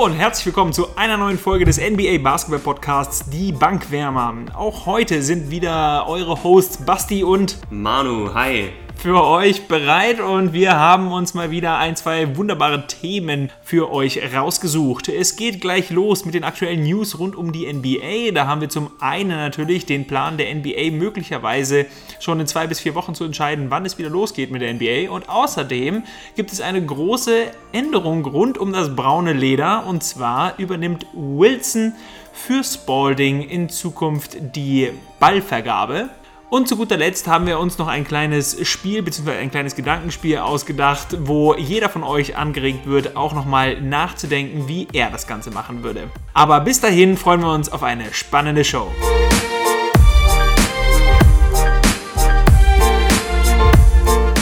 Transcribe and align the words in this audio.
Und 0.00 0.14
herzlich 0.14 0.46
willkommen 0.46 0.72
zu 0.72 0.96
einer 0.96 1.18
neuen 1.18 1.36
Folge 1.36 1.66
des 1.66 1.78
NBA 1.78 2.22
Basketball 2.22 2.58
Podcasts, 2.58 3.28
die 3.28 3.52
Bankwärmer. 3.52 4.34
Auch 4.54 4.86
heute 4.86 5.20
sind 5.20 5.50
wieder 5.50 6.08
eure 6.08 6.42
Hosts 6.42 6.86
Basti 6.86 7.22
und 7.22 7.58
Manu. 7.68 8.32
Hi 8.32 8.70
für 9.00 9.24
euch 9.24 9.66
bereit 9.66 10.20
und 10.20 10.52
wir 10.52 10.78
haben 10.78 11.10
uns 11.10 11.32
mal 11.32 11.50
wieder 11.50 11.78
ein, 11.78 11.96
zwei 11.96 12.36
wunderbare 12.36 12.86
Themen 12.86 13.50
für 13.62 13.90
euch 13.90 14.20
rausgesucht. 14.34 15.08
Es 15.08 15.36
geht 15.36 15.62
gleich 15.62 15.88
los 15.88 16.26
mit 16.26 16.34
den 16.34 16.44
aktuellen 16.44 16.82
News 16.82 17.18
rund 17.18 17.34
um 17.34 17.50
die 17.50 17.72
NBA. 17.72 18.32
Da 18.34 18.46
haben 18.46 18.60
wir 18.60 18.68
zum 18.68 18.90
einen 19.00 19.30
natürlich 19.30 19.86
den 19.86 20.06
Plan 20.06 20.36
der 20.36 20.54
NBA 20.54 20.90
möglicherweise 20.90 21.86
schon 22.20 22.40
in 22.40 22.46
zwei 22.46 22.66
bis 22.66 22.78
vier 22.78 22.94
Wochen 22.94 23.14
zu 23.14 23.24
entscheiden, 23.24 23.70
wann 23.70 23.86
es 23.86 23.96
wieder 23.96 24.10
losgeht 24.10 24.50
mit 24.50 24.60
der 24.60 24.74
NBA. 24.74 25.10
Und 25.10 25.30
außerdem 25.30 26.02
gibt 26.36 26.52
es 26.52 26.60
eine 26.60 26.84
große 26.84 27.52
Änderung 27.72 28.26
rund 28.26 28.58
um 28.58 28.70
das 28.70 28.94
braune 28.94 29.32
Leder 29.32 29.86
und 29.86 30.04
zwar 30.04 30.58
übernimmt 30.58 31.06
Wilson 31.14 31.94
für 32.34 32.62
Spalding 32.62 33.48
in 33.48 33.70
Zukunft 33.70 34.36
die 34.54 34.90
Ballvergabe. 35.18 36.10
Und 36.50 36.66
zu 36.66 36.76
guter 36.76 36.96
Letzt 36.96 37.28
haben 37.28 37.46
wir 37.46 37.60
uns 37.60 37.78
noch 37.78 37.86
ein 37.86 38.02
kleines 38.02 38.66
Spiel 38.66 39.02
bzw. 39.02 39.38
ein 39.38 39.52
kleines 39.52 39.76
Gedankenspiel 39.76 40.38
ausgedacht, 40.38 41.16
wo 41.20 41.54
jeder 41.54 41.88
von 41.88 42.02
euch 42.02 42.36
angeregt 42.36 42.88
wird, 42.88 43.14
auch 43.14 43.34
nochmal 43.34 43.80
nachzudenken, 43.80 44.66
wie 44.66 44.88
er 44.92 45.10
das 45.10 45.28
Ganze 45.28 45.52
machen 45.52 45.84
würde. 45.84 46.10
Aber 46.34 46.58
bis 46.60 46.80
dahin 46.80 47.16
freuen 47.16 47.42
wir 47.42 47.52
uns 47.52 47.70
auf 47.70 47.84
eine 47.84 48.12
spannende 48.12 48.64
Show. 48.64 48.90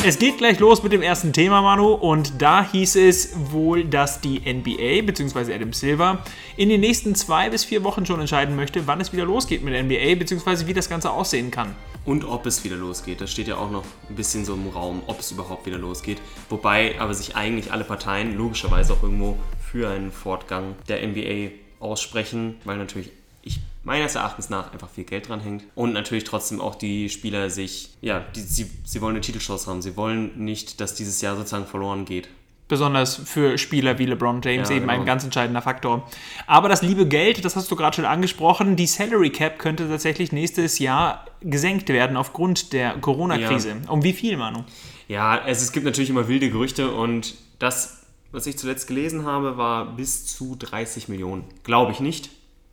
Es 0.02 0.18
geht 0.18 0.38
gleich 0.38 0.58
los 0.58 0.82
mit 0.82 0.92
dem 0.92 1.02
ersten 1.02 1.34
Thema, 1.34 1.60
Manu, 1.60 1.92
und 1.92 2.40
da 2.40 2.64
hieß 2.64 2.96
es 2.96 3.34
wohl, 3.52 3.84
dass 3.84 4.22
die 4.22 4.40
NBA 4.40 5.04
bzw. 5.04 5.52
Adam 5.52 5.74
Silver 5.74 6.24
in 6.56 6.70
den 6.70 6.80
nächsten 6.80 7.14
zwei 7.14 7.50
bis 7.50 7.66
vier 7.66 7.84
Wochen 7.84 8.06
schon 8.06 8.18
entscheiden 8.18 8.56
möchte, 8.56 8.86
wann 8.86 9.02
es 9.02 9.12
wieder 9.12 9.26
losgeht 9.26 9.62
mit 9.62 9.74
der 9.74 9.82
NBA 9.82 10.14
bzw. 10.18 10.66
wie 10.66 10.72
das 10.72 10.88
Ganze 10.88 11.10
aussehen 11.10 11.50
kann. 11.50 11.74
Und 12.08 12.24
ob 12.24 12.46
es 12.46 12.64
wieder 12.64 12.76
losgeht. 12.76 13.20
Das 13.20 13.30
steht 13.30 13.48
ja 13.48 13.58
auch 13.58 13.70
noch 13.70 13.84
ein 14.08 14.14
bisschen 14.14 14.46
so 14.46 14.54
im 14.54 14.66
Raum, 14.68 15.02
ob 15.08 15.20
es 15.20 15.30
überhaupt 15.30 15.66
wieder 15.66 15.76
losgeht. 15.76 16.22
Wobei 16.48 16.98
aber 16.98 17.12
sich 17.12 17.36
eigentlich 17.36 17.70
alle 17.70 17.84
Parteien 17.84 18.34
logischerweise 18.34 18.94
auch 18.94 19.02
irgendwo 19.02 19.36
für 19.70 19.90
einen 19.90 20.10
Fortgang 20.10 20.74
der 20.88 21.06
NBA 21.06 21.50
aussprechen, 21.80 22.56
weil 22.64 22.78
natürlich 22.78 23.10
ich 23.42 23.60
meines 23.84 24.14
Erachtens 24.14 24.48
nach 24.48 24.72
einfach 24.72 24.88
viel 24.88 25.04
Geld 25.04 25.28
dran 25.28 25.40
hängt. 25.40 25.64
Und 25.74 25.92
natürlich 25.92 26.24
trotzdem 26.24 26.62
auch 26.62 26.76
die 26.76 27.10
Spieler 27.10 27.50
sich, 27.50 27.90
ja, 28.00 28.20
die, 28.20 28.40
sie, 28.40 28.70
sie 28.84 29.02
wollen 29.02 29.16
eine 29.16 29.20
Titelchance 29.20 29.66
haben. 29.66 29.82
Sie 29.82 29.94
wollen 29.94 30.30
nicht, 30.42 30.80
dass 30.80 30.94
dieses 30.94 31.20
Jahr 31.20 31.36
sozusagen 31.36 31.66
verloren 31.66 32.06
geht 32.06 32.30
besonders 32.68 33.16
für 33.16 33.58
Spieler 33.58 33.98
wie 33.98 34.04
LeBron 34.04 34.40
James 34.42 34.68
ja, 34.68 34.76
eben 34.76 34.86
genau. 34.86 35.00
ein 35.00 35.06
ganz 35.06 35.24
entscheidender 35.24 35.62
Faktor. 35.62 36.08
Aber 36.46 36.68
das 36.68 36.82
liebe 36.82 37.06
Geld, 37.06 37.44
das 37.44 37.56
hast 37.56 37.70
du 37.70 37.76
gerade 37.76 37.96
schon 37.96 38.04
angesprochen, 38.04 38.76
die 38.76 38.86
Salary 38.86 39.30
Cap 39.30 39.58
könnte 39.58 39.88
tatsächlich 39.88 40.32
nächstes 40.32 40.78
Jahr 40.78 41.24
gesenkt 41.40 41.88
werden 41.88 42.16
aufgrund 42.16 42.72
der 42.72 42.94
Corona-Krise. 43.00 43.70
Ja. 43.70 43.90
Um 43.90 44.04
wie 44.04 44.12
viel, 44.12 44.36
Manu? 44.36 44.64
Ja, 45.08 45.40
also 45.40 45.62
es 45.62 45.72
gibt 45.72 45.86
natürlich 45.86 46.10
immer 46.10 46.28
wilde 46.28 46.50
Gerüchte 46.50 46.92
und 46.92 47.34
das, 47.58 48.06
was 48.30 48.46
ich 48.46 48.58
zuletzt 48.58 48.86
gelesen 48.86 49.24
habe, 49.24 49.56
war 49.56 49.96
bis 49.96 50.26
zu 50.26 50.54
30 50.56 51.08
Millionen. 51.08 51.44
Glaube 51.64 51.92
ich 51.92 52.00
nicht. 52.00 52.30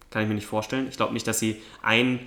Kann 0.09 0.21
ich 0.21 0.27
mir 0.27 0.35
nicht 0.35 0.47
vorstellen. 0.47 0.87
Ich 0.89 0.97
glaube 0.97 1.13
nicht, 1.13 1.27
dass 1.27 1.39
sie 1.39 1.61
ein 1.81 2.19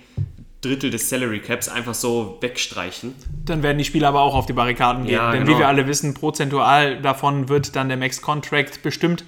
Drittel 0.61 0.89
des 0.89 1.09
Salary 1.09 1.39
Caps 1.39 1.69
einfach 1.69 1.93
so 1.93 2.37
wegstreichen. 2.41 3.15
Dann 3.45 3.63
werden 3.63 3.77
die 3.77 3.85
Spieler 3.85 4.09
aber 4.09 4.21
auch 4.21 4.35
auf 4.35 4.45
die 4.45 4.53
Barrikaden 4.53 5.05
gehen. 5.05 5.13
Ja, 5.13 5.31
denn 5.31 5.45
genau. 5.45 5.55
wie 5.55 5.61
wir 5.61 5.67
alle 5.67 5.87
wissen, 5.87 6.13
prozentual 6.13 7.01
davon 7.01 7.47
wird 7.47 7.75
dann 7.75 7.87
der 7.87 7.97
Max 7.97 8.21
Contract 8.21 8.81
bestimmt. 8.81 9.23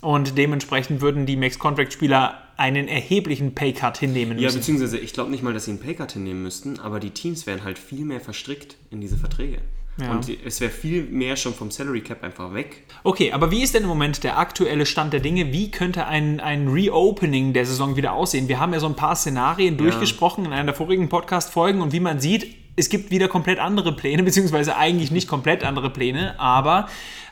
Und 0.00 0.38
dementsprechend 0.38 1.00
würden 1.00 1.26
die 1.26 1.36
Max 1.36 1.58
Contract 1.58 1.92
Spieler 1.92 2.42
einen 2.56 2.86
erheblichen 2.86 3.54
Paycut 3.54 3.98
hinnehmen 3.98 4.36
müssen. 4.36 4.48
Ja, 4.48 4.52
beziehungsweise 4.52 4.98
ich 4.98 5.12
glaube 5.12 5.30
nicht 5.30 5.42
mal, 5.42 5.52
dass 5.52 5.64
sie 5.64 5.72
einen 5.72 5.80
Paycut 5.80 6.12
hinnehmen 6.12 6.42
müssten, 6.42 6.78
aber 6.78 7.00
die 7.00 7.10
Teams 7.10 7.46
wären 7.46 7.64
halt 7.64 7.78
viel 7.78 8.04
mehr 8.04 8.20
verstrickt 8.20 8.76
in 8.90 9.00
diese 9.00 9.16
Verträge. 9.16 9.58
Ja. 10.00 10.12
Und 10.12 10.28
es 10.44 10.60
wäre 10.60 10.70
viel 10.70 11.04
mehr 11.04 11.36
schon 11.36 11.54
vom 11.54 11.70
Salary 11.70 12.02
Cap 12.02 12.22
einfach 12.22 12.54
weg. 12.54 12.84
Okay, 13.02 13.32
aber 13.32 13.50
wie 13.50 13.62
ist 13.62 13.74
denn 13.74 13.82
im 13.82 13.88
Moment 13.88 14.22
der 14.22 14.38
aktuelle 14.38 14.86
Stand 14.86 15.12
der 15.12 15.20
Dinge? 15.20 15.52
Wie 15.52 15.70
könnte 15.70 16.06
ein, 16.06 16.38
ein 16.40 16.68
Reopening 16.68 17.52
der 17.52 17.66
Saison 17.66 17.96
wieder 17.96 18.12
aussehen? 18.12 18.48
Wir 18.48 18.60
haben 18.60 18.72
ja 18.72 18.80
so 18.80 18.86
ein 18.86 18.94
paar 18.94 19.16
Szenarien 19.16 19.74
ja. 19.74 19.82
durchgesprochen 19.82 20.44
in 20.44 20.52
einer 20.52 20.66
der 20.66 20.74
vorigen 20.74 21.08
Podcast-Folgen 21.08 21.80
und 21.80 21.92
wie 21.92 22.00
man 22.00 22.20
sieht, 22.20 22.54
es 22.78 22.88
gibt 22.88 23.10
wieder 23.10 23.28
komplett 23.28 23.58
andere 23.58 23.94
Pläne, 23.94 24.22
beziehungsweise 24.24 24.76
eigentlich 24.76 25.10
nicht 25.10 25.28
komplett 25.28 25.64
andere 25.64 25.90
Pläne, 25.90 26.38
aber 26.38 26.88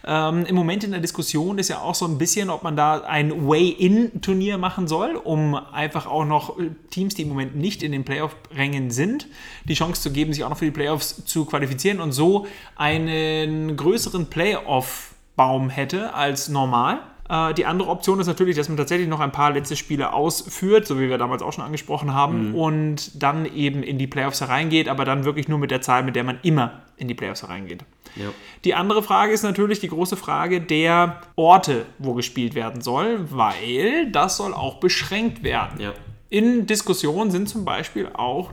ähm, 0.06 0.46
im 0.46 0.54
Moment 0.54 0.84
in 0.84 0.92
der 0.92 1.00
Diskussion 1.00 1.58
ist 1.58 1.68
ja 1.68 1.80
auch 1.80 1.94
so 1.94 2.06
ein 2.06 2.16
bisschen, 2.16 2.48
ob 2.48 2.62
man 2.62 2.76
da 2.76 3.00
ein 3.00 3.48
Way-In-Turnier 3.48 4.56
machen 4.56 4.86
soll, 4.86 5.16
um 5.16 5.54
einfach 5.54 6.06
auch 6.06 6.24
noch 6.24 6.56
Teams, 6.90 7.14
die 7.14 7.22
im 7.22 7.28
Moment 7.28 7.56
nicht 7.56 7.82
in 7.82 7.92
den 7.92 8.04
Playoff-Rängen 8.04 8.90
sind, 8.90 9.26
die 9.64 9.74
Chance 9.74 10.02
zu 10.02 10.12
geben, 10.12 10.32
sich 10.32 10.44
auch 10.44 10.50
noch 10.50 10.58
für 10.58 10.66
die 10.66 10.70
Playoffs 10.70 11.24
zu 11.24 11.44
qualifizieren 11.44 12.00
und 12.00 12.12
so 12.12 12.46
einen 12.76 13.76
größeren 13.76 14.26
Playoff-Baum 14.26 15.70
hätte 15.70 16.14
als 16.14 16.48
normal. 16.48 17.00
Äh, 17.28 17.54
die 17.54 17.66
andere 17.66 17.88
Option 17.88 18.20
ist 18.20 18.26
natürlich, 18.26 18.56
dass 18.56 18.68
man 18.68 18.76
tatsächlich 18.76 19.08
noch 19.08 19.20
ein 19.20 19.32
paar 19.32 19.52
letzte 19.52 19.76
Spiele 19.76 20.12
ausführt, 20.12 20.86
so 20.86 20.98
wie 21.00 21.08
wir 21.08 21.18
damals 21.18 21.42
auch 21.42 21.52
schon 21.52 21.64
angesprochen 21.64 22.14
haben, 22.14 22.50
mhm. 22.50 22.54
und 22.54 23.22
dann 23.22 23.46
eben 23.46 23.82
in 23.82 23.98
die 23.98 24.06
Playoffs 24.06 24.40
hereingeht, 24.40 24.88
aber 24.88 25.04
dann 25.04 25.24
wirklich 25.24 25.48
nur 25.48 25.58
mit 25.58 25.70
der 25.70 25.80
Zahl, 25.80 26.02
mit 26.02 26.16
der 26.16 26.24
man 26.24 26.38
immer 26.42 26.82
in 26.96 27.08
die 27.08 27.14
Playoffs 27.14 27.42
hereingeht. 27.42 27.84
Ja. 28.16 28.26
Die 28.64 28.74
andere 28.74 29.02
Frage 29.02 29.32
ist 29.32 29.42
natürlich 29.42 29.80
die 29.80 29.88
große 29.88 30.16
Frage 30.16 30.60
der 30.60 31.20
Orte, 31.36 31.84
wo 31.98 32.14
gespielt 32.14 32.54
werden 32.54 32.80
soll, 32.80 33.30
weil 33.30 34.10
das 34.10 34.38
soll 34.38 34.54
auch 34.54 34.80
beschränkt 34.80 35.42
werden. 35.42 35.80
Ja. 35.80 35.92
In 36.28 36.66
Diskussion 36.66 37.30
sind 37.30 37.48
zum 37.48 37.64
Beispiel 37.64 38.08
auch 38.14 38.52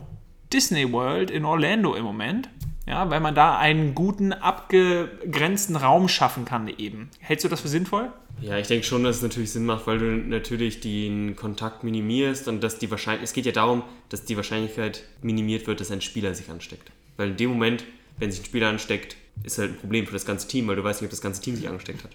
Disney 0.52 0.92
World 0.92 1.32
in 1.32 1.46
Orlando 1.46 1.96
im 1.96 2.04
Moment. 2.04 2.50
Ja, 2.86 3.10
weil 3.10 3.22
man 3.22 3.34
da 3.34 3.58
einen 3.58 3.96
guten, 3.96 4.34
abgegrenzten 4.34 5.76
Raum 5.76 6.10
schaffen 6.10 6.44
kann 6.44 6.68
eben. 6.68 7.10
Hältst 7.20 7.46
du 7.46 7.50
das 7.50 7.62
für 7.62 7.70
sinnvoll? 7.70 8.12
Ja, 8.42 8.58
ich 8.58 8.68
denke 8.68 8.86
schon, 8.86 9.04
dass 9.04 9.18
es 9.18 9.22
natürlich 9.22 9.52
Sinn 9.52 9.66
macht, 9.66 9.88
weil 9.88 10.00
du 10.00 10.06
natürlich 10.06 10.82
den 10.82 11.36
Kontakt 11.36 11.84
minimierst 11.84 12.48
und 12.48 12.62
dass 12.62 12.80
die 12.80 12.92
Wahrscheinlichkeit, 12.92 13.30
es 13.30 13.34
geht 13.34 13.46
ja 13.46 13.52
darum, 13.54 13.84
dass 14.10 14.26
die 14.26 14.36
Wahrscheinlichkeit 14.36 15.04
minimiert 15.22 15.66
wird, 15.66 15.80
dass 15.80 15.92
ein 15.92 16.02
Spieler 16.02 16.36
sich 16.36 16.50
ansteckt. 16.50 16.92
Weil 17.16 17.30
in 17.30 17.38
dem 17.38 17.52
Moment, 17.52 17.86
wenn 18.18 18.32
sich 18.32 18.42
ein 18.42 18.46
Spieler 18.46 18.68
ansteckt, 18.68 19.16
ist 19.44 19.60
halt 19.60 19.72
ein 19.72 19.78
Problem 19.78 20.06
für 20.06 20.14
das 20.14 20.26
ganze 20.26 20.48
Team, 20.48 20.68
weil 20.68 20.76
du 20.76 20.84
weißt 20.84 21.02
nicht, 21.02 21.08
ob 21.08 21.12
das 21.12 21.22
ganze 21.22 21.42
Team 21.42 21.56
sich 21.56 21.70
angesteckt 21.70 22.04
hat. 22.04 22.12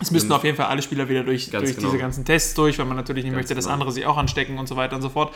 Es 0.00 0.10
müssten 0.10 0.32
auf 0.32 0.44
jeden 0.44 0.56
Fall 0.56 0.66
alle 0.66 0.80
Spieler 0.80 1.08
wieder 1.08 1.22
durch, 1.22 1.50
durch 1.50 1.76
genau. 1.76 1.88
diese 1.88 1.98
ganzen 1.98 2.24
Tests 2.24 2.54
durch, 2.54 2.78
weil 2.78 2.86
man 2.86 2.96
natürlich 2.96 3.24
nicht 3.24 3.32
ganz 3.32 3.42
möchte, 3.42 3.54
dass 3.54 3.66
genau. 3.66 3.74
andere 3.74 3.92
sich 3.92 4.06
auch 4.06 4.16
anstecken 4.16 4.58
und 4.58 4.66
so 4.66 4.76
weiter 4.76 4.96
und 4.96 5.02
so 5.02 5.10
fort. 5.10 5.34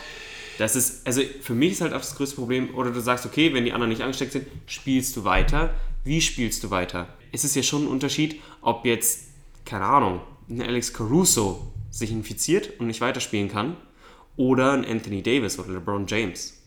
Das 0.59 0.76
ist, 0.76 1.06
also 1.06 1.22
für 1.41 1.54
mich 1.54 1.72
ist 1.72 1.81
halt 1.81 1.92
auch 1.92 1.98
das 1.98 2.16
größte 2.16 2.37
Problem, 2.37 2.75
oder 2.75 2.91
du 2.91 3.00
sagst, 3.00 3.26
okay, 3.26 3.53
wenn 3.54 3.65
die 3.65 3.72
anderen 3.72 3.91
nicht 3.91 4.03
angesteckt 4.03 4.32
sind, 4.32 4.47
spielst 4.66 5.16
du 5.16 5.25
weiter. 5.25 5.75
Wie 6.04 6.20
spielst 6.20 6.62
du 6.62 6.70
weiter? 6.70 7.09
Es 7.32 7.44
ist 7.44 7.56
ja 7.56 7.62
schon 7.62 7.84
ein 7.84 7.88
Unterschied, 7.88 8.41
ob 8.60 8.84
jetzt, 8.84 9.28
keine 9.64 9.84
Ahnung, 9.84 10.20
ein 10.48 10.62
Alex 10.62 10.93
Caruso 10.93 11.72
sich 11.91 12.12
infiziert 12.12 12.78
und 12.78 12.87
nicht 12.87 13.00
weiterspielen 13.00 13.48
kann, 13.48 13.76
oder 14.37 14.72
ein 14.72 14.84
Anthony 14.84 15.22
Davis 15.22 15.59
oder 15.59 15.72
LeBron 15.72 16.06
James. 16.06 16.60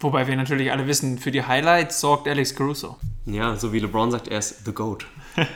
Wobei 0.00 0.26
wir 0.26 0.34
natürlich 0.36 0.72
alle 0.72 0.86
wissen, 0.86 1.18
für 1.18 1.30
die 1.30 1.44
Highlights 1.44 2.00
sorgt 2.00 2.26
Alex 2.26 2.54
Caruso. 2.54 2.98
Ja, 3.24 3.54
so 3.56 3.72
wie 3.72 3.78
LeBron 3.78 4.10
sagt, 4.10 4.28
er 4.28 4.38
ist 4.38 4.64
The 4.64 4.72
GOAT. 4.72 5.06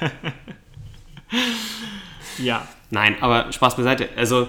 ja. 2.39 2.67
Nein, 2.91 3.17
aber 3.21 3.51
Spaß 3.53 3.77
beiseite. 3.77 4.09
Also, 4.17 4.47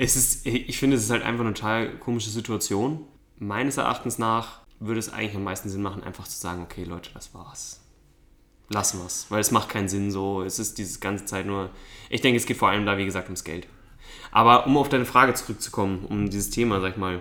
es 0.00 0.16
ist, 0.16 0.46
ich 0.46 0.78
finde, 0.78 0.96
es 0.96 1.04
ist 1.04 1.10
halt 1.10 1.22
einfach 1.22 1.44
eine 1.44 1.52
total 1.52 1.98
komische 1.98 2.30
Situation. 2.30 3.04
Meines 3.38 3.76
Erachtens 3.76 4.18
nach 4.18 4.60
würde 4.78 4.98
es 4.98 5.12
eigentlich 5.12 5.36
am 5.36 5.44
meisten 5.44 5.68
Sinn 5.68 5.82
machen, 5.82 6.02
einfach 6.02 6.26
zu 6.26 6.38
sagen, 6.38 6.62
okay, 6.62 6.84
Leute, 6.84 7.10
das 7.12 7.34
war's. 7.34 7.80
Lassen 8.70 8.98
wir 8.98 9.06
es. 9.06 9.26
Weil 9.28 9.40
es 9.40 9.50
macht 9.50 9.68
keinen 9.68 9.88
Sinn 9.88 10.10
so. 10.10 10.42
Es 10.42 10.58
ist 10.58 10.78
diese 10.78 11.00
ganze 11.00 11.26
Zeit 11.26 11.44
nur. 11.44 11.68
Ich 12.08 12.22
denke, 12.22 12.38
es 12.38 12.46
geht 12.46 12.56
vor 12.56 12.70
allem 12.70 12.86
da, 12.86 12.96
wie 12.96 13.04
gesagt, 13.04 13.26
ums 13.26 13.44
Geld. 13.44 13.66
Aber 14.30 14.66
um 14.66 14.78
auf 14.78 14.88
deine 14.88 15.04
Frage 15.04 15.34
zurückzukommen, 15.34 16.06
um 16.08 16.30
dieses 16.30 16.48
Thema, 16.48 16.80
sag 16.80 16.92
ich 16.92 16.96
mal, 16.96 17.20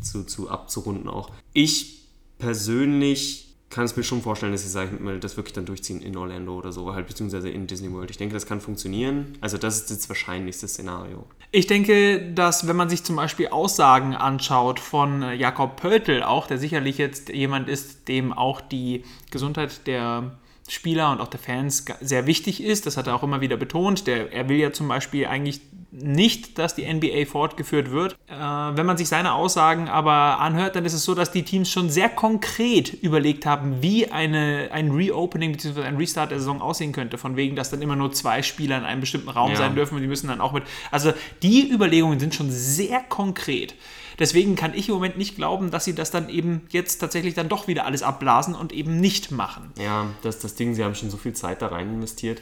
zu, 0.00 0.24
zu 0.24 0.48
abzurunden 0.48 1.08
auch. 1.08 1.30
Ich 1.52 2.06
persönlich 2.38 3.54
kann 3.68 3.84
es 3.84 3.96
mir 3.96 4.04
schon 4.04 4.22
vorstellen, 4.22 4.52
dass 4.52 4.62
sie 4.62 4.68
sagen, 4.68 5.18
das 5.20 5.36
wirklich 5.36 5.52
dann 5.52 5.66
durchziehen 5.66 6.00
in 6.00 6.16
Orlando 6.16 6.56
oder 6.56 6.70
so, 6.70 6.94
halt 6.94 7.08
beziehungsweise 7.08 7.50
in 7.50 7.66
Disney 7.66 7.92
World. 7.92 8.10
Ich 8.10 8.16
denke, 8.16 8.32
das 8.32 8.46
kann 8.46 8.60
funktionieren. 8.60 9.36
Also 9.40 9.58
das 9.58 9.78
ist 9.78 9.90
das 9.90 10.08
wahrscheinlichste 10.08 10.68
Szenario. 10.68 11.26
Ich 11.56 11.68
denke, 11.68 12.32
dass 12.32 12.66
wenn 12.66 12.74
man 12.74 12.88
sich 12.88 13.04
zum 13.04 13.14
Beispiel 13.14 13.46
Aussagen 13.46 14.16
anschaut 14.16 14.80
von 14.80 15.22
äh, 15.22 15.34
Jakob 15.34 15.76
Pöltl 15.76 16.24
auch, 16.24 16.48
der 16.48 16.58
sicherlich 16.58 16.98
jetzt 16.98 17.28
jemand 17.28 17.68
ist, 17.68 18.08
dem 18.08 18.32
auch 18.32 18.60
die 18.60 19.04
Gesundheit 19.30 19.86
der 19.86 20.32
Spieler 20.68 21.12
und 21.12 21.20
auch 21.20 21.28
der 21.28 21.38
Fans 21.38 21.84
sehr 22.00 22.26
wichtig 22.26 22.60
ist, 22.60 22.86
das 22.86 22.96
hat 22.96 23.06
er 23.06 23.14
auch 23.14 23.22
immer 23.22 23.40
wieder 23.40 23.56
betont. 23.56 24.08
Der, 24.08 24.32
er 24.32 24.48
will 24.48 24.56
ja 24.56 24.72
zum 24.72 24.88
Beispiel 24.88 25.26
eigentlich 25.26 25.60
nicht, 25.96 26.58
dass 26.58 26.74
die 26.74 26.92
NBA 26.92 27.26
fortgeführt 27.26 27.90
wird. 27.92 28.16
Äh, 28.26 28.34
wenn 28.34 28.84
man 28.84 28.96
sich 28.96 29.08
seine 29.08 29.34
Aussagen 29.34 29.88
aber 29.88 30.40
anhört, 30.40 30.74
dann 30.74 30.84
ist 30.84 30.92
es 30.92 31.04
so, 31.04 31.14
dass 31.14 31.30
die 31.30 31.44
Teams 31.44 31.70
schon 31.70 31.88
sehr 31.88 32.08
konkret 32.08 32.92
überlegt 32.92 33.46
haben, 33.46 33.80
wie 33.80 34.10
eine, 34.10 34.70
ein 34.72 34.90
Reopening 34.90 35.52
bzw. 35.52 35.82
ein 35.82 35.96
Restart 35.96 36.32
der 36.32 36.38
Saison 36.40 36.60
aussehen 36.60 36.92
könnte. 36.92 37.16
Von 37.16 37.36
wegen, 37.36 37.54
dass 37.54 37.70
dann 37.70 37.80
immer 37.80 37.96
nur 37.96 38.12
zwei 38.12 38.42
Spieler 38.42 38.78
in 38.78 38.84
einem 38.84 39.00
bestimmten 39.00 39.28
Raum 39.28 39.50
ja. 39.50 39.56
sein 39.56 39.74
dürfen 39.74 39.94
und 39.94 40.02
die 40.02 40.08
müssen 40.08 40.28
dann 40.28 40.40
auch 40.40 40.52
mit. 40.52 40.64
Also 40.90 41.12
die 41.42 41.70
Überlegungen 41.70 42.18
sind 42.18 42.34
schon 42.34 42.50
sehr 42.50 43.00
konkret. 43.00 43.74
Deswegen 44.18 44.54
kann 44.54 44.74
ich 44.74 44.88
im 44.88 44.94
Moment 44.94 45.18
nicht 45.18 45.36
glauben, 45.36 45.70
dass 45.70 45.84
sie 45.84 45.94
das 45.94 46.10
dann 46.10 46.28
eben 46.28 46.66
jetzt 46.70 46.98
tatsächlich 46.98 47.34
dann 47.34 47.48
doch 47.48 47.66
wieder 47.66 47.84
alles 47.84 48.02
abblasen 48.02 48.54
und 48.54 48.72
eben 48.72 49.00
nicht 49.00 49.30
machen. 49.30 49.72
Ja, 49.78 50.06
das 50.22 50.36
ist 50.36 50.44
das 50.44 50.54
Ding, 50.54 50.74
sie 50.74 50.84
haben 50.84 50.94
schon 50.94 51.10
so 51.10 51.16
viel 51.16 51.32
Zeit 51.32 51.62
da 51.62 51.68
rein 51.68 51.88
investiert. 51.88 52.40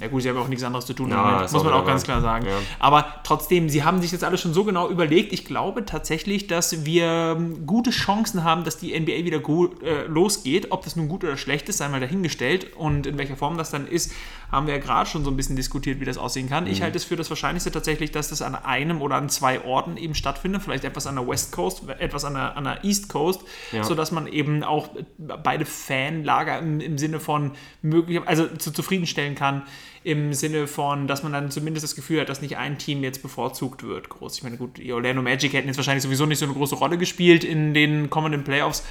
Ja 0.00 0.08
gut, 0.08 0.22
sie 0.22 0.28
haben 0.30 0.38
auch 0.38 0.48
nichts 0.48 0.64
anderes 0.64 0.86
zu 0.86 0.94
tun, 0.94 1.10
ja, 1.10 1.46
muss 1.50 1.64
man 1.64 1.72
auch 1.72 1.84
ganz 1.84 2.04
klar 2.04 2.20
sagen. 2.20 2.46
Ja. 2.46 2.52
Aber 2.78 3.06
trotzdem, 3.24 3.68
sie 3.68 3.84
haben 3.84 4.00
sich 4.00 4.12
jetzt 4.12 4.24
alles 4.24 4.40
schon 4.40 4.54
so 4.54 4.64
genau 4.64 4.88
überlegt. 4.88 5.32
Ich 5.32 5.44
glaube 5.44 5.84
tatsächlich, 5.84 6.46
dass 6.46 6.84
wir 6.84 7.36
ähm, 7.36 7.66
gute 7.66 7.90
Chancen 7.90 8.44
haben, 8.44 8.64
dass 8.64 8.78
die 8.78 8.98
NBA 8.98 9.24
wieder 9.24 9.38
gut, 9.38 9.82
äh, 9.82 10.06
losgeht. 10.06 10.72
Ob 10.72 10.84
das 10.84 10.96
nun 10.96 11.08
gut 11.08 11.24
oder 11.24 11.36
schlecht 11.36 11.68
ist, 11.68 11.78
sei 11.78 11.88
mal 11.88 12.00
dahingestellt. 12.00 12.74
Und 12.76 13.06
in 13.06 13.18
welcher 13.18 13.36
Form 13.36 13.58
das 13.58 13.70
dann 13.70 13.86
ist, 13.86 14.12
haben 14.50 14.66
wir 14.66 14.74
ja 14.74 14.80
gerade 14.80 15.08
schon 15.08 15.24
so 15.24 15.30
ein 15.30 15.36
bisschen 15.36 15.56
diskutiert, 15.56 16.00
wie 16.00 16.04
das 16.04 16.18
aussehen 16.18 16.48
kann. 16.48 16.64
Mhm. 16.64 16.70
Ich 16.70 16.82
halte 16.82 16.96
es 16.96 17.04
für 17.04 17.16
das 17.16 17.28
Wahrscheinlichste 17.30 17.70
tatsächlich, 17.70 18.10
dass 18.10 18.28
das 18.28 18.42
an 18.42 18.54
einem 18.54 19.02
oder 19.02 19.16
an 19.16 19.28
zwei 19.28 19.62
Orten 19.64 19.96
eben 19.96 20.14
stattfindet. 20.14 20.62
Vielleicht 20.62 20.84
etwas 20.84 21.06
an 21.06 21.16
der 21.16 21.28
West 21.28 21.52
Coast, 21.52 21.82
etwas 21.98 22.24
an 22.24 22.34
der, 22.34 22.56
an 22.56 22.64
der 22.64 22.84
East 22.84 23.08
Coast, 23.08 23.42
ja. 23.72 23.84
sodass 23.84 24.12
man 24.12 24.26
eben 24.26 24.64
auch 24.64 24.88
beide 25.18 25.66
Fanlager 25.66 26.58
im, 26.58 26.80
im 26.80 26.98
Sinne 26.98 27.20
von 27.20 27.52
möglich, 27.82 28.20
also 28.26 28.46
zu, 28.46 28.72
zufriedenstellen 28.72 29.34
kann 29.34 29.62
im 30.02 30.32
Sinne 30.32 30.66
von, 30.66 31.06
dass 31.06 31.22
man 31.22 31.32
dann 31.32 31.50
zumindest 31.50 31.84
das 31.84 31.94
Gefühl 31.94 32.20
hat, 32.20 32.28
dass 32.28 32.40
nicht 32.40 32.56
ein 32.56 32.78
Team 32.78 33.02
jetzt 33.02 33.22
bevorzugt 33.22 33.82
wird. 33.82 34.08
Groß. 34.08 34.36
Ich 34.36 34.42
meine, 34.42 34.56
gut, 34.56 34.78
die 34.78 34.92
Orlando 34.92 35.22
Magic 35.22 35.52
hätten 35.52 35.68
jetzt 35.68 35.76
wahrscheinlich 35.76 36.02
sowieso 36.02 36.26
nicht 36.26 36.38
so 36.38 36.46
eine 36.46 36.54
große 36.54 36.74
Rolle 36.74 36.98
gespielt 36.98 37.44
in 37.44 37.74
den 37.74 38.08
kommenden 38.10 38.44
Playoffs. 38.44 38.84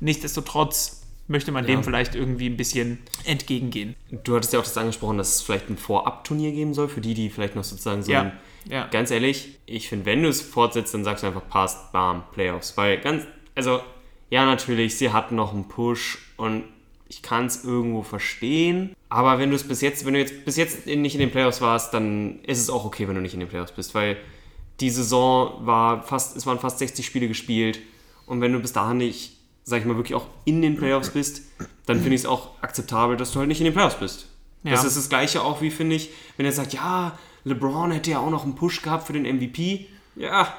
Nichtsdestotrotz 0.00 1.00
möchte 1.30 1.52
man 1.52 1.64
ja. 1.64 1.74
dem 1.74 1.84
vielleicht 1.84 2.14
irgendwie 2.14 2.48
ein 2.48 2.56
bisschen 2.56 2.98
entgegengehen. 3.24 3.94
Du 4.24 4.34
hattest 4.34 4.52
ja 4.52 4.58
auch 4.58 4.64
das 4.64 4.76
angesprochen, 4.76 5.16
dass 5.16 5.36
es 5.36 5.42
vielleicht 5.42 5.70
ein 5.70 5.78
Vorab-Turnier 5.78 6.52
geben 6.52 6.74
soll, 6.74 6.88
für 6.88 7.00
die, 7.00 7.14
die 7.14 7.30
vielleicht 7.30 7.54
noch 7.54 7.64
sozusagen 7.64 8.02
so 8.02 8.12
ja. 8.12 8.22
ein, 8.22 8.32
ja. 8.68 8.86
Ganz 8.88 9.10
ehrlich, 9.10 9.58
ich 9.64 9.88
finde, 9.88 10.06
wenn 10.06 10.22
du 10.22 10.28
es 10.28 10.42
fortsetzt, 10.42 10.92
dann 10.92 11.04
sagst 11.04 11.22
du 11.22 11.28
einfach 11.28 11.48
passt, 11.48 11.92
bam, 11.92 12.24
Playoffs. 12.32 12.76
Weil 12.76 12.98
ganz, 13.00 13.26
also, 13.54 13.80
ja, 14.28 14.44
natürlich, 14.44 14.98
sie 14.98 15.12
hatten 15.12 15.36
noch 15.36 15.54
einen 15.54 15.68
Push 15.68 16.18
und 16.36 16.64
ich 17.10 17.22
kann 17.22 17.46
es 17.46 17.64
irgendwo 17.64 18.02
verstehen. 18.02 18.94
Aber 19.08 19.40
wenn 19.40 19.50
du 19.50 19.56
es 19.56 19.66
bis 19.66 19.80
jetzt, 19.80 20.06
wenn 20.06 20.14
du 20.14 20.20
jetzt 20.20 20.44
bis 20.44 20.56
jetzt 20.56 20.86
nicht 20.86 21.14
in 21.14 21.20
den 21.20 21.32
Playoffs 21.32 21.60
warst, 21.60 21.92
dann 21.92 22.38
ist 22.44 22.60
es 22.60 22.70
auch 22.70 22.84
okay, 22.84 23.08
wenn 23.08 23.16
du 23.16 23.20
nicht 23.20 23.34
in 23.34 23.40
den 23.40 23.48
Playoffs 23.48 23.72
bist, 23.72 23.96
weil 23.96 24.16
die 24.78 24.90
Saison 24.90 25.66
war 25.66 26.04
fast, 26.04 26.36
es 26.36 26.46
waren 26.46 26.60
fast 26.60 26.78
60 26.78 27.04
Spiele 27.04 27.26
gespielt 27.26 27.80
und 28.26 28.40
wenn 28.40 28.52
du 28.52 28.60
bis 28.60 28.72
dahin 28.72 28.98
nicht, 28.98 29.36
sag 29.64 29.80
ich 29.80 29.86
mal, 29.86 29.96
wirklich 29.96 30.14
auch 30.14 30.28
in 30.44 30.62
den 30.62 30.76
Playoffs 30.76 31.10
bist, 31.10 31.42
dann 31.84 31.98
finde 31.98 32.14
ich 32.14 32.22
es 32.22 32.26
auch 32.26 32.62
akzeptabel, 32.62 33.16
dass 33.16 33.32
du 33.32 33.40
halt 33.40 33.48
nicht 33.48 33.60
in 33.60 33.64
den 33.64 33.74
Playoffs 33.74 33.96
bist. 33.96 34.28
Ja. 34.62 34.70
Das 34.70 34.84
ist 34.84 34.96
das 34.96 35.08
Gleiche 35.08 35.42
auch 35.42 35.60
wie, 35.62 35.70
finde 35.72 35.96
ich, 35.96 36.10
wenn 36.36 36.46
er 36.46 36.52
sagt, 36.52 36.74
ja, 36.74 37.18
LeBron 37.42 37.90
hätte 37.90 38.12
ja 38.12 38.20
auch 38.20 38.30
noch 38.30 38.44
einen 38.44 38.54
Push 38.54 38.82
gehabt 38.82 39.08
für 39.08 39.14
den 39.14 39.24
MVP. 39.24 39.88
Ja, 40.14 40.54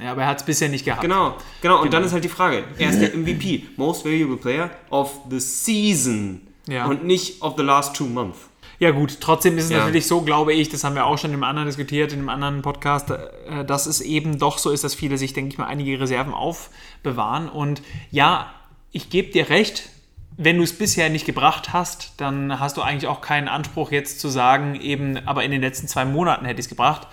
ja, 0.00 0.12
aber 0.12 0.22
er 0.22 0.28
hat 0.28 0.40
es 0.40 0.46
bisher 0.46 0.68
nicht 0.68 0.84
gehabt. 0.84 1.02
Genau, 1.02 1.36
genau. 1.60 1.76
Und 1.76 1.82
genau. 1.82 1.92
dann 1.92 2.04
ist 2.04 2.12
halt 2.12 2.24
die 2.24 2.28
Frage: 2.28 2.64
Er 2.78 2.90
ist 2.90 3.00
der 3.00 3.16
MVP, 3.16 3.64
Most 3.76 4.04
Valuable 4.04 4.36
Player 4.36 4.70
of 4.90 5.12
the 5.30 5.40
Season 5.40 6.40
ja. 6.68 6.86
und 6.86 7.04
nicht 7.04 7.42
of 7.42 7.54
the 7.56 7.62
last 7.62 7.94
two 7.94 8.06
months. 8.06 8.38
Ja, 8.80 8.90
gut, 8.90 9.18
trotzdem 9.20 9.56
ist 9.56 9.66
es 9.66 9.70
ja. 9.70 9.78
natürlich 9.78 10.06
so, 10.06 10.22
glaube 10.22 10.52
ich, 10.52 10.68
das 10.68 10.82
haben 10.82 10.96
wir 10.96 11.06
auch 11.06 11.16
schon 11.16 11.32
im 11.32 11.44
anderen 11.44 11.68
diskutiert, 11.68 12.12
in 12.12 12.18
einem 12.18 12.28
anderen 12.28 12.62
Podcast, 12.62 13.10
äh, 13.10 13.64
dass 13.64 13.86
es 13.86 14.00
eben 14.00 14.38
doch 14.38 14.58
so 14.58 14.70
ist, 14.70 14.82
dass 14.82 14.94
viele 14.94 15.16
sich, 15.16 15.32
denke 15.32 15.52
ich 15.52 15.58
mal, 15.58 15.66
einige 15.66 16.00
Reserven 16.00 16.34
aufbewahren. 16.34 17.48
Und 17.48 17.82
ja, 18.10 18.52
ich 18.90 19.10
gebe 19.10 19.30
dir 19.30 19.48
recht, 19.48 19.90
wenn 20.36 20.56
du 20.56 20.64
es 20.64 20.76
bisher 20.76 21.08
nicht 21.08 21.24
gebracht 21.24 21.72
hast, 21.72 22.14
dann 22.16 22.58
hast 22.58 22.76
du 22.76 22.82
eigentlich 22.82 23.06
auch 23.06 23.20
keinen 23.20 23.46
Anspruch 23.46 23.92
jetzt 23.92 24.18
zu 24.18 24.28
sagen, 24.28 24.74
eben, 24.74 25.26
aber 25.26 25.44
in 25.44 25.52
den 25.52 25.60
letzten 25.60 25.86
zwei 25.86 26.04
Monaten 26.04 26.44
hätte 26.44 26.58
ich 26.58 26.66
es 26.66 26.68
gebracht 26.70 27.06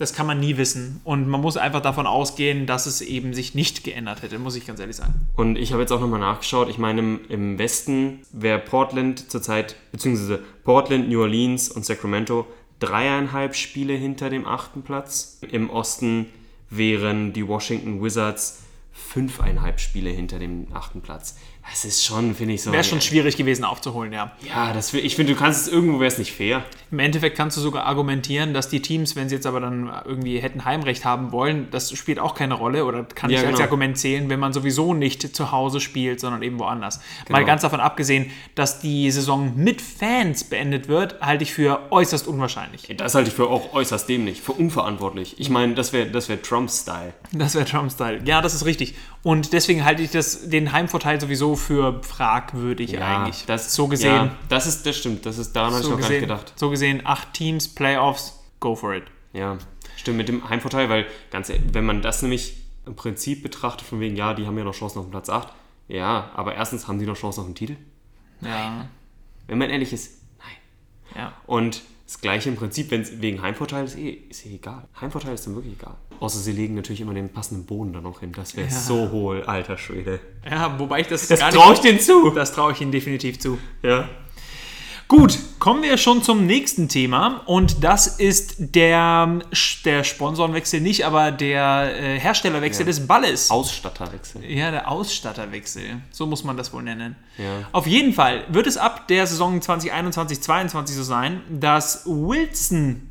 das 0.00 0.14
kann 0.14 0.26
man 0.26 0.40
nie 0.40 0.56
wissen. 0.56 1.02
Und 1.04 1.28
man 1.28 1.42
muss 1.42 1.58
einfach 1.58 1.82
davon 1.82 2.06
ausgehen, 2.06 2.64
dass 2.64 2.86
es 2.86 3.02
eben 3.02 3.34
sich 3.34 3.54
nicht 3.54 3.84
geändert 3.84 4.22
hätte, 4.22 4.38
muss 4.38 4.56
ich 4.56 4.66
ganz 4.66 4.80
ehrlich 4.80 4.96
sagen. 4.96 5.12
Und 5.36 5.56
ich 5.56 5.72
habe 5.72 5.82
jetzt 5.82 5.92
auch 5.92 6.00
nochmal 6.00 6.20
nachgeschaut. 6.20 6.70
Ich 6.70 6.78
meine, 6.78 7.18
im, 7.28 7.58
Westen 7.58 8.20
wäre 8.32 8.58
Portland 8.58 9.30
zurzeit, 9.30 9.76
beziehungsweise 9.92 10.42
Portland, 10.64 11.10
New 11.10 11.20
Orleans 11.20 11.68
und 11.68 11.84
Sacramento 11.84 12.46
dreieinhalb 12.78 13.54
Spiele 13.54 13.92
hinter 13.92 14.30
dem 14.30 14.46
achten 14.46 14.80
Platz. 14.80 15.38
Im 15.52 15.68
Osten 15.68 16.26
wären 16.70 17.34
die 17.34 17.46
Washington 17.46 18.02
Wizards 18.02 18.62
fünfeinhalb 18.92 19.80
Spiele 19.80 20.08
hinter 20.08 20.38
dem 20.38 20.68
achten 20.72 21.02
Platz. 21.02 21.36
Das 21.70 21.84
ist 21.84 22.04
schon, 22.04 22.34
finde 22.34 22.54
ich 22.54 22.62
so. 22.62 22.72
Wäre 22.72 22.82
schon 22.82 23.00
schwierig 23.00 23.36
gewesen 23.36 23.64
aufzuholen, 23.64 24.12
ja. 24.12 24.32
Ja, 24.46 24.72
das, 24.72 24.92
ich 24.92 25.14
finde, 25.14 25.34
du 25.34 25.38
kannst 25.38 25.66
es 25.66 25.72
irgendwo, 25.72 26.00
wäre 26.00 26.10
es 26.10 26.18
nicht 26.18 26.32
fair. 26.32 26.64
Im 26.90 26.98
Endeffekt 26.98 27.36
kannst 27.36 27.56
du 27.56 27.60
sogar 27.60 27.84
argumentieren, 27.84 28.52
dass 28.52 28.68
die 28.68 28.82
Teams, 28.82 29.14
wenn 29.14 29.28
sie 29.28 29.36
jetzt 29.36 29.46
aber 29.46 29.60
dann 29.60 29.88
irgendwie 30.04 30.40
hätten 30.40 30.64
Heimrecht 30.64 31.04
haben 31.04 31.30
wollen, 31.30 31.68
das 31.70 31.96
spielt 31.96 32.18
auch 32.18 32.34
keine 32.34 32.54
Rolle 32.54 32.84
oder 32.84 33.04
kann 33.04 33.30
ja, 33.30 33.36
nicht 33.36 33.46
genau. 33.46 33.56
als 33.56 33.60
Argument 33.60 33.96
zählen, 33.96 34.28
wenn 34.28 34.40
man 34.40 34.52
sowieso 34.52 34.94
nicht 34.94 35.36
zu 35.36 35.52
Hause 35.52 35.80
spielt, 35.80 36.18
sondern 36.18 36.42
eben 36.42 36.58
woanders. 36.58 37.00
Genau. 37.26 37.38
Mal 37.38 37.44
ganz 37.44 37.62
davon 37.62 37.78
abgesehen, 37.78 38.32
dass 38.56 38.80
die 38.80 39.08
Saison 39.12 39.52
mit 39.54 39.80
Fans 39.80 40.42
beendet 40.42 40.88
wird, 40.88 41.20
halte 41.20 41.44
ich 41.44 41.52
für 41.52 41.92
äußerst 41.92 42.26
unwahrscheinlich. 42.26 42.92
Das 42.96 43.14
halte 43.14 43.28
ich 43.28 43.34
für 43.34 43.48
auch 43.48 43.72
äußerst 43.72 44.08
dämlich, 44.08 44.40
für 44.40 44.52
unverantwortlich. 44.52 45.36
Ich 45.38 45.50
meine, 45.50 45.74
das 45.74 45.92
wäre 45.92 46.10
das 46.10 46.28
wär 46.28 46.42
Trump-Style. 46.42 47.12
Das 47.30 47.54
wäre 47.54 47.64
Trump-Style. 47.64 48.22
Ja, 48.24 48.42
das 48.42 48.54
ist 48.54 48.64
richtig. 48.64 48.96
Und 49.22 49.52
deswegen 49.52 49.84
halte 49.84 50.02
ich 50.02 50.10
das, 50.10 50.48
den 50.48 50.72
Heimvorteil 50.72 51.20
sowieso 51.20 51.54
für 51.60 52.02
fragwürdig 52.02 52.92
ja, 52.92 53.22
eigentlich. 53.22 53.46
Das, 53.46 53.74
so 53.74 53.86
gesehen. 53.86 54.14
Ja, 54.14 54.36
das 54.48 54.66
ist, 54.66 54.84
das 54.86 54.96
stimmt. 54.96 55.26
Das 55.26 55.38
ist, 55.38 55.52
daran 55.52 55.70
so 55.70 55.76
habe 55.76 55.84
ich 55.84 55.90
noch 55.90 55.96
gesehen, 55.98 56.10
gar 56.28 56.36
nicht 56.36 56.44
gedacht. 56.44 56.58
So 56.58 56.70
gesehen, 56.70 57.02
acht 57.04 57.34
Teams, 57.34 57.68
Playoffs, 57.68 58.40
go 58.58 58.74
for 58.74 58.94
it. 58.94 59.04
Ja, 59.32 59.58
stimmt 59.96 60.16
mit 60.16 60.28
dem 60.28 60.48
Heimvorteil, 60.48 60.88
weil 60.88 61.06
ganz 61.30 61.48
ehrlich, 61.48 61.72
wenn 61.72 61.84
man 61.84 62.02
das 62.02 62.22
nämlich 62.22 62.56
im 62.86 62.96
Prinzip 62.96 63.42
betrachtet, 63.42 63.86
von 63.86 64.00
wegen, 64.00 64.16
ja, 64.16 64.34
die 64.34 64.46
haben 64.46 64.58
ja 64.58 64.64
noch 64.64 64.74
Chancen 64.74 64.98
auf 64.98 65.06
den 65.06 65.10
Platz 65.10 65.28
8. 65.28 65.48
Ja, 65.88 66.30
aber 66.34 66.54
erstens 66.54 66.88
haben 66.88 66.98
die 66.98 67.06
noch 67.06 67.16
Chancen 67.16 67.40
auf 67.40 67.46
den 67.46 67.54
Titel? 67.54 67.76
Ja. 68.40 68.88
Wenn 69.46 69.58
man 69.58 69.70
ehrlich 69.70 69.92
ist, 69.92 70.22
nein. 70.38 71.22
Ja. 71.22 71.32
Und 71.46 71.82
das 72.06 72.20
gleiche 72.20 72.48
im 72.48 72.56
Prinzip, 72.56 72.90
wenn 72.90 73.02
es 73.02 73.20
wegen 73.20 73.42
Heimvorteil 73.42 73.84
ist, 73.84 73.96
eh, 73.96 74.10
ist 74.10 74.46
eh 74.46 74.54
egal. 74.54 74.88
Heimvorteil 75.00 75.34
ist 75.34 75.46
dann 75.46 75.54
wirklich 75.54 75.74
egal. 75.74 75.96
Außer 76.20 76.38
sie 76.38 76.52
legen 76.52 76.74
natürlich 76.74 77.00
immer 77.00 77.14
den 77.14 77.30
passenden 77.30 77.64
Boden 77.64 77.94
dann 77.94 78.02
noch 78.02 78.20
hin. 78.20 78.32
Das 78.32 78.54
wäre 78.54 78.68
ja. 78.68 78.74
so 78.74 79.10
hohl, 79.10 79.42
alter 79.44 79.78
Schwede. 79.78 80.20
Ja, 80.48 80.78
wobei 80.78 81.00
ich 81.00 81.06
das. 81.06 81.26
Das 81.26 81.40
traue 81.40 81.72
ich 81.72 81.80
denen 81.80 81.98
zu. 81.98 82.30
Das 82.30 82.52
traue 82.52 82.72
ich 82.72 82.80
ihnen 82.80 82.92
definitiv 82.92 83.40
zu. 83.40 83.58
Ja. 83.82 84.08
Gut, 85.10 85.36
kommen 85.58 85.82
wir 85.82 85.96
schon 85.96 86.22
zum 86.22 86.46
nächsten 86.46 86.88
Thema 86.88 87.42
und 87.46 87.82
das 87.82 88.06
ist 88.06 88.76
der, 88.76 89.40
der 89.84 90.04
Sponsorenwechsel 90.04 90.80
nicht, 90.80 91.04
aber 91.04 91.32
der 91.32 92.00
äh, 92.00 92.20
Herstellerwechsel 92.20 92.82
ja. 92.82 92.86
des 92.86 93.08
Balles. 93.08 93.50
Ausstatterwechsel. 93.50 94.44
Ja, 94.44 94.70
der 94.70 94.88
Ausstatterwechsel. 94.88 96.00
So 96.12 96.26
muss 96.26 96.44
man 96.44 96.56
das 96.56 96.72
wohl 96.72 96.84
nennen. 96.84 97.16
Ja. 97.38 97.68
Auf 97.72 97.88
jeden 97.88 98.12
Fall 98.12 98.44
wird 98.50 98.68
es 98.68 98.76
ab 98.76 99.08
der 99.08 99.26
Saison 99.26 99.58
2021-22 99.58 100.86
so 100.92 101.02
sein, 101.02 101.40
dass 101.48 102.06
Wilson 102.06 103.09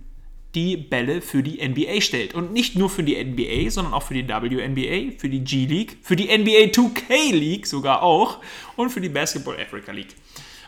die 0.56 0.77
Bälle 0.77 1.22
für 1.22 1.44
die 1.44 1.65
NBA 1.68 2.01
stellt. 2.01 2.34
Und 2.34 2.53
nicht 2.53 2.75
nur 2.75 2.89
für 2.89 3.03
die 3.03 3.24
NBA, 3.24 3.70
sondern 3.70 3.94
auch 3.94 4.03
für 4.03 4.13
die 4.13 4.27
WNBA, 4.27 5.18
für 5.18 5.29
die 5.29 5.44
G-League, 5.44 5.98
für 6.01 6.15
die 6.15 6.25
NBA 6.25 6.72
2K 6.72 7.32
League 7.34 7.68
sogar 7.68 8.01
auch 8.01 8.39
und 8.75 8.89
für 8.89 9.01
die 9.01 9.10
Basketball 9.10 9.60
Africa 9.60 9.91
League. 9.91 10.15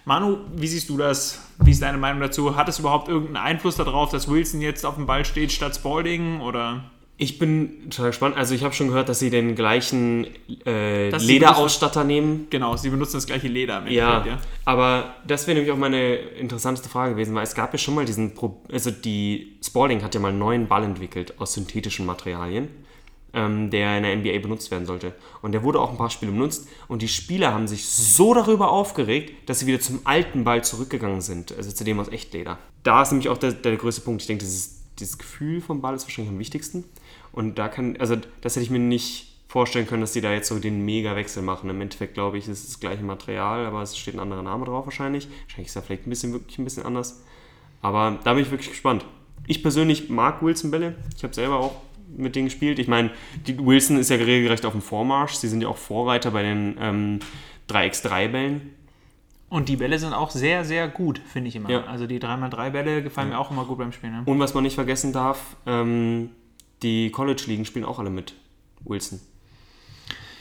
Manu, 0.05 0.37
wie 0.55 0.67
siehst 0.67 0.89
du 0.89 0.97
das? 0.97 1.47
Wie 1.59 1.71
ist 1.71 1.81
deine 1.81 1.97
Meinung 1.97 2.21
dazu? 2.21 2.55
Hat 2.55 2.67
es 2.67 2.79
überhaupt 2.79 3.07
irgendeinen 3.07 3.45
Einfluss 3.45 3.75
darauf, 3.75 4.09
dass 4.09 4.27
Wilson 4.27 4.61
jetzt 4.61 4.85
auf 4.85 4.95
dem 4.95 5.05
Ball 5.05 5.25
steht 5.25 5.51
statt 5.51 5.75
Spalding? 5.75 6.41
Oder? 6.41 6.83
Ich 7.21 7.37
bin 7.37 7.91
total 7.91 8.07
gespannt. 8.07 8.35
Also 8.35 8.55
ich 8.55 8.63
habe 8.63 8.73
schon 8.73 8.87
gehört, 8.87 9.07
dass 9.07 9.19
sie 9.19 9.29
den 9.29 9.53
gleichen 9.53 10.25
äh, 10.65 11.11
Lederausstatter 11.11 12.03
nehmen. 12.03 12.47
Genau, 12.49 12.75
sie 12.75 12.89
benutzen 12.89 13.17
das 13.17 13.27
gleiche 13.27 13.47
Leder. 13.47 13.87
Ja, 13.87 14.25
ja, 14.25 14.39
aber 14.65 15.13
das 15.27 15.45
wäre 15.45 15.53
nämlich 15.53 15.71
auch 15.71 15.77
meine 15.77 16.15
interessanteste 16.15 16.89
Frage 16.89 17.13
gewesen, 17.13 17.35
weil 17.35 17.43
es 17.43 17.53
gab 17.53 17.73
ja 17.73 17.77
schon 17.77 17.93
mal 17.93 18.05
diesen, 18.05 18.33
Pro 18.33 18.63
also 18.71 18.89
die 18.89 19.55
Spalding 19.63 20.01
hat 20.01 20.15
ja 20.15 20.19
mal 20.19 20.29
einen 20.29 20.39
neuen 20.39 20.67
Ball 20.67 20.83
entwickelt 20.83 21.39
aus 21.39 21.53
synthetischen 21.53 22.07
Materialien 22.07 22.69
ähm, 23.33 23.69
der 23.69 23.97
in 23.97 24.03
der 24.03 24.15
NBA 24.17 24.39
benutzt 24.39 24.71
werden 24.71 24.85
sollte. 24.85 25.13
Und 25.41 25.53
der 25.53 25.63
wurde 25.63 25.79
auch 25.79 25.91
ein 25.91 25.97
paar 25.97 26.09
Spiele 26.09 26.31
benutzt 26.31 26.67
und 26.87 27.01
die 27.01 27.07
Spieler 27.07 27.53
haben 27.53 27.67
sich 27.67 27.87
so 27.87 28.33
darüber 28.33 28.71
aufgeregt, 28.71 29.47
dass 29.49 29.59
sie 29.59 29.67
wieder 29.67 29.79
zum 29.79 30.01
alten 30.05 30.43
Ball 30.43 30.63
zurückgegangen 30.63 31.21
sind, 31.21 31.55
also 31.55 31.71
zu 31.71 31.83
dem 31.83 31.99
aus 31.99 32.09
Echtleder. 32.09 32.57
Da 32.83 33.01
ist 33.01 33.11
nämlich 33.11 33.29
auch 33.29 33.37
der, 33.37 33.53
der 33.53 33.77
größte 33.77 34.01
Punkt. 34.01 34.21
Ich 34.21 34.27
denke, 34.27 34.43
dieses, 34.43 34.81
dieses 34.99 35.17
Gefühl 35.17 35.61
vom 35.61 35.81
Ball 35.81 35.95
ist 35.95 36.03
wahrscheinlich 36.03 36.33
am 36.33 36.39
wichtigsten. 36.39 36.83
Und 37.31 37.57
da 37.57 37.67
kann, 37.67 37.95
also 37.97 38.17
das 38.41 38.55
hätte 38.55 38.63
ich 38.63 38.69
mir 38.71 38.79
nicht 38.79 39.27
vorstellen 39.47 39.85
können, 39.87 40.01
dass 40.01 40.13
die 40.13 40.21
da 40.21 40.31
jetzt 40.31 40.47
so 40.47 40.59
den 40.59 40.85
Mega-Wechsel 40.85 41.43
machen. 41.43 41.69
Im 41.69 41.81
Endeffekt 41.81 42.13
glaube 42.13 42.37
ich, 42.37 42.47
es 42.47 42.59
ist 42.61 42.69
das 42.69 42.79
gleiche 42.79 43.03
Material, 43.03 43.65
aber 43.65 43.81
es 43.81 43.97
steht 43.97 44.13
ein 44.15 44.19
anderer 44.19 44.43
Name 44.43 44.65
drauf 44.65 44.85
wahrscheinlich. 44.85 45.27
Wahrscheinlich 45.43 45.67
ist 45.67 45.75
er 45.75 45.81
vielleicht 45.81 46.07
ein 46.07 46.09
bisschen 46.09 46.31
wirklich 46.33 46.57
ein 46.57 46.63
bisschen 46.63 46.83
anders. 46.85 47.23
Aber 47.81 48.19
da 48.23 48.33
bin 48.33 48.43
ich 48.43 48.51
wirklich 48.51 48.69
gespannt. 48.69 49.05
Ich 49.47 49.61
persönlich 49.61 50.09
mag 50.09 50.41
Wilson-Bälle. 50.41 50.95
Ich 51.17 51.23
habe 51.23 51.33
selber 51.33 51.57
auch 51.59 51.73
mit 52.15 52.35
denen 52.35 52.45
gespielt. 52.45 52.79
Ich 52.79 52.87
meine, 52.87 53.11
Wilson 53.45 53.97
ist 53.97 54.09
ja 54.09 54.17
regelrecht 54.17 54.65
auf 54.65 54.73
dem 54.73 54.81
Vormarsch. 54.81 55.33
Sie 55.33 55.47
sind 55.47 55.61
ja 55.61 55.67
auch 55.67 55.77
Vorreiter 55.77 56.31
bei 56.31 56.43
den 56.43 56.77
ähm, 56.79 57.19
3x3-Bällen. 57.69 58.73
Und 59.49 59.67
die 59.67 59.75
Bälle 59.75 59.99
sind 59.99 60.13
auch 60.13 60.29
sehr, 60.29 60.63
sehr 60.63 60.87
gut, 60.87 61.19
finde 61.19 61.49
ich 61.49 61.55
immer. 61.57 61.69
Ja. 61.69 61.83
Also 61.83 62.07
die 62.07 62.19
3x3-Bälle 62.19 63.03
gefallen 63.03 63.29
Ja. 63.31 63.35
mir 63.35 63.39
auch 63.39 63.51
immer 63.51 63.65
gut 63.65 63.79
beim 63.79 63.91
Spielen. 63.91 64.13
Ne? 64.13 64.21
Und 64.25 64.39
was 64.39 64.53
man 64.53 64.63
nicht 64.63 64.75
vergessen 64.75 65.11
darf, 65.11 65.57
ähm, 65.65 66.29
die 66.83 67.11
College-Ligen 67.11 67.65
spielen 67.65 67.85
auch 67.85 67.99
alle 67.99 68.09
mit 68.09 68.33
Wilson. 68.83 69.19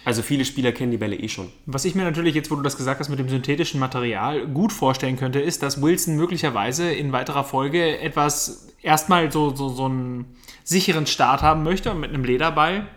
Also 0.05 0.23
viele 0.23 0.45
Spieler 0.45 0.73
kennen 0.73 0.91
die 0.91 0.97
Bälle 0.97 1.17
eh 1.17 1.29
schon. 1.29 1.51
Was 1.67 1.85
ich 1.85 1.95
mir 1.95 2.05
natürlich 2.05 2.35
jetzt, 2.35 2.51
wo 2.51 2.57
du 2.57 2.63
das 2.63 2.77
gesagt 2.77 3.01
hast 3.01 3.11
mit 3.11 3.19
dem 3.19 3.29
synthetischen 3.29 3.79
Material, 3.79 4.47
gut 4.47 4.73
vorstellen 4.73 5.17
könnte, 5.17 5.41
ist, 5.41 5.63
dass 5.63 5.83
Wilson 5.83 6.17
möglicherweise 6.17 6.91
in 6.91 7.13
weiterer 7.13 7.45
Folge 7.45 7.99
etwas 7.99 8.69
erstmal 8.83 9.31
so, 9.31 9.55
so, 9.55 9.69
so 9.69 9.85
einen 9.85 10.37
sicheren 10.65 11.07
Start 11.07 11.43
haben 11.43 11.63
möchte 11.63 11.93
mit 11.95 12.11
einem 12.11 12.25
Lederball 12.25 12.89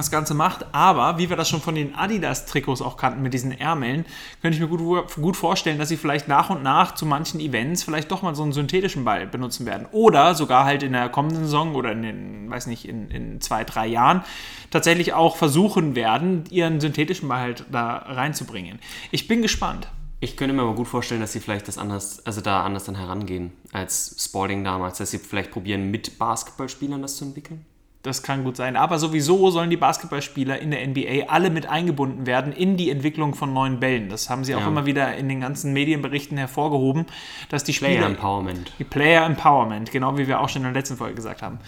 das 0.00 0.10
Ganze 0.10 0.34
macht. 0.34 0.66
Aber 0.72 1.18
wie 1.18 1.28
wir 1.28 1.36
das 1.36 1.48
schon 1.48 1.60
von 1.60 1.74
den 1.74 1.94
Adidas-Trikots 1.94 2.82
auch 2.82 2.96
kannten 2.96 3.22
mit 3.22 3.34
diesen 3.34 3.52
Ärmeln, 3.52 4.04
könnte 4.42 4.56
ich 4.56 4.60
mir 4.60 4.68
gut, 4.68 5.14
gut 5.14 5.36
vorstellen, 5.36 5.78
dass 5.78 5.88
sie 5.88 5.96
vielleicht 5.96 6.28
nach 6.28 6.50
und 6.50 6.62
nach 6.62 6.94
zu 6.94 7.06
manchen 7.06 7.40
Events 7.40 7.82
vielleicht 7.82 8.10
doch 8.10 8.22
mal 8.22 8.34
so 8.34 8.42
einen 8.42 8.52
synthetischen 8.52 9.04
Ball 9.04 9.26
benutzen 9.26 9.66
werden. 9.66 9.86
Oder 9.92 10.34
sogar 10.34 10.64
halt 10.64 10.82
in 10.82 10.92
der 10.92 11.08
kommenden 11.08 11.44
Saison 11.44 11.74
oder 11.74 11.92
in 11.92 12.02
den, 12.02 12.50
weiß 12.50 12.66
nicht, 12.66 12.88
in, 12.88 13.10
in 13.10 13.40
zwei, 13.40 13.64
drei 13.64 13.86
Jahren 13.86 14.22
tatsächlich 14.70 15.14
auch 15.14 15.36
versuchen 15.36 15.94
werden, 15.94 16.44
ihren 16.50 16.80
synthetischen 16.80 17.28
Ball 17.28 17.40
halt 17.40 17.64
da 17.70 17.96
reinzubringen. 17.96 18.78
Ich 19.10 19.28
bin 19.28 19.42
gespannt. 19.42 19.88
Ich 20.18 20.36
könnte 20.36 20.54
mir 20.54 20.62
aber 20.62 20.74
gut 20.74 20.88
vorstellen, 20.88 21.20
dass 21.20 21.32
sie 21.32 21.40
vielleicht 21.40 21.68
das 21.68 21.76
anders, 21.76 22.24
also 22.24 22.40
da 22.40 22.64
anders 22.64 22.84
dann 22.84 22.94
herangehen 22.94 23.52
als 23.72 24.16
Spalding 24.18 24.64
damals, 24.64 24.96
dass 24.98 25.10
sie 25.10 25.18
vielleicht 25.18 25.50
probieren, 25.50 25.90
mit 25.90 26.18
Basketballspielern 26.18 27.02
das 27.02 27.16
zu 27.16 27.26
entwickeln. 27.26 27.66
Das 28.06 28.22
kann 28.22 28.44
gut 28.44 28.56
sein. 28.56 28.76
Aber 28.76 28.98
sowieso 28.98 29.50
sollen 29.50 29.68
die 29.68 29.76
Basketballspieler 29.76 30.60
in 30.60 30.70
der 30.70 30.86
NBA 30.86 31.26
alle 31.28 31.50
mit 31.50 31.66
eingebunden 31.68 32.24
werden 32.24 32.52
in 32.52 32.76
die 32.76 32.88
Entwicklung 32.90 33.34
von 33.34 33.52
neuen 33.52 33.80
Bällen. 33.80 34.08
Das 34.08 34.30
haben 34.30 34.44
sie 34.44 34.54
auch 34.54 34.60
Ja. 34.60 34.68
immer 34.68 34.86
wieder 34.86 35.16
in 35.16 35.28
den 35.28 35.40
ganzen 35.40 35.72
Medienberichten 35.72 36.38
hervorgehoben, 36.38 37.06
dass 37.48 37.64
die 37.64 37.72
Player 37.72 37.94
Spieler. 37.94 38.06
Empowerment. 38.06 38.72
Die 38.78 38.84
Player 38.84 39.26
Empowerment, 39.26 39.90
genau 39.90 40.16
wie 40.16 40.28
wir 40.28 40.40
auch 40.40 40.48
schon 40.48 40.62
in 40.62 40.72
der 40.72 40.74
letzten 40.74 40.96
Folge 40.96 41.14
gesagt 41.16 41.42
haben. 41.42 41.58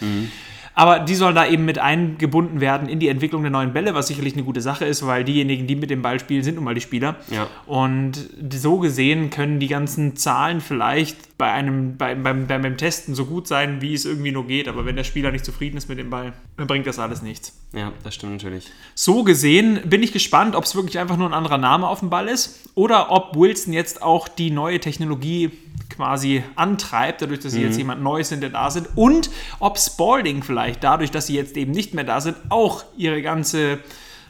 Aber 0.79 0.99
die 0.99 1.13
sollen 1.13 1.35
da 1.35 1.45
eben 1.45 1.65
mit 1.65 1.77
eingebunden 1.77 2.61
werden 2.61 2.87
in 2.87 2.99
die 2.99 3.09
Entwicklung 3.09 3.41
der 3.41 3.51
neuen 3.51 3.73
Bälle, 3.73 3.95
was 3.95 4.07
sicherlich 4.07 4.35
eine 4.35 4.43
gute 4.43 4.61
Sache 4.61 4.85
ist, 4.85 5.05
weil 5.05 5.25
diejenigen, 5.25 5.67
die 5.67 5.75
mit 5.75 5.89
dem 5.89 6.01
Ball 6.01 6.21
spielen, 6.21 6.41
sind 6.41 6.55
nun 6.55 6.63
mal 6.63 6.73
die 6.73 6.79
Spieler. 6.79 7.17
Ja. 7.29 7.47
Und 7.65 8.29
so 8.49 8.77
gesehen 8.77 9.29
können 9.29 9.59
die 9.59 9.67
ganzen 9.67 10.15
Zahlen 10.15 10.61
vielleicht 10.61 11.37
bei 11.37 11.51
einem, 11.51 11.97
bei, 11.97 12.15
beim, 12.15 12.47
beim, 12.47 12.61
beim 12.61 12.77
Testen 12.77 13.13
so 13.13 13.25
gut 13.25 13.45
sein, 13.45 13.81
wie 13.81 13.93
es 13.93 14.05
irgendwie 14.05 14.31
nur 14.31 14.47
geht. 14.47 14.69
Aber 14.69 14.85
wenn 14.85 14.95
der 14.95 15.03
Spieler 15.03 15.31
nicht 15.31 15.43
zufrieden 15.43 15.75
ist 15.75 15.89
mit 15.89 15.97
dem 15.97 16.09
Ball, 16.09 16.31
dann 16.55 16.67
bringt 16.67 16.87
das 16.87 16.97
alles 16.97 17.21
nichts. 17.21 17.59
Ja, 17.73 17.91
das 18.03 18.15
stimmt 18.15 18.31
natürlich. 18.31 18.71
So 18.95 19.23
gesehen 19.23 19.81
bin 19.83 20.01
ich 20.01 20.13
gespannt, 20.13 20.55
ob 20.55 20.63
es 20.63 20.75
wirklich 20.75 20.97
einfach 20.97 21.17
nur 21.17 21.27
ein 21.27 21.33
anderer 21.33 21.57
Name 21.57 21.87
auf 21.87 21.99
dem 21.99 22.09
Ball 22.09 22.29
ist 22.29 22.69
oder 22.73 23.11
ob 23.11 23.35
Wilson 23.35 23.73
jetzt 23.73 24.01
auch 24.01 24.29
die 24.29 24.49
neue 24.49 24.79
Technologie 24.79 25.51
quasi 25.89 26.43
antreibt, 26.55 27.21
dadurch, 27.21 27.39
dass 27.39 27.51
sie 27.51 27.61
jetzt 27.61 27.77
jemand 27.77 28.01
Neues 28.01 28.29
sind, 28.29 28.41
der 28.41 28.51
da 28.51 28.71
sind 28.71 28.87
und 28.95 29.29
ob 29.59 29.77
Spalding 29.77 30.43
vielleicht 30.43 30.68
dadurch, 30.77 31.11
dass 31.11 31.27
sie 31.27 31.35
jetzt 31.35 31.55
eben 31.57 31.71
nicht 31.71 31.93
mehr 31.93 32.03
da 32.03 32.21
sind, 32.21 32.37
auch 32.49 32.83
ihre 32.97 33.21
ganze 33.21 33.79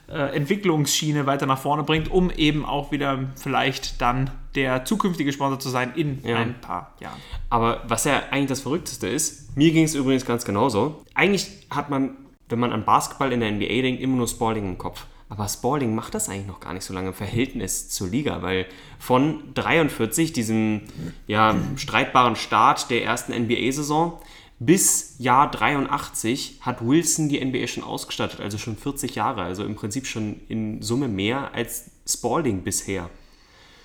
äh, 0.07 0.35
Entwicklungsschiene 0.35 1.25
weiter 1.25 1.45
nach 1.45 1.59
vorne 1.59 1.83
bringt, 1.83 2.09
um 2.11 2.31
eben 2.31 2.65
auch 2.65 2.91
wieder 2.91 3.19
vielleicht 3.35 4.01
dann 4.01 4.31
der 4.55 4.83
zukünftige 4.85 5.31
Sponsor 5.31 5.59
zu 5.59 5.69
sein 5.69 5.93
in 5.95 6.19
Ja. 6.23 6.37
ein 6.37 6.59
paar 6.59 6.95
Jahren. 6.99 7.19
Aber 7.49 7.83
was 7.87 8.05
ja 8.05 8.23
eigentlich 8.31 8.49
das 8.49 8.61
Verrückteste 8.61 9.07
ist, 9.07 9.55
mir 9.55 9.71
ging 9.71 9.83
es 9.85 9.93
übrigens 9.95 10.25
ganz 10.25 10.45
genauso. 10.45 11.03
Eigentlich 11.13 11.47
hat 11.69 11.89
man, 11.89 12.15
wenn 12.49 12.59
man 12.59 12.71
an 12.73 12.85
Basketball 12.85 13.31
in 13.31 13.39
der 13.41 13.51
NBA 13.51 13.81
denkt, 13.83 14.01
immer 14.01 14.17
nur 14.17 14.27
Spalding 14.27 14.65
im 14.65 14.77
Kopf. 14.77 15.05
Aber 15.31 15.47
Spalding 15.47 15.93
macht 15.93 16.15
das 16.15 16.27
eigentlich 16.27 16.47
noch 16.47 16.59
gar 16.59 16.73
nicht 16.73 16.83
so 16.83 16.91
lange 16.91 17.09
im 17.09 17.13
Verhältnis 17.13 17.89
zur 17.89 18.07
Liga, 18.07 18.41
weil 18.41 18.65
von 18.97 19.53
43, 19.53 20.33
diesem 20.33 20.81
ja, 21.27 21.55
streitbaren 21.75 22.35
Start 22.35 22.89
der 22.89 23.03
ersten 23.03 23.31
NBA-Saison, 23.33 24.19
bis 24.59 25.15
Jahr 25.19 25.49
83 25.49 26.59
hat 26.61 26.85
Wilson 26.85 27.29
die 27.29 27.43
NBA 27.43 27.67
schon 27.67 27.83
ausgestattet, 27.83 28.41
also 28.41 28.57
schon 28.57 28.75
40 28.75 29.15
Jahre, 29.15 29.43
also 29.43 29.63
im 29.63 29.75
Prinzip 29.75 30.05
schon 30.05 30.41
in 30.49 30.81
Summe 30.81 31.07
mehr 31.07 31.53
als 31.53 31.91
Spalding 32.05 32.63
bisher. 32.63 33.09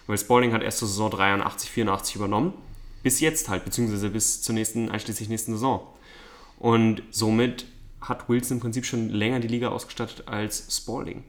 Weil 0.07 0.19
Spalding 0.19 0.53
hat 0.53 0.63
erst 0.63 0.79
zur 0.79 0.89
Saison 0.89 1.11
83, 1.11 1.71
84 1.71 2.17
übernommen. 2.17 2.55
Bis 3.03 3.21
jetzt 3.21 3.49
halt, 3.49 3.65
beziehungsweise 3.65 4.11
bis 4.11 4.43
zur 4.43 4.55
nächsten, 4.55 4.91
einschließlich 4.91 5.29
nächsten 5.29 5.53
Saison. 5.53 5.87
Und 6.59 7.03
somit 7.11 7.67
hat 8.01 8.29
Wilson 8.29 8.57
im 8.57 8.61
Prinzip 8.61 8.85
schon 8.85 9.09
länger 9.09 9.41
die 9.41 9.49
Liga 9.49 9.69
ausgestattet 9.69 10.27
als 10.27 10.77
Spalding. 10.77 11.25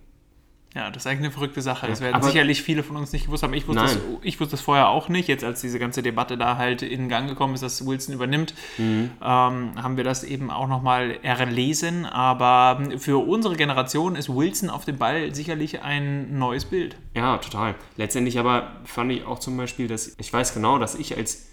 Ja, 0.76 0.92
das 0.92 1.04
ist 1.04 1.08
eigentlich 1.08 1.20
eine 1.28 1.32
verrückte 1.32 1.62
Sache. 1.62 1.88
Das 1.88 2.02
werden 2.02 2.16
aber- 2.16 2.26
sicherlich 2.28 2.62
viele 2.62 2.84
von 2.84 2.98
uns 2.98 3.14
nicht 3.14 3.28
gewusst 3.28 3.44
haben. 3.44 3.54
Ich 3.54 3.66
wusste, 3.66 3.82
das, 3.84 3.98
ich 4.24 4.40
wusste 4.42 4.52
das 4.52 4.62
vorher 4.62 4.90
auch 4.90 5.08
nicht. 5.08 5.30
Jetzt, 5.30 5.46
als 5.46 5.62
diese 5.62 5.80
ganze 5.80 6.04
Debatte 6.04 6.38
da 6.38 6.58
halt 6.58 6.82
in 6.82 7.08
Gang 7.08 7.30
gekommen 7.30 7.54
ist, 7.56 7.62
dass 7.64 7.86
Wilson 7.88 8.14
übernimmt, 8.14 8.54
Mhm. 8.78 9.12
ähm, 9.22 9.72
haben 9.82 9.96
wir 9.96 10.04
das 10.04 10.26
eben 10.26 10.52
auch 10.52 10.68
nochmal 10.68 11.18
erlesen. 11.24 12.06
Aber 12.06 12.82
für 12.98 13.26
unsere 13.26 13.56
Generation 13.56 14.18
ist 14.18 14.28
Wilson 14.28 14.70
auf 14.70 14.84
dem 14.84 14.98
Ball 14.98 15.34
sicherlich 15.34 15.82
ein 15.82 16.38
neues 16.38 16.66
Bild. 16.66 16.98
Ja, 17.16 17.38
total. 17.38 17.76
Letztendlich 17.96 18.38
aber 18.38 18.74
fand 18.84 19.14
ich 19.14 19.24
auch 19.26 19.40
zum 19.40 19.56
Beispiel, 19.56 19.88
dass 19.88 20.14
ich 20.20 20.34
weiß 20.34 20.54
genau, 20.54 20.78
dass 20.78 20.96
ich 20.96 21.16
als 21.16 21.46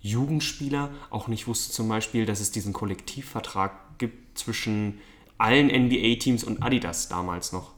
Jugendspieler 0.00 0.90
auch 1.10 1.28
nicht 1.28 1.46
wusste 1.46 1.72
zum 1.72 1.88
Beispiel, 1.88 2.24
dass 2.24 2.40
es 2.40 2.50
diesen 2.52 2.72
Kollektivvertrag 2.72 3.98
gibt 3.98 4.38
zwischen 4.38 4.98
allen 5.38 5.68
NBA-Teams 5.70 6.44
und 6.44 6.62
Adidas 6.62 7.08
damals 7.08 7.52
noch. 7.52 7.72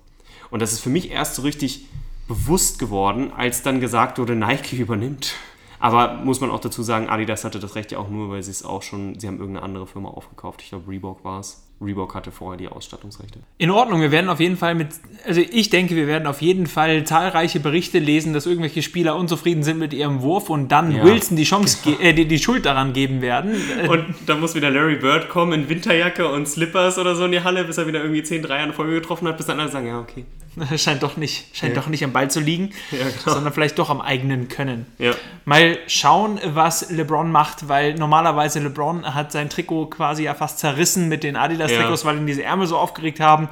Und 0.52 0.62
das 0.62 0.72
ist 0.72 0.78
für 0.80 0.90
mich 0.90 1.10
erst 1.10 1.34
so 1.34 1.42
richtig 1.42 1.86
bewusst 2.28 2.78
geworden, 2.78 3.32
als 3.36 3.62
dann 3.62 3.80
gesagt 3.80 4.18
wurde, 4.18 4.36
Nike 4.36 4.76
übernimmt. 4.76 5.34
Aber 5.80 6.14
muss 6.22 6.40
man 6.40 6.50
auch 6.52 6.60
dazu 6.60 6.84
sagen, 6.84 7.08
Adidas 7.08 7.42
hatte 7.44 7.58
das 7.58 7.74
Recht 7.74 7.90
ja 7.90 7.98
auch 7.98 8.08
nur, 8.08 8.30
weil 8.30 8.40
sie 8.44 8.52
es 8.52 8.64
auch 8.64 8.82
schon, 8.82 9.18
sie 9.18 9.26
haben 9.26 9.38
irgendeine 9.40 9.64
andere 9.64 9.88
Firma 9.88 10.10
aufgekauft. 10.10 10.60
Ich 10.62 10.68
glaube, 10.68 10.88
Reebok 10.88 11.24
war 11.24 11.40
es. 11.40 11.66
Reebok 11.80 12.14
hatte 12.14 12.30
vorher 12.30 12.56
die 12.56 12.68
Ausstattungsrechte. 12.68 13.40
In 13.58 13.72
Ordnung, 13.72 14.00
wir 14.00 14.12
werden 14.12 14.30
auf 14.30 14.38
jeden 14.38 14.56
Fall 14.56 14.76
mit, 14.76 14.86
also 15.26 15.40
ich 15.40 15.68
denke, 15.70 15.96
wir 15.96 16.06
werden 16.06 16.28
auf 16.28 16.40
jeden 16.40 16.68
Fall 16.68 17.02
zahlreiche 17.02 17.58
Berichte 17.58 17.98
lesen, 17.98 18.32
dass 18.32 18.46
irgendwelche 18.46 18.82
Spieler 18.82 19.16
unzufrieden 19.16 19.64
sind 19.64 19.80
mit 19.80 19.92
ihrem 19.92 20.22
Wurf 20.22 20.48
und 20.48 20.68
dann 20.70 20.94
Ja. 20.94 21.02
Wilson 21.02 21.36
die 21.36 21.42
Chance, 21.42 21.78
ge- 21.82 21.96
äh, 22.00 22.12
die, 22.14 22.26
die 22.28 22.38
Schuld 22.38 22.64
daran 22.64 22.92
geben 22.92 23.20
werden. 23.20 23.56
Äh, 23.82 23.88
Und 23.88 24.04
dann 24.26 24.38
muss 24.38 24.54
wieder 24.54 24.70
Larry 24.70 24.94
Bird 24.94 25.28
kommen 25.28 25.52
in 25.52 25.68
Winterjacke 25.68 26.28
und 26.28 26.46
Slippers 26.46 26.98
oder 26.98 27.16
so 27.16 27.24
in 27.24 27.32
die 27.32 27.40
Halle, 27.42 27.64
bis 27.64 27.78
er 27.78 27.88
wieder 27.88 28.00
irgendwie 28.00 28.22
10 28.22 28.42
Dreier 28.42 28.62
in 28.64 28.72
Folge 28.72 28.94
getroffen 28.94 29.26
hat, 29.26 29.36
bis 29.36 29.46
dann 29.46 29.58
alle 29.58 29.68
sagen, 29.72 29.88
ja, 29.88 29.98
okay. 29.98 30.24
scheint 30.76 31.02
doch 31.02 31.16
nicht, 31.16 31.56
scheint 31.56 31.74
Ja. 31.74 31.80
doch 31.80 31.88
nicht 31.88 32.04
am 32.04 32.12
Ball 32.12 32.30
zu 32.30 32.40
liegen, 32.40 32.70
Ja, 32.90 32.98
genau. 33.04 33.34
sondern 33.34 33.52
vielleicht 33.52 33.78
doch 33.78 33.90
am 33.90 34.00
eigenen 34.00 34.48
Können. 34.48 34.86
Ja. 34.98 35.12
Mal 35.44 35.78
schauen, 35.86 36.38
was 36.44 36.90
LeBron 36.90 37.30
macht, 37.32 37.68
weil 37.68 37.94
normalerweise 37.94 38.60
LeBron 38.60 39.14
hat 39.14 39.32
sein 39.32 39.48
Trikot 39.50 39.86
quasi 39.86 40.24
ja 40.24 40.34
fast 40.34 40.58
zerrissen 40.58 41.08
mit 41.08 41.22
den 41.24 41.36
Adidas-Trikots, 41.36 42.04
weil 42.04 42.18
ihn 42.18 42.26
diese 42.26 42.42
Ärmel 42.42 42.66
so 42.66 42.76
aufgeregt 42.76 43.20
haben. 43.20 43.48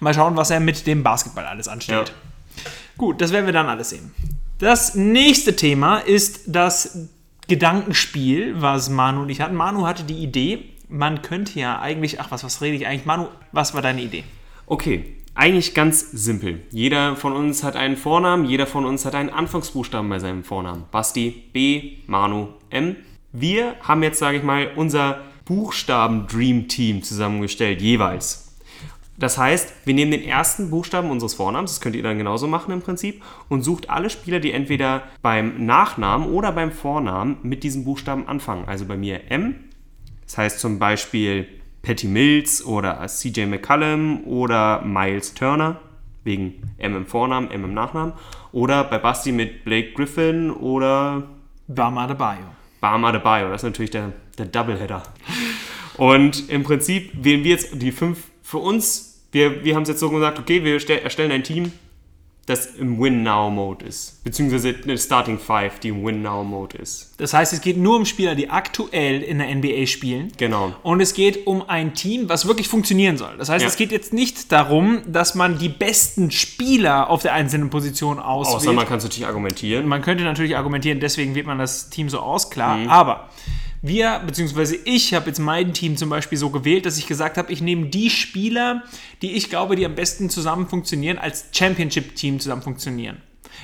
Mal 0.00 0.14
schauen, 0.14 0.36
was 0.36 0.50
er 0.50 0.60
mit 0.60 0.86
dem 0.86 1.02
Basketball 1.02 1.46
alles 1.46 1.68
anstellt. 1.68 2.12
Gut, 2.98 3.20
das 3.20 3.32
werden 3.32 3.46
wir 3.46 3.52
dann 3.52 3.68
alles 3.68 3.90
sehen. 3.90 4.12
Das 4.58 4.94
nächste 4.94 5.56
Thema 5.56 5.98
ist 5.98 6.42
das 6.46 7.08
Gedankenspiel, 7.48 8.60
was 8.60 8.88
Manu 8.90 9.22
und 9.22 9.28
ich 9.28 9.40
hatten. 9.40 9.54
Manu 9.54 9.86
hatte 9.86 10.04
die 10.04 10.18
Idee, 10.22 10.64
man 10.88 11.22
könnte 11.22 11.58
ja 11.60 11.78
eigentlich, 11.80 12.20
ach 12.20 12.30
was, 12.30 12.42
was 12.44 12.60
rede 12.60 12.76
ich 12.76 12.86
eigentlich? 12.86 13.06
Manu, 13.06 13.26
was 13.52 13.74
war 13.74 13.82
deine 13.82 14.00
Idee? 14.02 14.24
Okay, 14.66 15.16
eigentlich 15.40 15.72
ganz 15.72 16.10
simpel. 16.10 16.60
Jeder 16.70 17.16
von 17.16 17.32
uns 17.32 17.64
hat 17.64 17.74
einen 17.74 17.96
Vornamen, 17.96 18.44
jeder 18.44 18.66
von 18.66 18.84
uns 18.84 19.06
hat 19.06 19.14
einen 19.14 19.30
Anfangsbuchstaben 19.30 20.10
bei 20.10 20.18
seinem 20.18 20.44
Vornamen. 20.44 20.84
Basti 20.90 21.30
B, 21.54 21.92
Manu 22.06 22.48
M. 22.68 22.96
Wir 23.32 23.74
haben 23.80 24.02
jetzt, 24.02 24.18
sage 24.18 24.36
ich 24.36 24.42
mal, 24.42 24.70
unser 24.76 25.22
Buchstaben-Dream-Team 25.46 27.02
zusammengestellt, 27.02 27.80
jeweils. 27.80 28.54
Das 29.16 29.38
heißt, 29.38 29.72
wir 29.86 29.94
nehmen 29.94 30.10
den 30.10 30.24
ersten 30.24 30.68
Buchstaben 30.68 31.10
unseres 31.10 31.32
Vornamens, 31.32 31.72
das 31.72 31.80
könnt 31.80 31.96
ihr 31.96 32.02
dann 32.02 32.18
genauso 32.18 32.46
machen 32.46 32.74
im 32.74 32.82
Prinzip, 32.82 33.22
und 33.48 33.62
sucht 33.62 33.88
alle 33.88 34.10
Spieler, 34.10 34.40
die 34.40 34.52
entweder 34.52 35.04
beim 35.22 35.64
Nachnamen 35.64 36.28
oder 36.28 36.52
beim 36.52 36.70
Vornamen 36.70 37.38
mit 37.42 37.62
diesem 37.62 37.84
Buchstaben 37.84 38.28
anfangen. 38.28 38.66
Also 38.66 38.84
bei 38.84 38.98
mir 38.98 39.30
M, 39.30 39.54
das 40.26 40.36
heißt 40.36 40.60
zum 40.60 40.78
Beispiel 40.78 41.48
Patty 41.82 42.08
Mills 42.08 42.64
oder 42.64 43.06
CJ 43.06 43.46
McCallum 43.46 44.24
oder 44.24 44.82
Miles 44.82 45.34
Turner, 45.34 45.80
wegen 46.24 46.74
M 46.78 46.96
im 46.96 47.06
Vornamen, 47.06 47.50
M 47.50 47.64
im 47.64 47.74
Nachnamen. 47.74 48.12
Oder 48.52 48.84
bei 48.84 48.98
Basti 48.98 49.32
mit 49.32 49.64
Blake 49.64 49.92
Griffin 49.92 50.50
oder 50.50 51.22
Bama 51.68 52.06
de 52.06 52.16
Bayo. 52.16 52.44
Bam 52.80 53.04
Adebayo. 53.04 53.50
Das 53.50 53.62
ist 53.62 53.64
natürlich 53.64 53.90
der, 53.90 54.12
der 54.38 54.46
Doubleheader. 54.46 55.02
Und 55.96 56.48
im 56.48 56.62
Prinzip 56.62 57.12
wählen 57.12 57.44
wir 57.44 57.50
jetzt 57.50 57.80
die 57.80 57.92
fünf 57.92 58.24
für 58.42 58.58
uns. 58.58 59.26
Wir, 59.32 59.64
wir 59.64 59.74
haben 59.74 59.82
es 59.82 59.90
jetzt 59.90 60.00
so 60.00 60.10
gesagt, 60.10 60.38
okay, 60.38 60.64
wir 60.64 60.80
stell, 60.80 60.98
erstellen 60.98 61.30
ein 61.30 61.44
Team, 61.44 61.72
das 62.50 62.66
im 62.66 63.00
Win-Now-Mode 63.00 63.86
ist. 63.86 64.22
Beziehungsweise 64.24 64.74
eine 64.82 64.98
Starting 64.98 65.38
Five, 65.38 65.78
die 65.80 65.88
im 65.88 66.04
Win-Now-Mode 66.04 66.76
ist. 66.78 67.14
Das 67.18 67.32
heißt, 67.32 67.52
es 67.52 67.60
geht 67.60 67.76
nur 67.76 67.96
um 67.96 68.04
Spieler, 68.04 68.34
die 68.34 68.50
aktuell 68.50 69.22
in 69.22 69.38
der 69.38 69.54
NBA 69.54 69.86
spielen. 69.86 70.32
Genau. 70.36 70.74
Und 70.82 71.00
es 71.00 71.14
geht 71.14 71.46
um 71.46 71.68
ein 71.68 71.94
Team, 71.94 72.28
was 72.28 72.46
wirklich 72.46 72.68
funktionieren 72.68 73.16
soll. 73.16 73.36
Das 73.38 73.48
heißt, 73.48 73.62
Ja. 73.62 73.68
es 73.68 73.76
geht 73.76 73.92
jetzt 73.92 74.12
nicht 74.12 74.52
darum, 74.52 75.00
dass 75.06 75.34
man 75.34 75.58
die 75.58 75.68
besten 75.68 76.30
Spieler 76.30 77.08
auf 77.08 77.22
der 77.22 77.32
einzelnen 77.34 77.70
Position 77.70 78.18
Außer 78.18 78.56
auswählt. 78.56 78.76
man 78.76 78.86
kann 78.86 78.98
es 78.98 79.04
natürlich 79.04 79.26
argumentieren. 79.26 79.86
Man 79.86 80.02
könnte 80.02 80.24
natürlich 80.24 80.56
argumentieren, 80.56 81.00
deswegen 81.00 81.34
wählt 81.34 81.46
man 81.46 81.58
das 81.58 81.88
Team 81.90 82.08
so 82.08 82.18
aus, 82.20 82.50
klar. 82.50 82.78
Aber 82.88 83.28
wir, 83.82 84.20
beziehungsweise 84.26 84.76
ich, 84.84 85.14
habe 85.14 85.26
jetzt 85.26 85.38
mein 85.38 85.72
Team 85.72 85.96
zum 85.96 86.10
Beispiel 86.10 86.36
so 86.36 86.50
gewählt, 86.50 86.86
dass 86.86 86.98
ich 86.98 87.06
gesagt 87.06 87.38
habe, 87.38 87.52
ich 87.52 87.62
nehme 87.62 87.86
die 87.86 88.10
Spieler, 88.10 88.82
die 89.22 89.32
ich 89.32 89.48
glaube, 89.48 89.76
die 89.76 89.86
am 89.86 89.94
besten 89.94 90.28
zusammen 90.28 90.68
funktionieren, 90.68 91.18
als 91.18 91.46
Championship-Team 91.52 92.40
zusammen 92.40 92.62
funktionieren. 92.62 93.18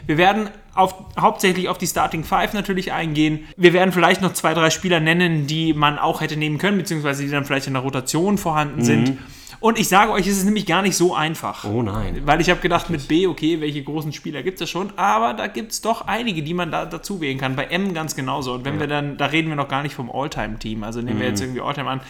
Wir 0.06 0.18
werden 0.18 0.50
auf, 0.75 0.94
hauptsächlich 1.18 1.68
auf 1.68 1.78
die 1.78 1.87
Starting 1.87 2.25
Five 2.25 2.52
natürlich 2.52 2.92
eingehen. 2.92 3.46
Wir 3.56 3.73
werden 3.73 3.92
vielleicht 3.92 4.20
noch 4.20 4.32
zwei, 4.35 4.52
drei 4.52 4.70
Spieler 4.70 5.00
nennen, 5.00 5.46
die 5.46 5.73
man 5.73 5.99
auch 5.99 6.20
hätte 6.20 6.37
nehmen 6.37 6.58
können, 6.58 6.78
beziehungsweise 6.78 7.23
die 7.23 7.30
dann 7.30 7.44
vielleicht 7.44 7.66
in 7.66 7.75
der 7.75 7.82
Rotation 7.82 8.37
vorhanden 8.37 8.85
sind. 8.85 9.18
Und 9.60 9.78
ich 9.78 9.88
sage 9.88 10.12
euch, 10.12 10.26
es 10.26 10.36
ist 10.38 10.44
nämlich 10.44 10.66
gar 10.66 10.82
nicht 10.82 10.96
so 10.96 11.14
einfach. 11.14 11.64
Oh 11.64 11.82
nein. 11.82 12.22
Weil 12.25 12.40
ich 12.40 12.50
habe 12.50 12.60
gedacht, 12.60 12.90
mit 12.90 13.08
B, 13.08 13.26
okay, 13.26 13.60
welche 13.60 13.82
großen 13.82 14.12
Spieler 14.12 14.42
gibt 14.42 14.60
es 14.60 14.68
schon, 14.70 14.92
aber 14.96 15.34
da 15.34 15.46
gibt 15.46 15.72
es 15.72 15.80
doch 15.80 16.06
einige, 16.06 16.42
die 16.42 16.54
man 16.54 16.70
da 16.70 16.84
dazu 16.86 17.20
wählen 17.20 17.38
kann. 17.38 17.56
Bei 17.56 17.64
M 17.64 17.94
ganz 17.94 18.14
genauso. 18.16 18.52
Und 18.54 18.64
wenn 18.64 18.78
wir 18.78 18.86
dann, 18.86 19.16
da 19.16 19.26
reden 19.26 19.48
wir 19.48 19.56
noch 19.56 19.68
gar 19.68 19.82
nicht 19.82 19.94
vom 19.94 20.10
All-Time-Team, 20.10 20.84
also 20.84 21.00
nehmen 21.00 21.16
Mhm. 21.16 21.20
wir 21.20 21.28
jetzt 21.28 21.40
irgendwie 21.40 21.60
All-Time 21.60 21.88
an, 21.88 22.00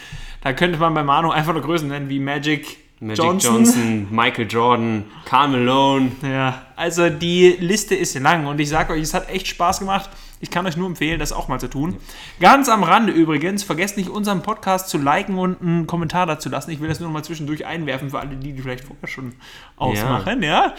da 0.43 0.53
könnte 0.53 0.77
man 0.77 0.93
bei 0.93 1.03
Manu 1.03 1.29
einfach 1.31 1.53
nur 1.53 1.61
Größen 1.61 1.87
nennen 1.87 2.09
wie 2.09 2.19
Magic, 2.19 2.77
Magic 2.99 3.23
Johnson. 3.23 3.55
Johnson. 3.55 4.07
Michael 4.11 4.47
Jordan, 4.49 5.03
Karl 5.25 5.49
Malone. 5.49 6.11
Ja, 6.23 6.63
also 6.75 7.09
die 7.09 7.55
Liste 7.59 7.95
ist 7.95 8.17
lang 8.19 8.45
und 8.47 8.59
ich 8.59 8.69
sage 8.69 8.93
euch, 8.93 9.01
es 9.03 9.13
hat 9.13 9.29
echt 9.29 9.47
Spaß 9.47 9.79
gemacht. 9.79 10.09
Ich 10.39 10.51
kann 10.51 10.65
euch 10.67 10.77
nur 10.77 10.87
empfehlen, 10.87 11.19
das 11.19 11.31
auch 11.33 11.47
mal 11.47 11.59
zu 11.59 11.67
tun. 11.69 11.97
Ganz 12.39 12.69
am 12.69 12.83
Rande 12.83 13.11
übrigens, 13.11 13.63
vergesst 13.63 13.97
nicht, 13.97 14.09
unseren 14.09 14.41
Podcast 14.43 14.89
zu 14.89 14.97
liken 14.97 15.37
und 15.37 15.61
einen 15.61 15.87
Kommentar 15.87 16.25
dazu 16.25 16.49
lassen. 16.49 16.71
Ich 16.71 16.79
will 16.79 16.87
das 16.87 16.99
nur 16.99 17.09
noch 17.09 17.13
mal 17.13 17.23
zwischendurch 17.23 17.65
einwerfen 17.65 18.09
für 18.11 18.19
alle, 18.19 18.35
die 18.35 18.53
die 18.53 18.61
vielleicht 18.61 18.83
vorher 18.85 19.07
schon 19.07 19.33
ausmachen. 19.77 20.43
Ja. 20.43 20.73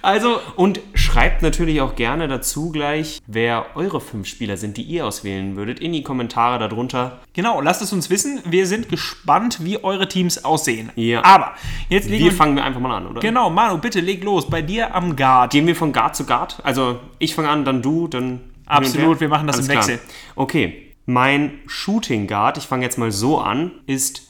Also, 0.00 0.40
Und 0.56 0.80
schreibt 0.94 1.42
natürlich 1.42 1.80
auch 1.80 1.94
gerne 1.94 2.28
dazu 2.28 2.70
gleich, 2.70 3.20
wer 3.26 3.66
eure 3.74 4.00
fünf 4.00 4.26
Spieler 4.26 4.56
sind, 4.56 4.76
die 4.76 4.82
ihr 4.82 5.06
auswählen 5.06 5.56
würdet, 5.56 5.80
in 5.80 5.92
die 5.92 6.02
Kommentare 6.02 6.58
darunter. 6.58 7.20
genau, 7.34 7.60
lasst 7.60 7.82
es 7.82 7.92
uns 7.92 8.10
wissen. 8.10 8.40
Wir 8.44 8.66
sind 8.66 8.88
gespannt, 8.88 9.58
wie 9.62 9.82
eure 9.82 10.08
Teams 10.08 10.44
aussehen. 10.44 10.90
Ja. 10.96 11.24
Aber 11.24 11.52
jetzt 11.88 12.08
legen 12.08 12.24
Wir 12.24 12.30
wir. 12.30 12.36
fangen 12.36 12.56
wir 12.56 12.64
einfach 12.64 12.80
mal 12.80 12.96
an, 12.96 13.06
oder? 13.06 13.20
Genau, 13.20 13.50
Manu, 13.50 13.78
bitte 13.78 14.00
leg 14.00 14.24
los. 14.24 14.48
Bei 14.48 14.62
dir 14.62 14.94
am 14.94 15.16
Guard. 15.16 15.52
Gehen 15.52 15.66
wir 15.66 15.76
von 15.76 15.92
Guard 15.92 16.16
zu 16.16 16.24
Guard? 16.24 16.58
Also 16.62 17.00
ich 17.18 17.34
fange 17.34 17.48
an, 17.48 17.64
dann 17.64 17.82
du, 17.82 18.08
dann. 18.08 18.40
Absolut, 18.66 19.20
wir 19.20 19.28
machen 19.28 19.46
das 19.46 19.56
Alles 19.56 19.68
im 19.68 19.72
klar. 19.72 19.88
Wechsel. 19.88 20.08
Okay, 20.34 20.94
mein 21.06 21.60
Shooting 21.66 22.26
Guard, 22.26 22.58
ich 22.58 22.64
fange 22.64 22.84
jetzt 22.84 22.98
mal 22.98 23.10
so 23.10 23.38
an, 23.38 23.72
ist 23.86 24.22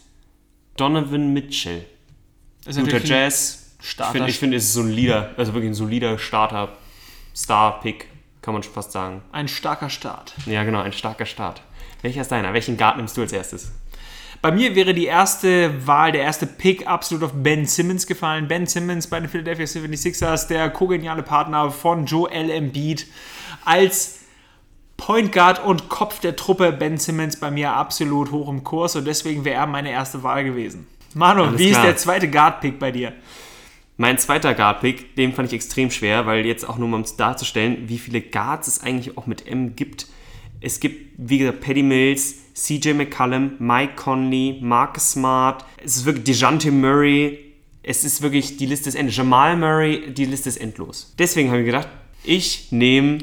Donovan 0.76 1.32
Mitchell. 1.32 1.84
Ist 2.66 2.78
Guter 2.78 3.04
Jazz. 3.04 3.76
Ich 3.80 3.90
Starter. 3.90 4.12
finde, 4.12 4.30
ich 4.30 4.38
find, 4.38 4.54
es 4.54 4.64
ist 4.64 4.74
so 4.74 4.80
ein 4.80 4.90
Leader, 4.90 5.34
also 5.36 5.54
wirklich 5.54 5.70
ein 5.70 5.74
solider 5.74 6.16
Starter, 6.18 6.76
Star-Pick, 7.34 8.06
kann 8.40 8.54
man 8.54 8.62
schon 8.62 8.72
fast 8.72 8.92
sagen. 8.92 9.22
Ein 9.32 9.48
starker 9.48 9.90
Start. 9.90 10.34
Ja, 10.46 10.62
genau, 10.62 10.80
ein 10.80 10.92
starker 10.92 11.26
Start. 11.26 11.62
Welcher 12.02 12.22
ist 12.22 12.30
deiner? 12.30 12.52
Welchen 12.52 12.76
Guard 12.76 12.96
nimmst 12.96 13.16
du 13.16 13.22
als 13.22 13.32
erstes? 13.32 13.72
Bei 14.40 14.50
mir 14.50 14.74
wäre 14.74 14.92
die 14.92 15.06
erste 15.06 15.86
Wahl, 15.86 16.10
der 16.10 16.22
erste 16.22 16.46
Pick 16.46 16.86
absolut 16.86 17.22
auf 17.22 17.32
Ben 17.32 17.64
Simmons 17.64 18.08
gefallen. 18.08 18.48
Ben 18.48 18.66
Simmons 18.66 19.06
bei 19.06 19.20
den 19.20 19.28
Philadelphia 19.28 19.66
76ers, 19.66 20.48
der 20.48 20.68
kogeniale 20.70 21.22
Partner 21.22 21.70
von 21.70 22.06
Joel 22.06 22.50
Embiid. 22.50 23.06
Als 23.64 24.21
Point 25.04 25.32
Guard 25.32 25.64
und 25.64 25.88
Kopf 25.88 26.20
der 26.20 26.36
Truppe 26.36 26.70
Ben 26.70 26.96
Simmons 26.96 27.34
bei 27.34 27.50
mir 27.50 27.72
absolut 27.72 28.30
hoch 28.30 28.48
im 28.48 28.62
Kurs 28.62 28.94
und 28.94 29.04
deswegen 29.04 29.44
wäre 29.44 29.56
er 29.56 29.66
meine 29.66 29.90
erste 29.90 30.22
Wahl 30.22 30.44
gewesen. 30.44 30.86
Manu, 31.14 31.42
Alles 31.42 31.58
wie 31.58 31.64
ist 31.64 31.72
klar. 31.72 31.86
der 31.86 31.96
zweite 31.96 32.30
Guard-Pick 32.30 32.78
bei 32.78 32.92
dir? 32.92 33.12
Mein 33.96 34.16
zweiter 34.18 34.54
Guard-Pick, 34.54 35.16
den 35.16 35.32
fand 35.32 35.48
ich 35.48 35.54
extrem 35.54 35.90
schwer, 35.90 36.26
weil 36.26 36.46
jetzt 36.46 36.68
auch 36.68 36.78
nur 36.78 36.86
mal 36.86 36.98
um 36.98 37.02
es 37.02 37.16
darzustellen, 37.16 37.88
wie 37.88 37.98
viele 37.98 38.20
Guards 38.20 38.68
es 38.68 38.80
eigentlich 38.80 39.18
auch 39.18 39.26
mit 39.26 39.44
M 39.44 39.74
gibt. 39.74 40.06
Es 40.60 40.78
gibt, 40.78 41.14
wie 41.18 41.38
gesagt, 41.38 41.62
Paddy 41.62 41.82
Mills, 41.82 42.54
CJ 42.54 42.92
McCallum, 42.92 43.54
Mike 43.58 43.94
Conley, 43.96 44.58
Marcus 44.60 45.10
Smart, 45.10 45.64
es 45.84 45.96
ist 45.96 46.04
wirklich 46.04 46.38
DeJounte 46.38 46.70
Murray, 46.70 47.40
es 47.82 48.04
ist 48.04 48.22
wirklich, 48.22 48.56
die 48.56 48.66
Liste 48.66 48.88
ist 48.88 48.94
endlos. 48.94 49.16
Jamal 49.16 49.56
Murray, 49.56 50.12
die 50.12 50.26
Liste 50.26 50.48
ist 50.48 50.58
endlos. 50.58 51.12
Deswegen 51.18 51.48
habe 51.50 51.58
ich 51.58 51.66
gedacht, 51.66 51.88
ich 52.22 52.70
nehme 52.70 53.18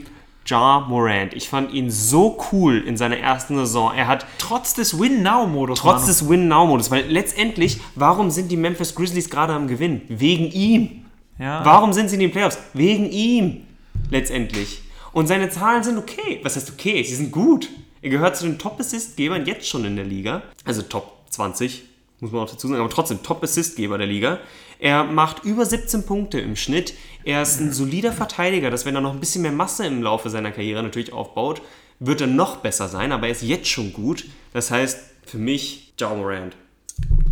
Ja 0.49 0.85
Morant. 0.87 1.33
Ich 1.33 1.47
fand 1.47 1.73
ihn 1.73 1.91
so 1.91 2.37
cool 2.51 2.79
in 2.79 2.97
seiner 2.97 3.17
ersten 3.17 3.55
Saison. 3.55 3.93
Er 3.93 4.07
hat 4.07 4.25
Trotz 4.37 4.73
des 4.73 4.99
Win-Now-Modus. 4.99 5.79
Trotz 5.79 6.01
Manu. 6.01 6.07
des 6.07 6.29
Win-Now-Modus, 6.29 6.91
weil 6.91 7.05
letztendlich, 7.07 7.79
warum 7.95 8.31
sind 8.31 8.51
die 8.51 8.57
Memphis 8.57 8.95
Grizzlies 8.95 9.29
gerade 9.29 9.53
am 9.53 9.67
Gewinn? 9.67 10.01
Wegen 10.07 10.51
ihm. 10.51 11.05
Ja. 11.37 11.63
Warum 11.63 11.93
sind 11.93 12.09
sie 12.09 12.15
in 12.15 12.21
den 12.21 12.31
Playoffs? 12.31 12.57
Wegen 12.73 13.09
ihm. 13.11 13.65
Letztendlich. 14.09 14.81
Und 15.11 15.27
seine 15.27 15.49
Zahlen 15.49 15.83
sind 15.83 15.97
okay. 15.97 16.39
Was 16.43 16.55
heißt 16.55 16.71
okay? 16.71 17.03
Sie 17.03 17.15
sind 17.15 17.31
gut. 17.31 17.69
Er 18.01 18.09
gehört 18.09 18.37
zu 18.37 18.45
den 18.45 18.57
Top-Assist-Gebern 18.57 19.45
jetzt 19.45 19.67
schon 19.67 19.85
in 19.85 19.95
der 19.95 20.05
Liga. 20.05 20.41
Also 20.65 20.81
Top 20.81 21.17
20, 21.29 21.83
muss 22.21 22.31
man 22.31 22.41
auch 22.43 22.49
dazu 22.49 22.67
sagen, 22.67 22.79
aber 22.79 22.89
trotzdem 22.89 23.23
Top-Assist-Geber 23.23 23.97
der 23.97 24.07
Liga. 24.07 24.39
Er 24.79 25.03
macht 25.03 25.43
über 25.43 25.65
17 25.65 26.05
Punkte 26.05 26.39
im 26.39 26.55
Schnitt. 26.55 26.93
Er 27.23 27.41
ist 27.41 27.59
ein 27.59 27.71
solider 27.73 28.11
Verteidiger, 28.11 28.69
dass 28.69 28.85
wenn 28.85 28.95
er 28.95 29.01
noch 29.01 29.13
ein 29.13 29.19
bisschen 29.19 29.41
mehr 29.41 29.51
Masse 29.51 29.85
im 29.85 30.01
Laufe 30.01 30.29
seiner 30.29 30.51
Karriere 30.51 30.83
natürlich 30.83 31.13
aufbaut, 31.13 31.61
wird 31.99 32.21
er 32.21 32.27
noch 32.27 32.57
besser 32.57 32.87
sein, 32.87 33.11
aber 33.11 33.27
er 33.27 33.31
ist 33.31 33.41
jetzt 33.43 33.67
schon 33.67 33.91
gut. 33.93 34.25
Das 34.53 34.71
heißt, 34.71 34.99
für 35.25 35.37
mich, 35.37 35.93
Ja 35.99 36.13
Morant. 36.13 36.55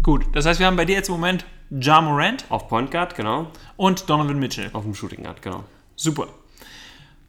Gut, 0.04 0.26
das 0.34 0.45
heißt, 0.45 0.60
wir 0.60 0.67
haben 0.67 0.76
bei 0.78 0.86
dir 0.86 0.95
jetzt 0.95 1.08
im 1.10 1.15
Moment 1.15 1.45
Ja 1.69 2.02
Morant 2.02 2.45
Auf 2.50 2.67
Point 2.67 2.91
Guard, 2.91 3.15
genau. 3.15 3.47
und 3.78 4.10
Donovan 4.10 4.39
Mitchell. 4.39 4.69
Auf 4.73 4.84
dem 4.84 4.93
Shooting 4.93 5.23
Guard, 5.23 5.41
genau. 5.41 5.63
Super. 5.95 6.28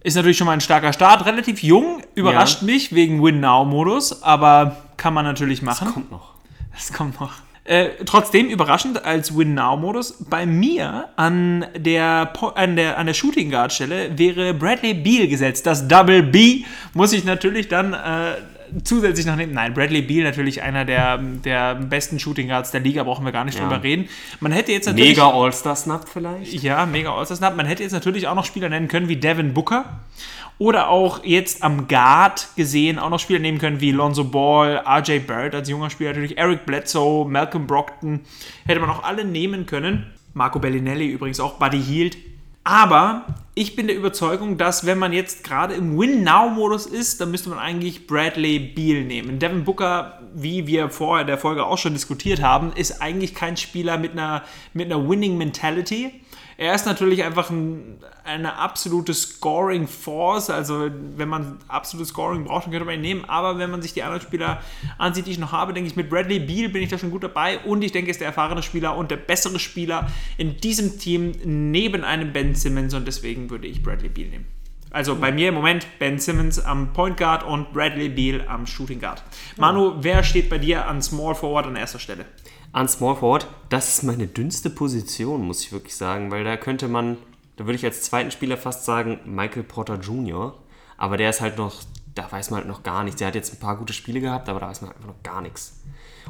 Ist 0.02 0.14
natürlich 0.14 0.36
schon 0.36 0.46
mal 0.46 0.52
ein 0.52 0.60
starker 0.60 0.92
Start. 0.92 1.26
Relativ 1.26 1.62
jung, 1.62 2.02
überrascht 2.14 2.60
Ja. 2.62 2.66
mich 2.66 2.92
wegen 2.94 3.22
Win-Now-Modus, 3.22 4.22
aber 4.22 4.76
kann 4.96 5.14
man 5.14 5.24
natürlich 5.24 5.62
machen. 5.62 5.92
Kommt 5.92 6.10
noch. 6.10 6.34
Das 6.72 6.92
kommt 6.92 7.20
noch. 7.20 7.32
Äh, 7.68 7.90
trotzdem 8.06 8.48
überraschend 8.48 9.04
als 9.04 9.36
Win-Now-Modus. 9.36 10.24
Bei 10.30 10.46
mir 10.46 11.10
an 11.16 11.66
der, 11.76 12.26
Po- 12.26 12.48
an 12.48 12.76
der, 12.76 12.96
an 12.96 13.04
der 13.06 13.12
Shooting 13.12 13.50
Guard-Stelle 13.50 14.16
wäre 14.16 14.54
Bradley 14.54 14.94
Beal 14.94 15.28
gesetzt. 15.28 15.66
Das 15.66 15.86
Double 15.86 16.22
B 16.22 16.64
muss 16.94 17.12
ich 17.12 17.24
natürlich 17.24 17.68
dann 17.68 17.92
äh, 17.92 18.36
zusätzlich 18.84 19.26
noch 19.26 19.36
nehmen. 19.36 19.52
Nein, 19.52 19.74
Bradley 19.74 20.00
Beal 20.00 20.24
natürlich 20.24 20.62
einer 20.62 20.86
der, 20.86 21.18
der 21.18 21.74
besten 21.74 22.18
Shooting 22.18 22.48
Guards 22.48 22.70
der 22.70 22.80
Liga, 22.80 23.02
brauchen 23.02 23.26
wir 23.26 23.32
gar 23.32 23.44
nicht 23.44 23.58
Ja. 23.58 23.68
drüber 23.68 23.82
reden. 23.82 24.08
Man 24.40 24.52
hätte 24.52 24.72
jetzt 24.72 24.86
natürlich. 24.86 25.10
Mega 25.10 25.28
All-Star-Snap 25.30 26.08
vielleicht? 26.10 26.62
Ja, 26.62 26.86
mega 26.86 27.12
All-Star-Snap. 27.14 27.54
Man 27.54 27.66
hätte 27.66 27.82
jetzt 27.82 27.92
natürlich 27.92 28.28
auch 28.28 28.34
noch 28.34 28.46
Spieler 28.46 28.70
nennen 28.70 28.88
können 28.88 29.08
wie 29.08 29.16
Devin 29.16 29.52
Booker. 29.52 29.84
Oder 30.58 30.88
auch 30.88 31.24
jetzt 31.24 31.62
am 31.62 31.86
Guard 31.86 32.48
gesehen 32.56 32.98
auch 32.98 33.10
noch 33.10 33.20
Spieler 33.20 33.38
nehmen 33.38 33.58
können 33.58 33.80
wie 33.80 33.92
Lonzo 33.92 34.24
Ball, 34.24 34.82
RJ 34.84 35.20
Barrett 35.20 35.54
als 35.54 35.68
junger 35.68 35.88
Spieler, 35.88 36.10
natürlich 36.10 36.36
Eric 36.36 36.66
Bledsoe, 36.66 37.28
Malcolm 37.28 37.66
Brockton. 37.66 38.20
Hätte 38.66 38.80
man 38.80 38.90
auch 38.90 39.04
alle 39.04 39.24
nehmen 39.24 39.66
können. 39.66 40.12
Marco 40.34 40.58
Bellinelli 40.58 41.06
übrigens 41.06 41.38
auch, 41.38 41.54
Buddy 41.54 41.80
Hield. 41.80 42.16
Aber 42.64 43.24
ich 43.54 43.76
bin 43.76 43.86
der 43.86 43.96
Überzeugung, 43.96 44.58
dass 44.58 44.84
wenn 44.84 44.98
man 44.98 45.12
jetzt 45.12 45.42
gerade 45.42 45.74
im 45.74 45.98
Win-Now-Modus 45.98 46.86
ist, 46.86 47.20
dann 47.20 47.30
müsste 47.30 47.48
man 47.48 47.58
eigentlich 47.58 48.06
Bradley 48.06 48.58
Beal 48.58 49.04
nehmen. 49.04 49.38
Devin 49.38 49.64
Booker, 49.64 50.20
wie 50.34 50.66
wir 50.66 50.90
vorher 50.90 51.22
in 51.22 51.28
der 51.28 51.38
Folge 51.38 51.64
auch 51.64 51.78
schon 51.78 51.94
diskutiert 51.94 52.42
haben, 52.42 52.72
ist 52.74 53.00
eigentlich 53.00 53.34
kein 53.34 53.56
Spieler 53.56 53.96
mit 53.96 54.12
einer, 54.12 54.42
mit 54.74 54.92
einer 54.92 55.08
Winning-Mentality. 55.08 56.12
Er 56.58 56.74
ist 56.74 56.86
natürlich 56.86 57.22
einfach 57.22 57.50
ein, 57.50 57.98
eine 58.24 58.56
absolute 58.56 59.14
Scoring 59.14 59.86
Force. 59.86 60.50
Also, 60.50 60.90
wenn 61.16 61.28
man 61.28 61.58
absolutes 61.68 62.08
Scoring 62.08 62.44
braucht, 62.44 62.64
dann 62.64 62.72
könnte 62.72 62.84
man 62.84 62.96
ihn 62.96 63.00
nehmen. 63.00 63.24
Aber 63.26 63.58
wenn 63.58 63.70
man 63.70 63.80
sich 63.80 63.94
die 63.94 64.02
anderen 64.02 64.20
Spieler 64.20 64.60
ansieht, 64.98 65.26
die 65.26 65.30
ich 65.30 65.38
noch 65.38 65.52
habe, 65.52 65.72
denke 65.72 65.88
ich, 65.88 65.94
mit 65.94 66.10
Bradley 66.10 66.40
Beal 66.40 66.68
bin 66.68 66.82
ich 66.82 66.88
da 66.88 66.98
schon 66.98 67.12
gut 67.12 67.22
dabei. 67.22 67.60
Und 67.60 67.82
ich 67.84 67.92
denke, 67.92 68.10
ist 68.10 68.18
der 68.18 68.26
erfahrene 68.26 68.64
Spieler 68.64 68.96
und 68.96 69.12
der 69.12 69.18
bessere 69.18 69.60
Spieler 69.60 70.10
in 70.36 70.56
diesem 70.56 70.98
Team 70.98 71.30
neben 71.44 72.02
einem 72.02 72.32
Ben 72.32 72.56
Simmons. 72.56 72.92
Und 72.92 73.06
deswegen 73.06 73.50
würde 73.50 73.68
ich 73.68 73.80
Bradley 73.80 74.08
Beal 74.08 74.26
nehmen. 74.26 74.46
Also 74.90 75.14
bei 75.14 75.30
mir 75.30 75.50
im 75.50 75.54
Moment 75.54 75.86
Ben 76.00 76.18
Simmons 76.18 76.58
am 76.58 76.92
Point 76.92 77.18
Guard 77.18 77.44
und 77.44 77.72
Bradley 77.72 78.08
Beal 78.08 78.44
am 78.48 78.66
Shooting 78.66 78.98
Guard. 78.98 79.22
Manu, 79.58 79.92
wer 80.00 80.24
steht 80.24 80.50
bei 80.50 80.58
dir 80.58 80.88
an 80.88 81.02
Small 81.02 81.36
Forward 81.36 81.66
an 81.66 81.76
erster 81.76 82.00
Stelle? 82.00 82.24
An 82.72 82.88
Small 82.88 83.16
Forward, 83.16 83.46
das 83.70 83.88
ist 83.88 84.02
meine 84.02 84.26
dünnste 84.26 84.70
Position, 84.70 85.42
muss 85.46 85.62
ich 85.62 85.72
wirklich 85.72 85.96
sagen, 85.96 86.30
weil 86.30 86.44
da 86.44 86.56
könnte 86.56 86.88
man, 86.88 87.16
da 87.56 87.64
würde 87.64 87.76
ich 87.76 87.84
als 87.84 88.02
zweiten 88.02 88.30
Spieler 88.30 88.56
fast 88.56 88.84
sagen, 88.84 89.20
Michael 89.24 89.62
Porter 89.62 89.96
Jr., 89.98 90.54
aber 90.96 91.16
der 91.16 91.30
ist 91.30 91.40
halt 91.40 91.56
noch, 91.56 91.74
da 92.14 92.30
weiß 92.30 92.50
man 92.50 92.58
halt 92.60 92.68
noch 92.68 92.82
gar 92.82 93.04
nichts. 93.04 93.18
Der 93.18 93.28
hat 93.28 93.34
jetzt 93.36 93.54
ein 93.54 93.60
paar 93.60 93.76
gute 93.76 93.92
Spiele 93.92 94.20
gehabt, 94.20 94.48
aber 94.48 94.60
da 94.60 94.68
weiß 94.68 94.82
man 94.82 94.90
einfach 94.90 95.06
noch 95.06 95.22
gar 95.22 95.40
nichts. 95.40 95.80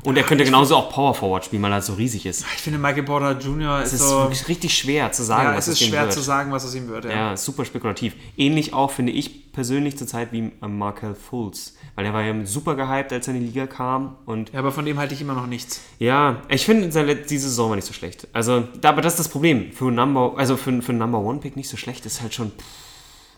Und 0.04 0.16
er 0.16 0.22
könnte 0.22 0.44
genauso 0.44 0.76
auch 0.76 0.92
Power 0.92 1.14
Forward 1.14 1.44
spielen, 1.46 1.62
weil 1.62 1.72
er 1.72 1.82
so 1.82 1.94
riesig 1.94 2.24
ist. 2.26 2.44
Ich 2.54 2.62
finde, 2.62 2.78
Michael 2.78 3.02
Porter 3.02 3.32
Jr. 3.38 3.80
Es 3.80 3.92
ist 3.92 4.00
ist 4.02 4.08
so. 4.08 4.18
wirklich 4.20 4.46
richtig 4.46 4.76
schwer 4.76 5.10
zu 5.10 5.24
sagen, 5.24 5.48
Ja, 5.50 5.56
was 5.56 5.66
es 5.66 5.80
ist 5.80 5.88
schwer 5.88 6.02
wird. 6.02 6.12
zu 6.12 6.20
sagen, 6.20 6.52
was 6.52 6.64
aus 6.64 6.74
ihm 6.74 6.86
wird. 6.88 7.06
Ja. 7.06 7.10
Ja, 7.10 7.36
super 7.36 7.64
spekulativ. 7.64 8.14
Ähnlich 8.36 8.74
auch 8.74 8.90
finde 8.92 9.12
ich 9.12 9.47
persönlich 9.58 9.98
zurzeit 9.98 10.30
wie 10.30 10.52
äh, 10.62 10.68
Markel 10.68 11.16
Fultz. 11.16 11.74
Weil 11.96 12.06
er 12.06 12.12
war 12.12 12.22
ja 12.22 12.46
super 12.46 12.76
gehypt, 12.76 13.12
als 13.12 13.26
er 13.26 13.34
in 13.34 13.40
die 13.40 13.46
Liga 13.46 13.66
kam. 13.66 14.14
Und 14.24 14.52
ja, 14.52 14.60
aber 14.60 14.70
von 14.70 14.84
dem 14.84 14.98
halte 14.98 15.14
ich 15.14 15.20
immer 15.20 15.34
noch 15.34 15.48
nichts. 15.48 15.80
ja, 15.98 16.42
ich 16.48 16.64
finde 16.64 16.92
seine 16.92 17.16
diese 17.16 17.48
Saison 17.48 17.70
war 17.70 17.74
nicht 17.76 17.86
so 17.86 17.92
schlecht. 17.92 18.28
Also, 18.32 18.68
aber 18.84 19.02
das 19.02 19.14
ist 19.14 19.18
das 19.18 19.28
Problem. 19.28 19.72
Für 19.72 19.90
Number, 19.90 20.34
also 20.36 20.56
für, 20.56 20.80
für 20.80 20.90
einen 20.92 20.98
Number 21.00 21.18
One 21.18 21.40
Pick 21.40 21.56
nicht 21.56 21.68
so 21.68 21.76
schlecht 21.76 22.06
ist 22.06 22.22
halt 22.22 22.34
schon. 22.34 22.52
Pff, 22.52 22.64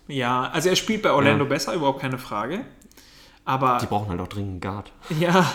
Ja, 0.09 0.51
also 0.53 0.69
er 0.69 0.77
spielt 0.77 1.01
bei 1.01 1.11
Orlando 1.11 1.45
Ja. 1.45 1.49
besser, 1.49 1.73
überhaupt 1.73 2.01
keine 2.03 2.19
Frage. 2.19 2.67
Aber 3.47 3.79
die 3.81 3.87
brauchen 3.87 4.11
halt 4.11 4.21
auch 4.21 4.29
dringend 4.29 4.63
einen 4.67 4.75
Guard. 4.75 4.93
ja, 5.19 5.51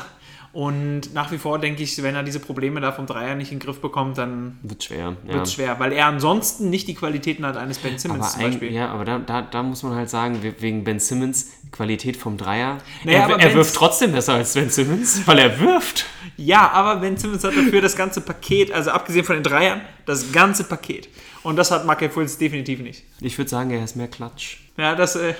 und 0.55 1.13
nach 1.13 1.33
wie 1.33 1.37
vor 1.37 1.59
denke 1.59 1.83
ich, 1.83 2.01
wenn 2.01 2.15
er 2.15 2.23
diese 2.23 2.39
Probleme 2.39 2.79
da 2.79 2.93
vom 2.93 3.05
Dreier 3.05 3.35
nicht 3.35 3.51
in 3.51 3.59
den 3.59 3.65
Griff 3.65 3.81
bekommt, 3.81 4.17
dann 4.17 4.57
Wird 4.63 4.85
schwer. 4.85 5.17
Ja. 5.27 5.33
wird 5.33 5.49
schwer, 5.49 5.79
weil 5.81 5.91
er 5.91 6.05
ansonsten 6.05 6.69
nicht 6.69 6.87
die 6.87 6.93
Qualitäten 6.95 7.45
hat 7.45 7.57
eines 7.57 7.77
Ben 7.79 7.99
Simmons 7.99 8.21
Aber, 8.21 8.29
zum 8.31 8.41
Beispiel. 8.41 8.71
ja, 8.71 8.87
aber 8.87 9.03
da, 9.03 9.19
da, 9.19 9.41
da 9.41 9.61
muss 9.63 9.83
man 9.83 9.95
halt 9.95 10.09
sagen, 10.09 10.41
we- 10.43 10.55
wegen 10.59 10.85
Ben 10.85 10.99
Simmons, 11.01 11.51
Qualität 11.73 12.15
vom 12.15 12.37
Dreier. 12.37 12.77
Naja, 13.03 13.27
er 13.29 13.37
er 13.39 13.53
wirft 13.53 13.75
trotzdem 13.75 14.13
besser 14.13 14.35
als 14.35 14.53
Ben 14.53 14.69
Simmons, 14.69 15.27
weil 15.27 15.39
er 15.39 15.59
wirft. 15.59 16.05
Ja, 16.37 16.71
aber 16.71 17.01
Ben 17.01 17.17
Simmons 17.17 17.43
hat 17.43 17.51
dafür 17.55 17.81
das 17.81 17.97
ganze 17.97 18.21
Paket, 18.21 18.71
also 18.71 18.91
abgesehen 18.91 19.25
von 19.25 19.35
den 19.35 19.43
Dreiern, 19.43 19.81
das 20.05 20.31
ganze 20.31 20.63
Paket. 20.63 21.09
Und 21.43 21.57
das 21.57 21.69
hat 21.69 21.85
Markel 21.85 22.09
Fultz 22.09 22.37
definitiv 22.37 22.79
nicht. 22.79 23.03
Ich 23.19 23.37
würde 23.37 23.49
sagen, 23.49 23.71
er 23.71 23.83
ist 23.83 23.97
mehr 23.97 24.07
Klatsch. 24.07 24.57
Ja, 24.77 24.95
das, 24.95 25.17
äh, 25.17 25.33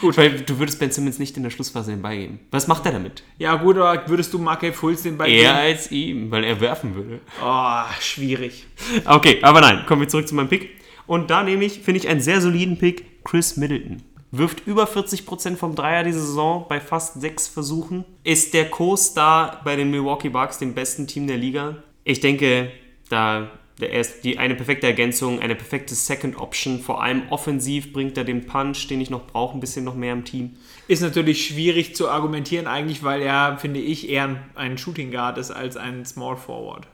Gut. 0.00 0.16
Weil 0.16 0.40
du 0.40 0.58
würdest 0.58 0.78
Ben 0.78 0.90
Simmons 0.90 1.18
nicht 1.18 1.36
in 1.36 1.42
der 1.42 1.50
Schlussphase 1.50 1.90
den 1.90 2.02
Ball 2.02 2.16
geben. 2.16 2.40
Was 2.50 2.66
macht 2.68 2.86
er 2.86 2.92
damit? 2.92 3.22
ja 3.38 3.54
gut, 3.56 3.76
aber 3.76 4.08
würdest 4.08 4.32
du 4.32 4.38
Markel 4.38 4.72
Fultz 4.72 5.02
den 5.02 5.18
Ball 5.18 5.28
Eher 5.28 5.52
geben? 5.52 5.56
als 5.56 5.90
ihm, 5.90 6.30
weil 6.30 6.44
er 6.44 6.60
werfen 6.60 6.94
würde. 6.94 7.20
Oh, 7.44 7.82
schwierig. 8.00 8.66
Okay, 9.04 9.38
aber 9.42 9.60
nein, 9.60 9.84
kommen 9.86 10.00
wir 10.02 10.08
zurück 10.08 10.26
zu 10.28 10.34
meinem 10.34 10.48
Pick. 10.48 10.70
Und 11.06 11.30
da 11.30 11.42
nehme 11.42 11.64
ich, 11.64 11.80
finde 11.80 12.00
ich, 12.00 12.08
einen 12.08 12.20
sehr 12.20 12.40
soliden 12.40 12.78
Pick, 12.78 13.24
Chris 13.24 13.56
Middleton. 13.56 14.02
Wirft 14.32 14.64
über 14.66 14.84
40% 14.84 15.56
vom 15.56 15.74
Dreier 15.74 16.04
diese 16.04 16.20
Saison 16.20 16.66
bei 16.68 16.78
fast 16.80 17.20
sechs 17.20 17.48
Versuchen. 17.48 18.04
Ist 18.22 18.54
der 18.54 18.70
Co-Star 18.70 19.60
bei 19.64 19.74
den 19.74 19.90
Milwaukee 19.90 20.28
Bucks, 20.28 20.58
dem 20.58 20.72
besten 20.72 21.08
Team 21.08 21.26
der 21.26 21.36
Liga. 21.36 21.82
Ich 22.04 22.20
denke, 22.20 22.70
da 23.08 23.50
er 23.82 24.00
ist 24.00 24.22
die, 24.24 24.38
eine 24.38 24.54
perfekte 24.54 24.86
Ergänzung, 24.86 25.40
eine 25.40 25.54
perfekte 25.54 25.94
Second 25.94 26.38
Option. 26.38 26.80
Vor 26.80 27.02
allem 27.02 27.22
offensiv 27.30 27.92
bringt 27.92 28.16
er 28.18 28.24
den 28.24 28.46
Punch, 28.46 28.88
den 28.88 29.00
ich 29.00 29.10
noch 29.10 29.26
brauche, 29.26 29.56
ein 29.56 29.60
bisschen 29.60 29.84
noch 29.84 29.94
mehr 29.94 30.12
im 30.12 30.24
Team. 30.24 30.56
Ist 30.88 31.02
natürlich 31.02 31.46
schwierig 31.46 31.94
zu 31.94 32.08
argumentieren 32.08 32.66
eigentlich, 32.66 33.02
weil 33.02 33.22
er, 33.22 33.58
finde 33.58 33.80
ich, 33.80 34.08
eher 34.08 34.24
ein, 34.24 34.42
ein 34.54 34.78
Shooting 34.78 35.10
Guard 35.10 35.38
ist 35.38 35.50
als 35.50 35.76
ein 35.76 36.04
Small 36.04 36.36
Forward. 36.36 36.86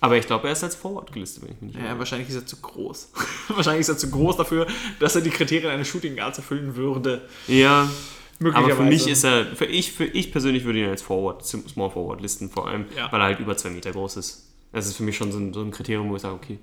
Aber 0.00 0.16
ich 0.16 0.26
glaube, 0.26 0.48
er 0.48 0.52
ist 0.52 0.64
als 0.64 0.74
Forward 0.74 1.12
gelistet, 1.12 1.44
wenn 1.44 1.52
ich 1.52 1.60
mich 1.60 1.74
nicht 1.74 1.84
Ja, 1.84 1.96
wahrscheinlich 1.98 2.28
ist 2.28 2.34
er 2.34 2.46
zu 2.46 2.56
groß. 2.56 3.12
wahrscheinlich 3.48 3.82
ist 3.82 3.88
er 3.88 3.98
zu 3.98 4.10
groß 4.10 4.36
dafür, 4.36 4.66
dass 4.98 5.14
er 5.14 5.20
die 5.22 5.30
Kriterien 5.30 5.70
eines 5.70 5.86
Shooting 5.88 6.16
Guards 6.16 6.38
erfüllen 6.38 6.74
würde. 6.74 7.22
Ja, 7.46 7.88
Möglicherweise. 8.42 8.74
Aber 8.74 8.82
für 8.84 8.88
mich 8.88 9.06
ist 9.06 9.24
er, 9.24 9.46
für 9.54 9.66
ich, 9.66 9.92
für 9.92 10.04
ich 10.04 10.32
persönlich 10.32 10.64
würde 10.64 10.80
ihn 10.80 10.88
als 10.88 11.02
Forward, 11.02 11.44
Small 11.46 11.90
Forward 11.90 12.20
listen, 12.20 12.50
vor 12.50 12.66
allem, 12.68 12.86
Ja. 12.96 13.10
weil 13.12 13.20
er 13.20 13.24
halt 13.26 13.40
über 13.40 13.56
zwei 13.56 13.70
Meter 13.70 13.92
groß 13.92 14.16
ist. 14.16 14.51
Das 14.72 14.86
ist 14.86 14.96
für 14.96 15.02
mich 15.02 15.16
schon 15.16 15.30
so 15.32 15.38
ein, 15.38 15.52
so 15.52 15.60
ein 15.60 15.70
Kriterium, 15.70 16.08
wo 16.10 16.16
ich 16.16 16.22
sage, 16.22 16.34
okay. 16.34 16.58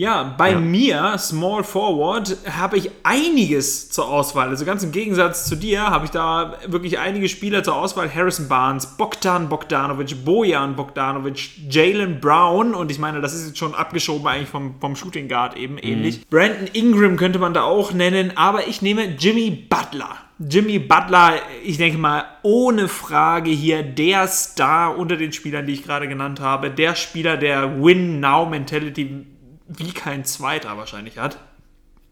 Ja, 0.00 0.36
bei 0.38 0.52
Ja. 0.52 0.60
mir, 0.60 1.18
Small 1.18 1.64
Forward, 1.64 2.36
habe 2.56 2.78
ich 2.78 2.88
einiges 3.02 3.90
zur 3.90 4.08
Auswahl. 4.08 4.48
Also 4.48 4.64
ganz 4.64 4.84
im 4.84 4.92
Gegensatz 4.92 5.48
zu 5.48 5.56
dir 5.56 5.82
habe 5.90 6.04
ich 6.04 6.12
da 6.12 6.54
wirklich 6.68 7.00
einige 7.00 7.28
Spieler 7.28 7.64
zur 7.64 7.74
Auswahl. 7.74 8.08
Harrison 8.14 8.46
Barnes, 8.46 8.86
Bogdan 8.96 9.48
Bogdanovic, 9.48 10.24
Bojan 10.24 10.76
Bogdanovic, 10.76 11.50
Jalen 11.68 12.20
Brown 12.20 12.76
und 12.76 12.92
ich 12.92 13.00
meine, 13.00 13.20
das 13.20 13.34
ist 13.34 13.48
jetzt 13.48 13.58
schon 13.58 13.74
abgeschoben 13.74 14.24
eigentlich 14.28 14.48
vom, 14.48 14.76
vom 14.80 14.94
Shooting 14.94 15.26
Guard 15.28 15.56
eben 15.56 15.78
ähnlich. 15.78 16.28
Brandon 16.28 16.68
Ingram 16.74 17.16
könnte 17.16 17.40
man 17.40 17.52
da 17.52 17.64
auch 17.64 17.92
nennen, 17.92 18.30
aber 18.36 18.68
ich 18.68 18.80
nehme 18.82 19.16
Jimmy 19.18 19.50
Butler. 19.50 20.16
Jimmy 20.38 20.78
Butler, 20.78 21.40
ich 21.64 21.78
denke 21.78 21.98
mal, 21.98 22.24
ohne 22.42 22.88
Frage 22.88 23.50
hier 23.50 23.82
der 23.82 24.28
Star 24.28 24.96
unter 24.96 25.16
den 25.16 25.32
Spielern, 25.32 25.66
die 25.66 25.72
ich 25.72 25.82
gerade 25.82 26.06
genannt 26.06 26.40
habe. 26.40 26.70
Der 26.70 26.94
Spieler, 26.94 27.36
der 27.36 27.82
Win-Now-Mentality 27.82 29.26
wie 29.68 29.92
kein 29.92 30.24
zweiter 30.24 30.76
wahrscheinlich 30.76 31.18
hat. 31.18 31.38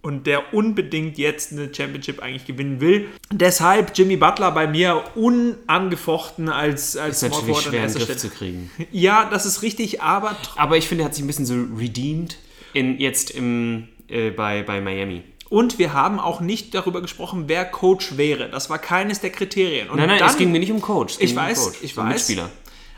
Und 0.02 0.26
der 0.28 0.54
unbedingt 0.54 1.18
jetzt 1.18 1.50
eine 1.52 1.74
Championship 1.74 2.22
eigentlich 2.22 2.46
gewinnen 2.46 2.80
will. 2.80 3.08
Deshalb 3.32 3.96
Jimmy 3.96 4.16
Butler 4.16 4.52
bei 4.52 4.68
mir 4.68 5.02
unangefochten 5.16 6.48
als, 6.48 6.96
als 6.96 7.22
Ist 7.22 7.30
natürlich 7.30 7.56
an 7.56 7.62
schwer 7.62 7.80
erster 7.80 8.00
Griff 8.00 8.16
zu 8.16 8.28
kriegen. 8.28 8.70
Ja, 8.92 9.28
das 9.28 9.46
ist 9.46 9.62
richtig, 9.62 10.02
aber 10.02 10.36
Aber 10.54 10.76
ich 10.76 10.86
finde, 10.86 11.02
er 11.02 11.06
hat 11.06 11.14
sich 11.14 11.24
ein 11.24 11.26
bisschen 11.26 11.46
so 11.46 11.54
redeemed 11.76 12.36
in, 12.72 13.00
jetzt 13.00 13.32
im, 13.32 13.88
äh, 14.08 14.30
bei, 14.30 14.62
bei 14.62 14.80
Miami. 14.80 15.24
Und 15.48 15.78
wir 15.78 15.92
haben 15.92 16.18
auch 16.18 16.40
nicht 16.40 16.74
darüber 16.74 17.00
gesprochen, 17.00 17.44
wer 17.46 17.64
Coach 17.64 18.16
wäre. 18.16 18.48
Das 18.48 18.68
war 18.70 18.78
keines 18.78 19.20
der 19.20 19.30
Kriterien. 19.30 19.88
Und 19.90 19.98
Nein, 19.98 20.08
nein, 20.08 20.18
dann, 20.18 20.30
es 20.30 20.36
ging 20.36 20.52
mir 20.52 20.58
nicht 20.58 20.72
um 20.72 20.80
Coach. 20.80 21.16
Ich 21.18 21.30
um 21.30 21.36
weiß, 21.36 21.64
Coach, 21.64 21.78
ich 21.82 21.96
weiß. 21.96 22.08
Mitspieler. 22.08 22.50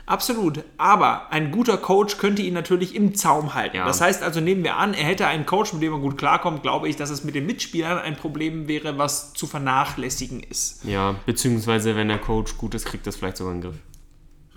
Absolut. 0.09 0.63
Aber 0.77 1.31
ein 1.31 1.51
guter 1.51 1.77
Coach 1.77 2.17
könnte 2.17 2.41
ihn 2.41 2.55
natürlich 2.55 2.95
im 2.95 3.13
Zaum 3.13 3.53
halten. 3.53 3.77
Ja. 3.77 3.85
Das 3.85 4.01
heißt 4.01 4.23
also, 4.23 4.39
nehmen 4.39 4.63
wir 4.63 4.77
an, 4.77 4.95
er 4.95 5.05
hätte 5.05 5.27
einen 5.27 5.45
Coach, 5.45 5.71
mit 5.73 5.83
dem 5.83 5.93
er 5.93 5.99
gut 5.99 6.17
klarkommt, 6.17 6.63
glaube 6.63 6.89
ich, 6.89 6.95
dass 6.95 7.11
es 7.11 7.23
mit 7.23 7.35
den 7.35 7.45
Mitspielern 7.45 7.99
ein 7.99 8.15
Problem 8.15 8.67
wäre, 8.67 8.97
was 8.97 9.33
zu 9.33 9.45
vernachlässigen 9.45 10.41
ist. 10.41 10.83
Ja, 10.83 11.15
beziehungsweise 11.27 11.95
wenn 11.95 12.07
der 12.07 12.17
Coach 12.17 12.57
gut 12.57 12.73
ist, 12.73 12.85
kriegt 12.85 13.05
das 13.05 13.17
vielleicht 13.17 13.37
sogar 13.37 13.53
in 13.53 13.61
den 13.61 13.69
Griff. 13.69 13.79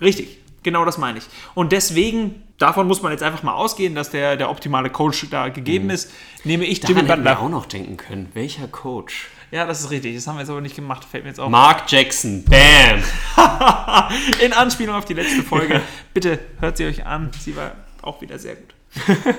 Richtig. 0.01 0.39
Genau 0.63 0.85
das 0.85 0.97
meine 0.97 1.17
ich. 1.19 1.25
Und 1.53 1.71
deswegen, 1.71 2.41
davon 2.57 2.87
muss 2.87 3.01
man 3.01 3.11
jetzt 3.11 3.21
einfach 3.21 3.43
mal 3.43 3.53
ausgehen, 3.53 3.95
dass 3.95 4.09
der, 4.09 4.37
der 4.37 4.49
optimale 4.49 4.89
Coach 4.89 5.27
da 5.29 5.49
gegeben 5.49 5.89
ist, 5.89 6.11
nehme 6.43 6.65
ich 6.65 6.79
Jimmy 6.81 7.03
Mhm. 7.03 7.07
Daran 7.07 7.07
hätten 7.07 7.23
wir 7.25 7.31
Butler. 7.33 7.45
auch 7.45 7.49
noch 7.49 7.65
denken 7.65 7.97
können. 7.97 8.29
Welcher 8.33 8.67
Coach? 8.67 9.27
Ja, 9.51 9.65
das 9.67 9.81
ist 9.81 9.91
richtig. 9.91 10.15
Das 10.15 10.25
haben 10.25 10.35
wir 10.37 10.39
jetzt 10.41 10.49
aber 10.49 10.61
nicht 10.61 10.75
gemacht. 10.75 11.05
Fällt 11.05 11.25
mir 11.25 11.29
jetzt 11.29 11.39
auf. 11.39 11.49
Mark 11.49 11.83
Jackson. 11.91 12.43
Bam! 12.45 13.03
In 14.41 14.51
Anspielung 14.53 14.95
auf 14.95 15.05
die 15.05 15.13
letzte 15.13 15.43
Folge. 15.43 15.81
Bitte 16.13 16.39
hört 16.59 16.77
sie 16.77 16.85
euch 16.85 17.05
an. 17.05 17.29
Sie 17.39 17.55
war 17.55 17.73
auch 18.01 18.19
wieder 18.21 18.39
sehr 18.39 18.55
gut. 18.55 18.73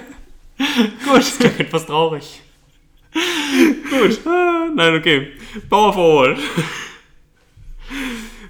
Gut. 1.05 1.25
Etwas 1.59 1.87
traurig. 1.87 2.41
Gut. 3.91 4.21
Ah, 4.27 4.69
Nein, 4.75 4.95
okay. 4.97 5.33
Power 5.69 5.93
Forward. 5.93 6.39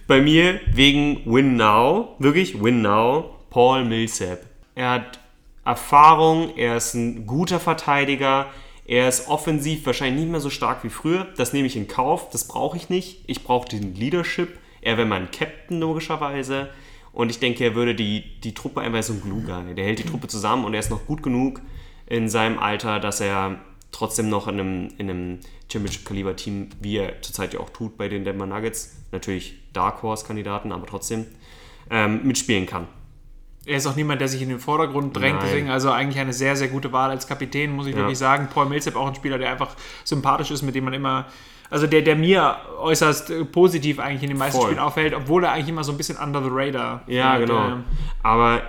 Bei 0.06 0.20
mir 0.20 0.60
wegen 0.66 1.22
Win 1.24 1.56
Now, 1.56 2.14
wirklich 2.18 2.62
Win 2.62 2.82
Now, 2.82 3.36
Paul 3.48 3.86
Millsap. 3.86 4.40
Er 4.74 4.90
hat 4.90 5.18
Erfahrung, 5.64 6.54
er 6.58 6.76
ist 6.76 6.92
ein 6.92 7.26
guter 7.26 7.58
Verteidiger, 7.58 8.48
er 8.86 9.08
ist 9.08 9.28
offensiv 9.28 9.86
wahrscheinlich 9.86 10.24
nicht 10.24 10.30
mehr 10.30 10.40
so 10.40 10.50
stark 10.50 10.84
wie 10.84 10.90
früher. 10.90 11.26
Das 11.38 11.54
nehme 11.54 11.68
ich 11.68 11.76
in 11.76 11.88
Kauf, 11.88 12.28
das 12.28 12.46
brauche 12.46 12.76
ich 12.76 12.90
nicht. 12.90 13.24
Ich 13.26 13.44
brauche 13.44 13.66
den 13.66 13.94
Leadership. 13.94 14.58
Er 14.82 14.98
wäre 14.98 15.08
mein 15.08 15.30
Captain 15.30 15.80
logischerweise. 15.80 16.68
Und 17.14 17.30
ich 17.30 17.38
denke, 17.38 17.64
er 17.64 17.74
würde 17.74 17.94
die, 17.94 18.24
die 18.42 18.52
Truppe 18.52 18.82
einfach 18.82 19.02
so 19.02 19.14
ein 19.14 19.22
Glue-Guy. 19.22 19.74
Der 19.74 19.86
hält 19.86 20.00
die 20.00 20.06
Truppe 20.06 20.28
zusammen 20.28 20.66
und 20.66 20.74
er 20.74 20.80
ist 20.80 20.90
noch 20.90 21.06
gut 21.06 21.22
genug 21.22 21.62
in 22.06 22.28
seinem 22.28 22.58
Alter, 22.58 23.00
dass 23.00 23.22
er 23.22 23.58
trotzdem 23.94 24.28
noch 24.28 24.48
in 24.48 24.60
einem, 24.60 24.88
in 24.98 25.08
einem 25.10 25.38
Championship-Kaliber-Team, 25.72 26.70
wie 26.80 26.98
er 26.98 27.22
zurzeit 27.22 27.54
ja 27.54 27.60
auch 27.60 27.70
tut 27.70 27.96
bei 27.96 28.08
den 28.08 28.24
Denver 28.24 28.46
Nuggets, 28.46 28.96
natürlich 29.12 29.58
Dark 29.72 30.02
Horse-Kandidaten, 30.02 30.72
aber 30.72 30.86
trotzdem, 30.86 31.26
ähm, 31.90 32.26
mitspielen 32.26 32.66
kann. 32.66 32.86
Er 33.66 33.76
ist 33.76 33.86
auch 33.86 33.96
niemand, 33.96 34.20
der 34.20 34.28
sich 34.28 34.42
in 34.42 34.48
den 34.50 34.58
Vordergrund 34.58 35.16
drängt, 35.16 35.36
Nein. 35.38 35.46
deswegen 35.46 35.70
also 35.70 35.90
eigentlich 35.90 36.18
eine 36.20 36.32
sehr, 36.34 36.54
sehr 36.56 36.68
gute 36.68 36.92
Wahl 36.92 37.10
als 37.10 37.26
Kapitän, 37.26 37.72
muss 37.72 37.86
ich 37.86 37.92
Ja. 37.92 37.98
wirklich 38.00 38.18
sagen. 38.18 38.48
Paul 38.52 38.66
Millsap 38.66 38.96
auch 38.96 39.06
ein 39.08 39.14
Spieler, 39.14 39.38
der 39.38 39.50
einfach 39.50 39.74
sympathisch 40.04 40.50
ist, 40.50 40.62
mit 40.62 40.74
dem 40.74 40.84
man 40.84 40.92
immer, 40.92 41.26
also 41.70 41.86
der, 41.86 42.02
der 42.02 42.16
mir 42.16 42.56
äußerst 42.78 43.30
äh, 43.30 43.44
positiv 43.44 43.98
eigentlich 44.00 44.22
in 44.22 44.28
den 44.28 44.38
meisten 44.38 44.58
Voll. 44.58 44.70
Spielen 44.70 44.80
auffällt, 44.80 45.14
obwohl 45.14 45.44
er 45.44 45.52
eigentlich 45.52 45.68
immer 45.68 45.84
so 45.84 45.92
ein 45.92 45.96
bisschen 45.98 46.18
under 46.18 46.42
the 46.42 46.50
radar 46.52 47.02
Ja, 47.06 47.36
fällt, 47.36 47.48
genau. 47.48 47.68
ähm. 47.68 47.84
Aber 48.22 48.62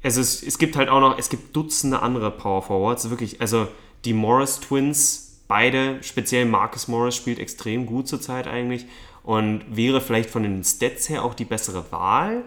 es, 0.00 0.16
ist, 0.16 0.42
es 0.42 0.56
gibt 0.56 0.76
halt 0.76 0.88
auch 0.88 1.00
noch, 1.00 1.18
es 1.18 1.28
gibt 1.28 1.54
Dutzende 1.54 2.00
andere 2.00 2.30
Power 2.30 2.62
Forwards, 2.62 3.10
wirklich, 3.10 3.40
also 3.40 3.68
die 4.04 4.12
Morris 4.12 4.60
Twins, 4.60 5.42
beide, 5.48 6.02
speziell 6.02 6.46
Marcus 6.46 6.88
Morris 6.88 7.16
spielt 7.16 7.38
extrem 7.38 7.86
gut 7.86 8.08
zurzeit 8.08 8.46
eigentlich 8.46 8.86
und 9.22 9.64
wäre 9.68 10.00
vielleicht 10.00 10.30
von 10.30 10.42
den 10.42 10.64
Stats 10.64 11.08
her 11.08 11.24
auch 11.24 11.34
die 11.34 11.44
bessere 11.44 11.90
Wahl, 11.92 12.44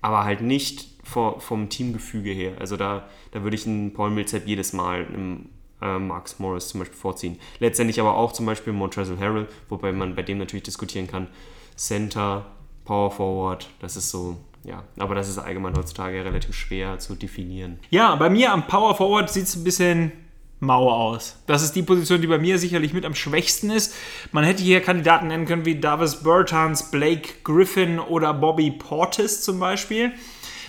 aber 0.00 0.24
halt 0.24 0.40
nicht 0.40 0.88
vor, 1.04 1.40
vom 1.40 1.68
Teamgefüge 1.68 2.30
her. 2.30 2.52
Also 2.58 2.76
da, 2.76 3.08
da 3.32 3.42
würde 3.42 3.56
ich 3.56 3.66
einen 3.66 3.92
Paul 3.92 4.10
Millsap 4.10 4.46
jedes 4.46 4.72
Mal 4.72 5.06
einem 5.06 5.48
äh, 5.80 5.98
Marcus 5.98 6.38
Morris 6.38 6.68
zum 6.68 6.80
Beispiel 6.80 6.98
vorziehen. 6.98 7.38
Letztendlich 7.60 8.00
aber 8.00 8.16
auch 8.16 8.32
zum 8.32 8.46
Beispiel 8.46 8.72
Montrezl 8.72 9.18
Harrell, 9.18 9.48
wobei 9.68 9.92
man 9.92 10.14
bei 10.14 10.22
dem 10.22 10.38
natürlich 10.38 10.64
diskutieren 10.64 11.06
kann, 11.06 11.28
Center, 11.76 12.46
Power 12.84 13.10
Forward, 13.10 13.68
das 13.80 13.96
ist 13.96 14.10
so, 14.10 14.36
ja, 14.64 14.82
aber 14.98 15.14
das 15.14 15.28
ist 15.28 15.38
allgemein 15.38 15.76
heutzutage 15.76 16.24
relativ 16.24 16.54
schwer 16.54 16.98
zu 16.98 17.14
definieren. 17.14 17.78
Ja, 17.90 18.16
bei 18.16 18.28
mir 18.28 18.52
am 18.52 18.66
Power 18.66 18.94
Forward 18.94 19.30
sieht 19.30 19.44
es 19.44 19.56
ein 19.56 19.64
bisschen 19.64 20.12
Mauer 20.60 20.94
aus. 20.94 21.36
Das 21.46 21.62
ist 21.62 21.76
die 21.76 21.82
Position, 21.82 22.20
die 22.20 22.26
bei 22.26 22.38
mir 22.38 22.58
sicherlich 22.58 22.92
mit 22.92 23.04
am 23.04 23.14
schwächsten 23.14 23.70
ist. 23.70 23.94
Man 24.32 24.44
hätte 24.44 24.62
hier 24.62 24.80
Kandidaten 24.80 25.28
nennen 25.28 25.46
können 25.46 25.64
wie 25.64 25.78
Davis 25.78 26.16
Bertans, 26.16 26.90
Blake 26.90 27.28
Griffin 27.44 28.00
oder 28.00 28.34
Bobby 28.34 28.72
Portis 28.72 29.42
zum 29.42 29.60
Beispiel. 29.60 30.12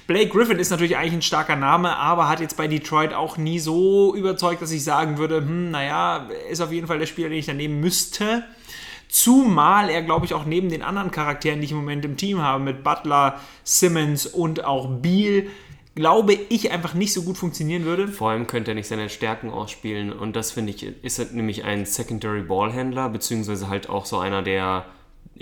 Blake 0.06 0.30
Griffin 0.30 0.58
ist 0.58 0.70
natürlich 0.72 0.98
eigentlich 0.98 1.14
ein 1.14 1.22
starker 1.22 1.56
Name, 1.56 1.96
aber 1.96 2.30
hat 2.30 2.40
jetzt 2.40 2.58
bei 2.58 2.68
Detroit 2.68 3.14
auch 3.14 3.38
nie 3.38 3.60
so 3.60 4.16
überzeugt, 4.16 4.62
dass 4.62 4.72
ich 4.72 4.84
sagen 4.84 5.18
würde, 5.18 5.38
hm, 5.38 5.72
naja, 5.72 6.28
ist 6.50 6.62
auf 6.62 6.72
jeden 6.72 6.88
Fall 6.88 7.00
der 7.00 7.06
Spieler, 7.06 7.30
den 7.30 7.38
ich 7.38 7.46
da 7.46 7.54
nehmen 7.54 7.80
müsste. 7.80 8.44
Zumal 9.08 9.90
er, 9.90 10.04
glaube 10.04 10.26
ich, 10.26 10.36
auch 10.36 10.46
neben 10.46 10.70
den 10.70 10.84
anderen 10.84 11.10
Charakteren, 11.10 11.60
die 11.60 11.66
ich 11.66 11.72
im 11.72 11.78
Moment 11.78 12.06
im 12.06 12.16
Team 12.16 12.42
habe, 12.42 12.64
mit 12.64 12.84
Butler, 12.84 13.40
Simmons 13.64 14.28
und 14.28 14.66
auch 14.66 14.88
Beal, 14.88 15.48
glaube 15.96 16.34
ich, 16.34 16.72
einfach 16.72 16.94
nicht 16.94 17.14
so 17.14 17.24
gut 17.24 17.38
funktionieren 17.38 17.84
würde. 17.84 18.08
Vor 18.08 18.30
allem 18.30 18.48
könnte 18.48 18.72
er 18.72 18.76
nicht 18.76 18.88
seine 18.88 19.10
Stärken 19.10 19.50
ausspielen 19.50 20.14
und 20.14 20.36
das 20.36 20.52
finde 20.52 20.72
ich, 20.72 20.84
ist 21.04 21.34
nämlich 21.34 21.64
ein 21.64 21.86
Secondary 21.86 22.44
Ballhändler, 22.44 23.10
beziehungsweise 23.10 23.68
halt 23.70 23.90
auch 23.90 24.06
so 24.06 24.20
einer, 24.20 24.42
der 24.42 24.86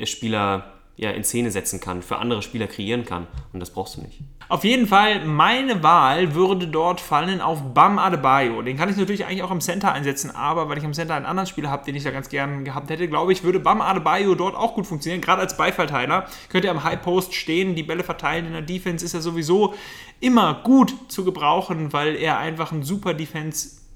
Spieler 0.03 0.76
ja, 0.97 1.11
in 1.11 1.23
Szene 1.23 1.51
setzen 1.51 1.79
kann, 1.79 2.01
für 2.01 2.17
andere 2.17 2.41
Spieler 2.41 2.67
kreieren 2.67 3.05
kann 3.05 3.27
und 3.53 3.59
das 3.59 3.69
brauchst 3.69 3.97
du 3.97 4.01
nicht. 4.01 4.19
Auf 4.49 4.63
jeden 4.63 4.87
Fall, 4.87 5.25
meine 5.25 5.83
Wahl 5.83 6.33
würde 6.33 6.67
dort 6.67 7.01
fallen 7.01 7.39
auf 7.39 7.73
Bam 7.73 7.99
Adebayo. 7.99 8.61
Den 8.63 8.77
kann 8.77 8.89
ich 8.89 8.97
natürlich 8.97 9.25
eigentlich 9.25 9.43
auch 9.43 9.51
im 9.51 9.61
Center 9.61 9.91
einsetzen, 9.91 10.31
aber 10.31 10.69
weil 10.69 10.77
ich 10.79 10.83
im 10.83 10.93
Center 10.93 11.13
einen 11.13 11.25
anderen 11.25 11.47
Spieler 11.47 11.69
habe, 11.69 11.85
den 11.85 11.95
ich 11.95 12.03
da 12.03 12.11
ganz 12.11 12.29
gern 12.29 12.65
gehabt 12.65 12.89
hätte, 12.89 13.07
glaube 13.07 13.31
ich, 13.31 13.43
würde 13.43 13.59
Bam 13.59 13.81
Adebayo 13.81 14.33
dort 14.35 14.55
auch 14.55 14.73
gut 14.73 14.87
funktionieren, 14.87 15.21
gerade 15.21 15.41
als 15.41 15.55
Beifallteiler. 15.55 16.25
Könnte 16.49 16.69
er 16.69 16.71
am 16.71 16.83
High 16.83 17.01
Post 17.01 17.35
stehen, 17.35 17.75
die 17.75 17.83
Bälle 17.83 18.03
verteilen 18.03 18.47
in 18.47 18.53
der 18.53 18.61
Defense, 18.63 19.05
ist 19.05 19.13
er 19.13 19.21
sowieso 19.21 19.75
immer 20.19 20.61
gut 20.63 20.95
zu 21.09 21.23
gebrauchen, 21.23 21.93
weil 21.93 22.15
er 22.15 22.39
einfach 22.39 22.71
ein 22.71 22.83
super 22.83 23.13
Defense 23.13 23.86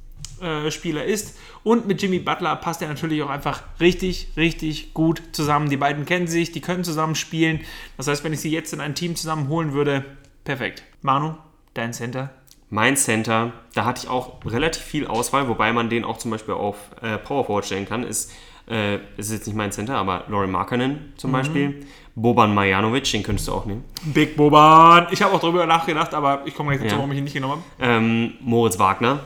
Spieler 0.72 1.06
ist. 1.06 1.38
Und 1.64 1.88
mit 1.88 2.02
Jimmy 2.02 2.20
Butler 2.20 2.56
passt 2.56 2.82
er 2.82 2.88
natürlich 2.88 3.22
auch 3.22 3.30
einfach 3.30 3.62
richtig, 3.80 4.30
richtig 4.36 4.94
gut 4.94 5.22
zusammen. 5.32 5.70
Die 5.70 5.78
beiden 5.78 6.06
kennen 6.06 6.28
sich, 6.28 6.52
die 6.52 6.62
können 6.62 6.84
zusammen 6.84 7.16
spielen. 7.16 7.62
Das 7.98 8.08
heißt, 8.08 8.24
wenn 8.24 8.34
ich 8.34 8.40
sie 8.40 8.52
jetzt 8.52 8.74
in 8.74 8.82
ein 8.82 8.96
Team 8.96 9.16
zusammenholen 9.16 9.74
würde, 9.74 10.04
perfekt. 10.44 10.84
Manu, 11.02 11.36
dein 11.74 11.94
Center? 11.94 12.32
Mein 12.70 12.96
Center, 12.96 13.52
da 13.74 13.86
hatte 13.86 14.04
ich 14.04 14.10
auch 14.10 14.38
relativ 14.46 14.82
viel 14.82 15.06
Auswahl, 15.06 15.50
wobei 15.50 15.74
man 15.74 15.90
den 15.90 16.06
auch 16.06 16.18
zum 16.18 16.32
Beispiel 16.32 16.54
auf 16.54 16.78
äh, 17.02 17.18
Power 17.18 17.44
Forward 17.44 17.66
stellen 17.66 17.86
kann, 17.86 18.04
ist, 18.04 18.32
äh, 18.70 18.96
ist 19.18 19.32
jetzt 19.32 19.46
nicht 19.46 19.58
mein 19.58 19.74
Center, 19.74 19.98
aber 19.98 20.24
Laurie 20.30 20.48
Markkanen 20.48 21.12
zum 21.18 21.32
mhm. 21.32 21.34
Beispiel. 21.34 21.86
Boban 22.16 22.54
Marjanovic, 22.54 23.12
den 23.12 23.24
könntest 23.24 23.50
du 23.50 23.54
auch 23.54 23.66
nehmen. 23.66 23.84
Big 24.04 24.38
Boban. 24.38 25.08
Ich 25.12 25.22
habe 25.22 25.34
auch 25.34 25.40
darüber 25.40 25.66
nachgedacht, 25.66 26.14
aber 26.14 26.44
ich 26.46 26.56
komme 26.56 26.70
gleich 26.70 26.82
dazu, 26.82 26.96
ja. 26.96 26.98
warum 26.98 27.12
ich 27.12 27.18
ihn 27.18 27.26
nicht 27.26 27.34
genommen 27.34 27.64
habe. 27.80 27.92
Ähm, 27.92 28.34
Moritz 28.40 28.80
Wagner, 28.80 29.20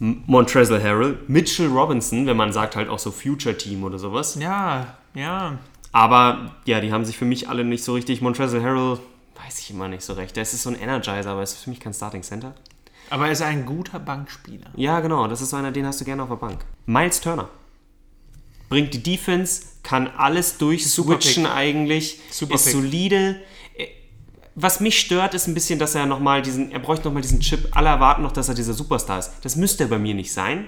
Montrezl 0.00 0.82
Harrell, 0.82 1.18
Mitchell 1.28 1.68
Robinson, 1.68 2.26
wenn 2.26 2.36
man 2.36 2.52
sagt 2.52 2.74
halt 2.74 2.88
auch 2.88 2.98
so 2.98 3.10
Future 3.10 3.56
Team 3.56 3.84
oder 3.84 3.98
sowas. 3.98 4.36
Ja, 4.40 4.96
ja. 5.14 5.58
Aber 5.92 6.56
ja, 6.64 6.80
die 6.80 6.90
haben 6.92 7.04
sich 7.04 7.18
für 7.18 7.26
mich 7.26 7.48
alle 7.48 7.64
nicht 7.64 7.84
so 7.84 7.92
richtig. 7.92 8.22
Montrezl 8.22 8.62
Harrell 8.62 8.98
weiß 9.44 9.58
ich 9.60 9.70
immer 9.70 9.88
nicht 9.88 10.02
so 10.02 10.14
recht. 10.14 10.34
Der 10.36 10.42
ist 10.42 10.60
so 10.62 10.70
ein 10.70 10.76
Energizer, 10.80 11.30
aber 11.30 11.42
ist 11.42 11.58
für 11.58 11.70
mich 11.70 11.80
kein 11.80 11.92
Starting 11.92 12.22
Center. 12.22 12.54
Aber 13.10 13.26
er 13.26 13.32
ist 13.32 13.42
ein 13.42 13.66
guter 13.66 13.98
Bankspieler. 13.98 14.70
Ja, 14.74 15.00
genau. 15.00 15.26
Das 15.26 15.42
ist 15.42 15.50
so 15.50 15.56
einer, 15.56 15.70
den 15.70 15.84
hast 15.84 16.00
du 16.00 16.04
gerne 16.04 16.22
auf 16.22 16.28
der 16.28 16.36
Bank. 16.36 16.64
Miles 16.86 17.20
Turner. 17.20 17.48
Bringt 18.70 18.94
die 18.94 19.02
Defense, 19.02 19.62
kann 19.82 20.06
alles 20.06 20.56
durchswitchen 20.56 21.44
eigentlich. 21.44 22.20
Super 22.30 22.54
ist 22.54 22.64
Pick. 22.64 22.72
solide 22.72 23.36
was 24.54 24.80
mich 24.80 24.98
stört, 24.98 25.34
ist 25.34 25.46
ein 25.46 25.54
bisschen, 25.54 25.78
dass 25.78 25.94
er 25.94 26.06
nochmal 26.06 26.42
diesen, 26.42 26.72
er 26.72 26.80
bräuchte 26.80 27.06
nochmal 27.06 27.22
diesen 27.22 27.40
Chip. 27.40 27.68
Alle 27.72 27.88
erwarten 27.88 28.22
noch, 28.22 28.32
dass 28.32 28.48
er 28.48 28.54
dieser 28.54 28.74
Superstar 28.74 29.18
ist. 29.18 29.32
Das 29.42 29.56
müsste 29.56 29.84
er 29.84 29.90
bei 29.90 29.98
mir 29.98 30.14
nicht 30.14 30.32
sein. 30.32 30.66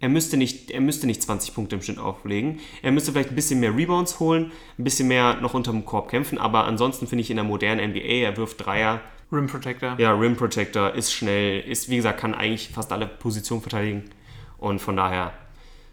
Er 0.00 0.08
müsste 0.08 0.36
nicht, 0.36 0.70
er 0.72 0.80
müsste 0.80 1.06
nicht 1.06 1.22
20 1.22 1.54
Punkte 1.54 1.76
im 1.76 1.82
Schnitt 1.82 1.98
auflegen. 1.98 2.58
Er 2.82 2.90
müsste 2.90 3.12
vielleicht 3.12 3.30
ein 3.30 3.36
bisschen 3.36 3.60
mehr 3.60 3.74
Rebounds 3.74 4.18
holen, 4.18 4.50
ein 4.76 4.84
bisschen 4.84 5.06
mehr 5.06 5.40
noch 5.40 5.54
unterm 5.54 5.84
Korb 5.84 6.08
kämpfen. 6.10 6.38
Aber 6.38 6.64
ansonsten 6.64 7.06
finde 7.06 7.22
ich 7.22 7.30
in 7.30 7.36
der 7.36 7.44
modernen 7.44 7.90
NBA, 7.90 8.24
er 8.24 8.36
wirft 8.36 8.66
Dreier. 8.66 9.00
Rim 9.30 9.46
Protector. 9.46 9.94
Ja, 9.98 10.12
Rim 10.12 10.36
Protector, 10.36 10.92
ist 10.94 11.12
schnell, 11.12 11.60
ist, 11.60 11.88
wie 11.88 11.96
gesagt, 11.96 12.20
kann 12.20 12.34
eigentlich 12.34 12.70
fast 12.70 12.92
alle 12.92 13.06
Positionen 13.06 13.62
verteidigen. 13.62 14.10
Und 14.58 14.80
von 14.80 14.96
daher 14.96 15.32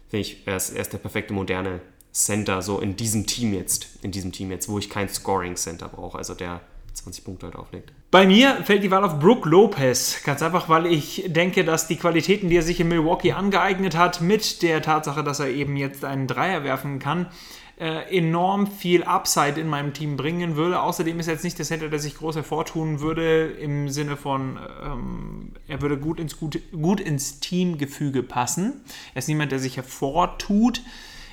finde 0.08 0.22
ich, 0.22 0.42
er 0.44 0.56
ist, 0.56 0.70
er 0.70 0.80
ist 0.80 0.92
der 0.92 0.98
perfekte 0.98 1.32
moderne 1.32 1.80
Center, 2.12 2.62
so 2.62 2.80
in 2.80 2.96
diesem 2.96 3.26
Team 3.26 3.54
jetzt, 3.54 3.86
in 4.02 4.10
diesem 4.10 4.32
Team 4.32 4.50
jetzt, 4.50 4.68
wo 4.68 4.78
ich 4.78 4.90
kein 4.90 5.08
Scoring 5.08 5.54
Center 5.54 5.88
brauche. 5.88 6.18
Also 6.18 6.34
der 6.34 6.60
20 6.94 7.24
Punkte 7.24 7.46
halt 7.46 7.56
auflegt. 7.56 7.92
Bei 8.10 8.26
mir 8.26 8.56
fällt 8.64 8.82
die 8.82 8.90
Wahl 8.90 9.04
auf 9.04 9.20
Brook 9.20 9.46
Lopez. 9.46 10.22
Ganz 10.24 10.42
einfach, 10.42 10.68
weil 10.68 10.86
ich 10.86 11.24
denke, 11.28 11.64
dass 11.64 11.86
die 11.86 11.96
Qualitäten, 11.96 12.48
die 12.48 12.56
er 12.56 12.62
sich 12.62 12.80
in 12.80 12.88
Milwaukee 12.88 13.32
angeeignet 13.32 13.96
hat, 13.96 14.20
mit 14.20 14.62
der 14.62 14.82
Tatsache, 14.82 15.22
dass 15.22 15.40
er 15.40 15.48
eben 15.48 15.76
jetzt 15.76 16.04
einen 16.04 16.26
Dreier 16.26 16.64
werfen 16.64 16.98
kann, 16.98 17.28
äh, 17.78 18.16
enorm 18.16 18.66
viel 18.66 19.04
Upside 19.04 19.60
in 19.60 19.68
meinem 19.68 19.94
Team 19.94 20.16
bringen 20.16 20.56
würde. 20.56 20.82
Außerdem 20.82 21.18
ist 21.18 21.28
er 21.28 21.34
jetzt 21.34 21.44
nicht 21.44 21.58
der 21.58 21.64
Center, 21.64 21.88
der 21.88 21.98
sich 21.98 22.16
groß 22.16 22.36
hervortun 22.36 23.00
würde, 23.00 23.46
im 23.46 23.88
Sinne 23.88 24.16
von, 24.16 24.58
ähm, 24.84 25.52
er 25.66 25.80
würde 25.80 25.96
gut 25.96 26.20
ins, 26.20 26.36
gut, 26.36 26.60
gut 26.72 27.00
ins 27.00 27.40
Teamgefüge 27.40 28.22
passen. 28.22 28.82
Er 29.14 29.20
ist 29.20 29.28
niemand, 29.28 29.52
der 29.52 29.60
sich 29.60 29.76
hervortut 29.76 30.82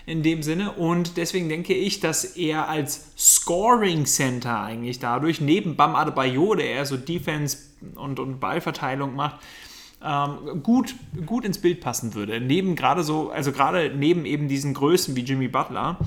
in 0.07 0.23
dem 0.23 0.41
Sinne. 0.41 0.71
Und 0.71 1.17
deswegen 1.17 1.49
denke 1.49 1.75
ich, 1.75 1.99
dass 1.99 2.23
er 2.23 2.67
als 2.67 3.11
Scoring 3.15 4.05
Center 4.05 4.61
eigentlich 4.61 4.97
dadurch, 4.97 5.41
neben 5.41 5.75
Bam 5.75 5.95
Adebayo, 5.95 6.55
der 6.55 6.65
eher 6.65 6.85
so 6.85 6.97
Defense 6.97 7.57
und, 7.93 8.19
und 8.19 8.39
Ballverteilung 8.39 9.13
macht, 9.15 9.39
ähm, 10.03 10.63
gut, 10.63 10.95
gut 11.25 11.43
ins 11.43 11.59
Bild 11.59 11.81
passen 11.81 12.13
würde. 12.13 12.39
Neben 12.39 12.75
gerade 12.75 13.03
so, 13.03 13.31
also 13.31 13.51
gerade 13.51 13.91
neben 13.95 14.25
eben 14.25 14.47
diesen 14.47 14.73
Größen 14.73 15.15
wie 15.15 15.21
Jimmy 15.21 15.49
Butler, 15.49 15.97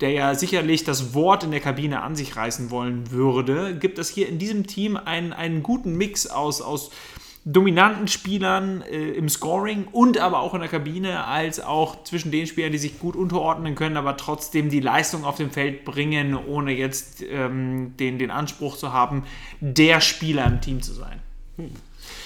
der 0.00 0.10
ja 0.10 0.34
sicherlich 0.34 0.84
das 0.84 1.14
Wort 1.14 1.44
in 1.44 1.50
der 1.50 1.60
Kabine 1.60 2.02
an 2.02 2.16
sich 2.16 2.36
reißen 2.36 2.70
wollen 2.70 3.10
würde, 3.10 3.76
gibt 3.76 3.98
es 3.98 4.08
hier 4.08 4.28
in 4.28 4.38
diesem 4.38 4.66
Team 4.66 4.96
einen, 4.96 5.32
einen 5.32 5.62
guten 5.62 5.96
Mix 5.96 6.28
aus, 6.28 6.62
aus 6.62 6.90
dominanten 7.44 8.06
Spielern 8.06 8.82
äh, 8.82 9.12
im 9.12 9.28
Scoring 9.28 9.86
und 9.92 10.18
aber 10.18 10.40
auch 10.40 10.52
in 10.54 10.60
der 10.60 10.68
Kabine, 10.68 11.24
als 11.24 11.58
auch 11.60 12.04
zwischen 12.04 12.30
den 12.30 12.46
Spielern, 12.46 12.72
die 12.72 12.78
sich 12.78 12.98
gut 12.98 13.16
unterordnen 13.16 13.74
können, 13.74 13.96
aber 13.96 14.16
trotzdem 14.16 14.68
die 14.68 14.80
Leistung 14.80 15.24
auf 15.24 15.36
dem 15.36 15.50
Feld 15.50 15.84
bringen, 15.84 16.36
ohne 16.36 16.72
jetzt 16.72 17.22
ähm, 17.22 17.94
den, 17.98 18.18
den 18.18 18.30
Anspruch 18.30 18.76
zu 18.76 18.92
haben, 18.92 19.24
der 19.60 20.00
Spieler 20.00 20.46
im 20.46 20.60
Team 20.60 20.82
zu 20.82 20.92
sein. 20.92 21.20
Hm. 21.56 21.70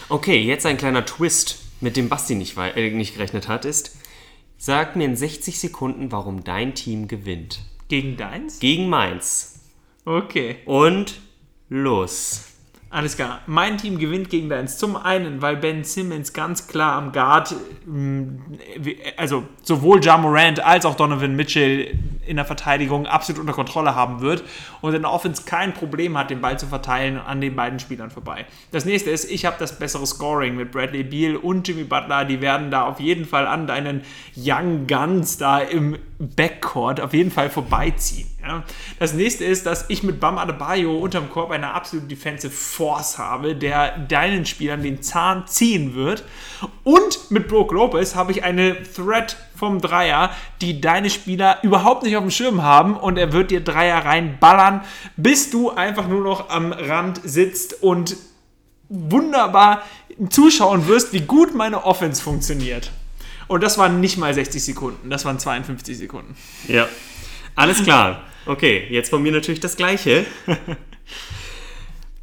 Okay, 0.08 0.40
jetzt 0.40 0.66
ein 0.66 0.76
kleiner 0.76 1.06
Twist, 1.06 1.60
mit 1.80 1.96
dem 1.96 2.08
Basti 2.08 2.34
nicht, 2.34 2.56
äh, 2.56 2.90
nicht 2.90 3.14
gerechnet 3.14 3.46
hat, 3.48 3.64
ist, 3.64 3.96
sag 4.58 4.96
mir 4.96 5.04
in 5.04 5.16
60 5.16 5.60
Sekunden, 5.60 6.10
warum 6.10 6.42
dein 6.42 6.74
Team 6.74 7.06
gewinnt. 7.06 7.60
Gegen 7.88 8.16
deins? 8.16 8.58
Gegen 8.58 8.88
meins. 8.88 9.60
Okay. 10.04 10.56
Und 10.64 11.20
los. 11.68 12.53
Alles 12.94 13.16
klar. 13.16 13.40
Mein 13.48 13.76
Team 13.76 13.98
gewinnt 13.98 14.30
gegen 14.30 14.48
deins. 14.48 14.78
Zum 14.78 14.94
einen, 14.94 15.42
weil 15.42 15.56
Ben 15.56 15.82
Simmons 15.82 16.32
ganz 16.32 16.68
klar 16.68 16.92
am 16.92 17.10
Guard, 17.10 17.52
mm, 17.86 18.36
also 19.16 19.42
sowohl 19.64 20.00
Ja 20.00 20.16
Morant 20.16 20.64
als 20.64 20.86
auch 20.86 20.94
Donovan 20.94 21.34
Mitchell 21.34 21.98
in 22.24 22.36
der 22.36 22.44
Verteidigung 22.44 23.06
absolut 23.06 23.40
unter 23.40 23.52
Kontrolle 23.52 23.96
haben 23.96 24.20
wird 24.20 24.44
und 24.80 24.94
in 24.94 25.02
der 25.02 25.10
Offense 25.10 25.42
kein 25.44 25.74
Problem 25.74 26.16
hat, 26.16 26.30
den 26.30 26.40
Ball 26.40 26.56
zu 26.56 26.68
verteilen 26.68 27.18
an 27.18 27.40
den 27.40 27.56
beiden 27.56 27.80
Spielern 27.80 28.12
vorbei. 28.12 28.46
Das 28.70 28.84
nächste 28.84 29.10
ist, 29.10 29.28
ich 29.28 29.44
habe 29.44 29.56
das 29.58 29.76
bessere 29.76 30.06
Scoring 30.06 30.54
mit 30.54 30.70
Bradley 30.70 31.02
Beal 31.02 31.34
und 31.34 31.66
Jimmy 31.66 31.82
Butler. 31.82 32.24
Die 32.24 32.40
werden 32.40 32.70
da 32.70 32.84
auf 32.84 33.00
jeden 33.00 33.24
Fall 33.24 33.48
an 33.48 33.66
deinen 33.66 34.02
Young 34.36 34.86
Guns 34.86 35.36
da 35.36 35.58
im 35.58 35.98
Backcourt 36.20 37.00
auf 37.00 37.12
jeden 37.12 37.32
Fall 37.32 37.50
vorbeiziehen. 37.50 38.28
Ja. 38.46 38.62
Das 38.98 39.14
nächste 39.14 39.44
ist, 39.44 39.66
dass 39.66 39.86
ich 39.88 40.02
mit 40.02 40.20
Bam 40.20 40.38
Adebayo 40.38 40.98
unterm 40.98 41.30
Korb 41.30 41.50
eine 41.50 41.72
absolute 41.72 42.08
Defensive 42.08 42.52
Force 42.52 43.18
habe, 43.18 43.56
der 43.56 43.98
deinen 43.98 44.44
Spielern 44.46 44.82
den 44.82 45.02
Zahn 45.02 45.46
ziehen 45.46 45.94
wird. 45.94 46.24
Und 46.82 47.30
mit 47.30 47.48
Brook 47.48 47.72
Lopez 47.72 48.14
habe 48.14 48.32
ich 48.32 48.44
eine 48.44 48.82
Threat 48.82 49.36
vom 49.56 49.80
Dreier, 49.80 50.30
die 50.60 50.80
deine 50.80 51.10
Spieler 51.10 51.58
überhaupt 51.62 52.02
nicht 52.02 52.16
auf 52.16 52.24
dem 52.24 52.30
Schirm 52.30 52.62
haben 52.62 52.96
und 52.96 53.16
er 53.16 53.32
wird 53.32 53.50
dir 53.50 53.62
Dreier 53.62 54.04
reinballern, 54.04 54.82
bis 55.16 55.50
du 55.50 55.70
einfach 55.70 56.08
nur 56.08 56.20
noch 56.20 56.50
am 56.50 56.72
Rand 56.72 57.20
sitzt 57.24 57.82
und 57.82 58.16
wunderbar 58.88 59.82
zuschauen 60.28 60.86
wirst, 60.86 61.12
wie 61.12 61.20
gut 61.20 61.54
meine 61.54 61.84
Offense 61.84 62.22
funktioniert. 62.22 62.90
Und 63.46 63.62
das 63.62 63.78
waren 63.78 64.00
nicht 64.00 64.16
mal 64.16 64.32
60 64.32 64.62
Sekunden, 64.62 65.10
das 65.10 65.24
waren 65.24 65.38
52 65.38 65.98
Sekunden. 65.98 66.36
Ja, 66.68 66.88
alles 67.54 67.82
klar. 67.82 68.22
Okay, 68.46 68.86
jetzt 68.90 69.10
von 69.10 69.22
mir 69.22 69.32
natürlich 69.32 69.60
das 69.60 69.76
Gleiche. 69.76 70.26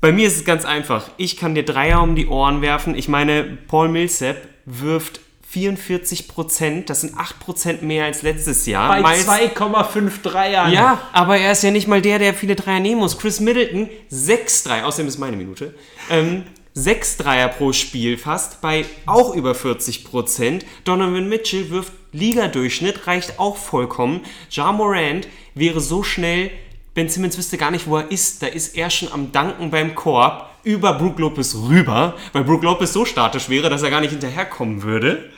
Bei 0.01 0.11
mir 0.11 0.27
ist 0.27 0.37
es 0.37 0.45
ganz 0.45 0.65
einfach. 0.65 1.11
Ich 1.17 1.37
kann 1.37 1.53
dir 1.53 1.63
Dreier 1.63 2.01
um 2.01 2.15
die 2.15 2.27
Ohren 2.27 2.61
werfen. 2.61 2.95
Ich 2.95 3.07
meine, 3.07 3.43
Paul 3.67 3.87
Millsap 3.87 4.37
wirft 4.65 5.19
44 5.51 6.27
Prozent, 6.29 6.89
das 6.89 7.01
sind 7.01 7.17
8 7.17 7.39
Prozent 7.39 7.81
mehr 7.83 8.05
als 8.05 8.21
letztes 8.21 8.65
Jahr. 8.65 9.01
Bei 9.01 9.15
2,5 9.15 10.21
Dreiern. 10.23 10.71
Ja, 10.71 11.09
aber 11.11 11.37
er 11.37 11.51
ist 11.51 11.61
ja 11.61 11.71
nicht 11.71 11.87
mal 11.87 12.01
der, 12.01 12.19
der 12.19 12.33
viele 12.33 12.55
Dreier 12.55 12.79
nehmen 12.79 13.01
muss. 13.01 13.19
Chris 13.19 13.41
Middleton, 13.41 13.89
6 14.09 14.63
Dreier, 14.63 14.87
außerdem 14.87 15.09
ist 15.09 15.17
meine 15.17 15.35
Minute. 15.35 15.75
Ähm, 16.09 16.43
6 16.73 17.17
Dreier 17.17 17.49
pro 17.49 17.73
Spiel 17.73 18.17
fast, 18.17 18.61
bei 18.61 18.85
auch 19.05 19.35
über 19.35 19.51
40%. 19.51 20.61
Donovan 20.85 21.27
Mitchell 21.27 21.69
wirft 21.69 21.91
Ligadurchschnitt, 22.13 23.07
reicht 23.07 23.37
auch 23.37 23.57
vollkommen. 23.57 24.21
Ja 24.51 24.71
Morant 24.71 25.27
wäre 25.55 25.79
so 25.79 26.03
schnell, 26.03 26.51
Ben 26.93 27.07
Simmons 27.07 27.37
wüsste 27.37 27.57
gar 27.57 27.71
nicht, 27.71 27.87
wo 27.87 27.97
er 27.97 28.11
ist. 28.11 28.43
Da 28.43 28.47
ist 28.47 28.75
er 28.75 28.89
schon 28.89 29.11
am 29.11 29.31
Danken 29.31 29.71
beim 29.71 29.95
Korb 29.95 30.49
über 30.63 30.93
Brook 30.93 31.19
Lopez 31.19 31.55
rüber, 31.55 32.15
weil 32.33 32.43
Brook 32.43 32.63
Lopez 32.63 32.91
so 32.91 33.05
statisch 33.05 33.49
wäre, 33.49 33.69
dass 33.69 33.81
er 33.81 33.89
gar 33.89 34.01
nicht 34.01 34.11
hinterherkommen 34.11 34.83
würde. 34.83 35.29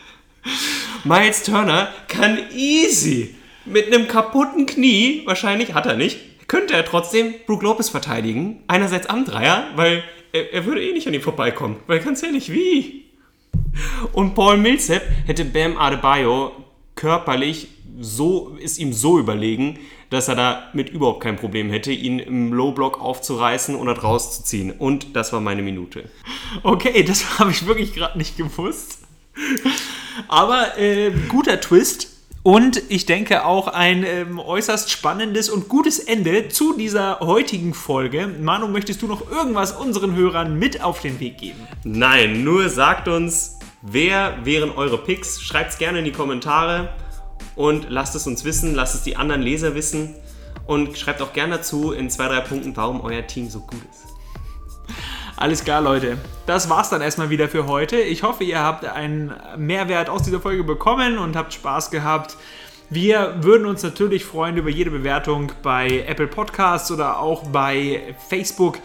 Miles 1.04 1.44
Turner 1.44 1.90
kann 2.08 2.40
easy 2.56 3.36
mit 3.66 3.88
einem 3.88 4.08
kaputten 4.08 4.66
Knie, 4.66 5.22
wahrscheinlich 5.26 5.74
hat 5.74 5.86
er 5.86 5.96
nicht, 5.96 6.48
könnte 6.48 6.74
er 6.74 6.86
trotzdem 6.86 7.36
Brook 7.46 7.62
Lopez 7.62 7.90
verteidigen. 7.90 8.64
Einerseits 8.68 9.08
am 9.08 9.24
Dreier, 9.24 9.68
weil 9.76 10.04
er, 10.32 10.54
er 10.54 10.66
würde 10.66 10.84
eh 10.84 10.92
nicht 10.92 11.08
an 11.08 11.14
ihm 11.14 11.22
vorbeikommen. 11.22 11.78
Weil 11.88 12.00
ganz 12.00 12.24
ehrlich, 12.24 12.52
wie? 12.52 13.06
Und 14.12 14.34
Paul 14.34 14.58
Millsap 14.58 15.04
hätte 15.26 15.46
Bam 15.46 15.78
Adebayo 15.78 16.52
körperlich 16.96 17.68
so, 18.00 18.58
ist 18.60 18.80
ihm 18.80 18.92
so 18.92 19.20
überlegen, 19.20 19.80
dass 20.14 20.28
er 20.28 20.36
da 20.36 20.70
mit 20.74 20.90
überhaupt 20.90 21.24
kein 21.24 21.38
Problem 21.38 21.72
hätte, 21.72 21.92
ihn 21.92 22.20
im 22.20 22.54
Low-Block 22.54 23.02
aufzureißen 23.02 23.76
oder 23.76 23.98
rauszuziehen. 23.98 24.72
Und 24.72 25.16
das 25.16 25.34
war 25.34 25.42
meine 25.42 25.64
Minute. 25.64 26.08
Okay, 26.62 27.04
das 27.04 27.40
habe 27.40 27.50
ich 27.50 27.66
wirklich 27.66 27.94
gerade 27.96 28.18
nicht 28.20 28.38
gewusst. 28.38 29.00
Aber 30.28 30.78
äh, 30.78 31.12
guter 31.30 31.60
Twist. 31.60 32.12
Und 32.44 32.84
ich 32.90 33.06
denke 33.06 33.46
auch 33.46 33.70
ein 33.70 34.04
ähm, 34.04 34.38
äußerst 34.38 34.92
spannendes 34.92 35.50
und 35.50 35.70
gutes 35.70 35.98
Ende 35.98 36.50
zu 36.50 36.78
dieser 36.78 37.22
heutigen 37.22 37.74
Folge. 37.74 38.28
Manu, 38.28 38.68
möchtest 38.68 39.02
du 39.02 39.08
noch 39.08 39.32
irgendwas 39.32 39.72
unseren 39.72 40.14
Hörern 40.14 40.60
mit 40.60 40.84
auf 40.84 41.02
den 41.02 41.20
Weg 41.22 41.38
geben? 41.40 41.66
Nein, 41.86 42.44
nur 42.44 42.70
sagt 42.70 43.08
uns, 43.08 43.58
wer 43.82 44.46
wären 44.46 44.70
eure 44.72 44.98
Picks? 44.98 45.42
Schreibt 45.42 45.72
es 45.72 45.78
gerne 45.78 46.00
in 46.00 46.06
die 46.06 46.12
Kommentare 46.12 46.90
und 47.56 47.90
lasst 47.90 48.16
es 48.16 48.28
uns 48.28 48.44
wissen, 48.46 48.76
lasst 48.76 48.96
es 48.96 49.04
die 49.04 49.16
anderen 49.16 49.42
Leser 49.42 49.76
wissen 49.76 50.16
und 50.66 50.98
schreibt 50.98 51.22
auch 51.22 51.34
gerne 51.34 51.58
dazu 51.58 51.92
in 51.92 52.10
zwei, 52.10 52.28
drei 52.28 52.40
Punkten, 52.40 52.76
warum 52.76 53.02
euer 53.02 53.26
Team 53.28 53.50
so 53.50 53.60
gut 53.62 53.82
ist. 53.92 54.14
Alles 55.36 55.64
klar, 55.64 55.82
Leute. 55.82 56.18
Das 56.46 56.70
war's 56.70 56.90
dann 56.90 57.02
erstmal 57.02 57.30
wieder 57.30 57.50
für 57.50 57.68
heute. 57.68 57.98
Ich 57.98 58.24
hoffe, 58.24 58.44
ihr 58.44 58.60
habt 58.60 58.86
einen 58.86 59.34
Mehrwert 59.58 60.10
aus 60.10 60.24
dieser 60.24 60.40
Folge 60.40 60.64
bekommen 60.64 61.18
und 61.18 61.36
habt 61.36 61.54
Spaß 61.54 61.92
gehabt. 61.92 62.38
Wir 62.90 63.38
würden 63.44 63.66
uns 63.66 63.82
natürlich 63.82 64.24
freuen 64.24 64.56
über 64.56 64.70
jede 64.70 64.92
Bewertung 64.92 65.52
bei 65.64 66.06
Apple 66.08 66.28
Podcasts 66.28 66.92
oder 66.92 67.20
auch 67.20 67.48
bei 67.48 68.16
Facebook. 68.30 68.78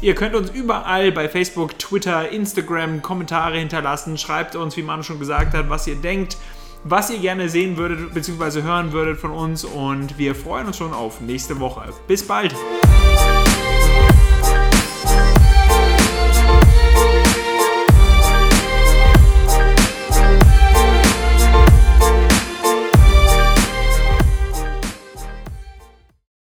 Ihr 0.00 0.16
könnt 0.16 0.34
uns 0.34 0.50
überall 0.50 1.12
bei 1.12 1.28
Facebook, 1.28 1.78
Twitter, 1.78 2.28
Instagram 2.30 3.02
Kommentare 3.02 3.58
hinterlassen. 3.58 4.18
Schreibt 4.18 4.56
uns, 4.56 4.76
wie 4.76 4.82
man 4.82 5.04
schon 5.04 5.20
gesagt 5.20 5.54
hat, 5.54 5.70
was 5.70 5.86
ihr 5.86 5.94
denkt, 5.94 6.36
was 6.84 7.10
ihr 7.10 7.18
gerne 7.18 7.48
sehen 7.48 7.76
würdet 7.76 8.14
bzw. 8.14 8.62
hören 8.62 8.92
würdet 8.92 9.18
von 9.18 9.30
uns. 9.30 9.64
Und 9.64 10.18
wir 10.18 10.34
freuen 10.34 10.66
uns 10.66 10.76
schon 10.76 10.92
auf 10.92 11.20
nächste 11.20 11.60
Woche. 11.60 11.92
Bis 12.06 12.26
bald! 12.26 12.54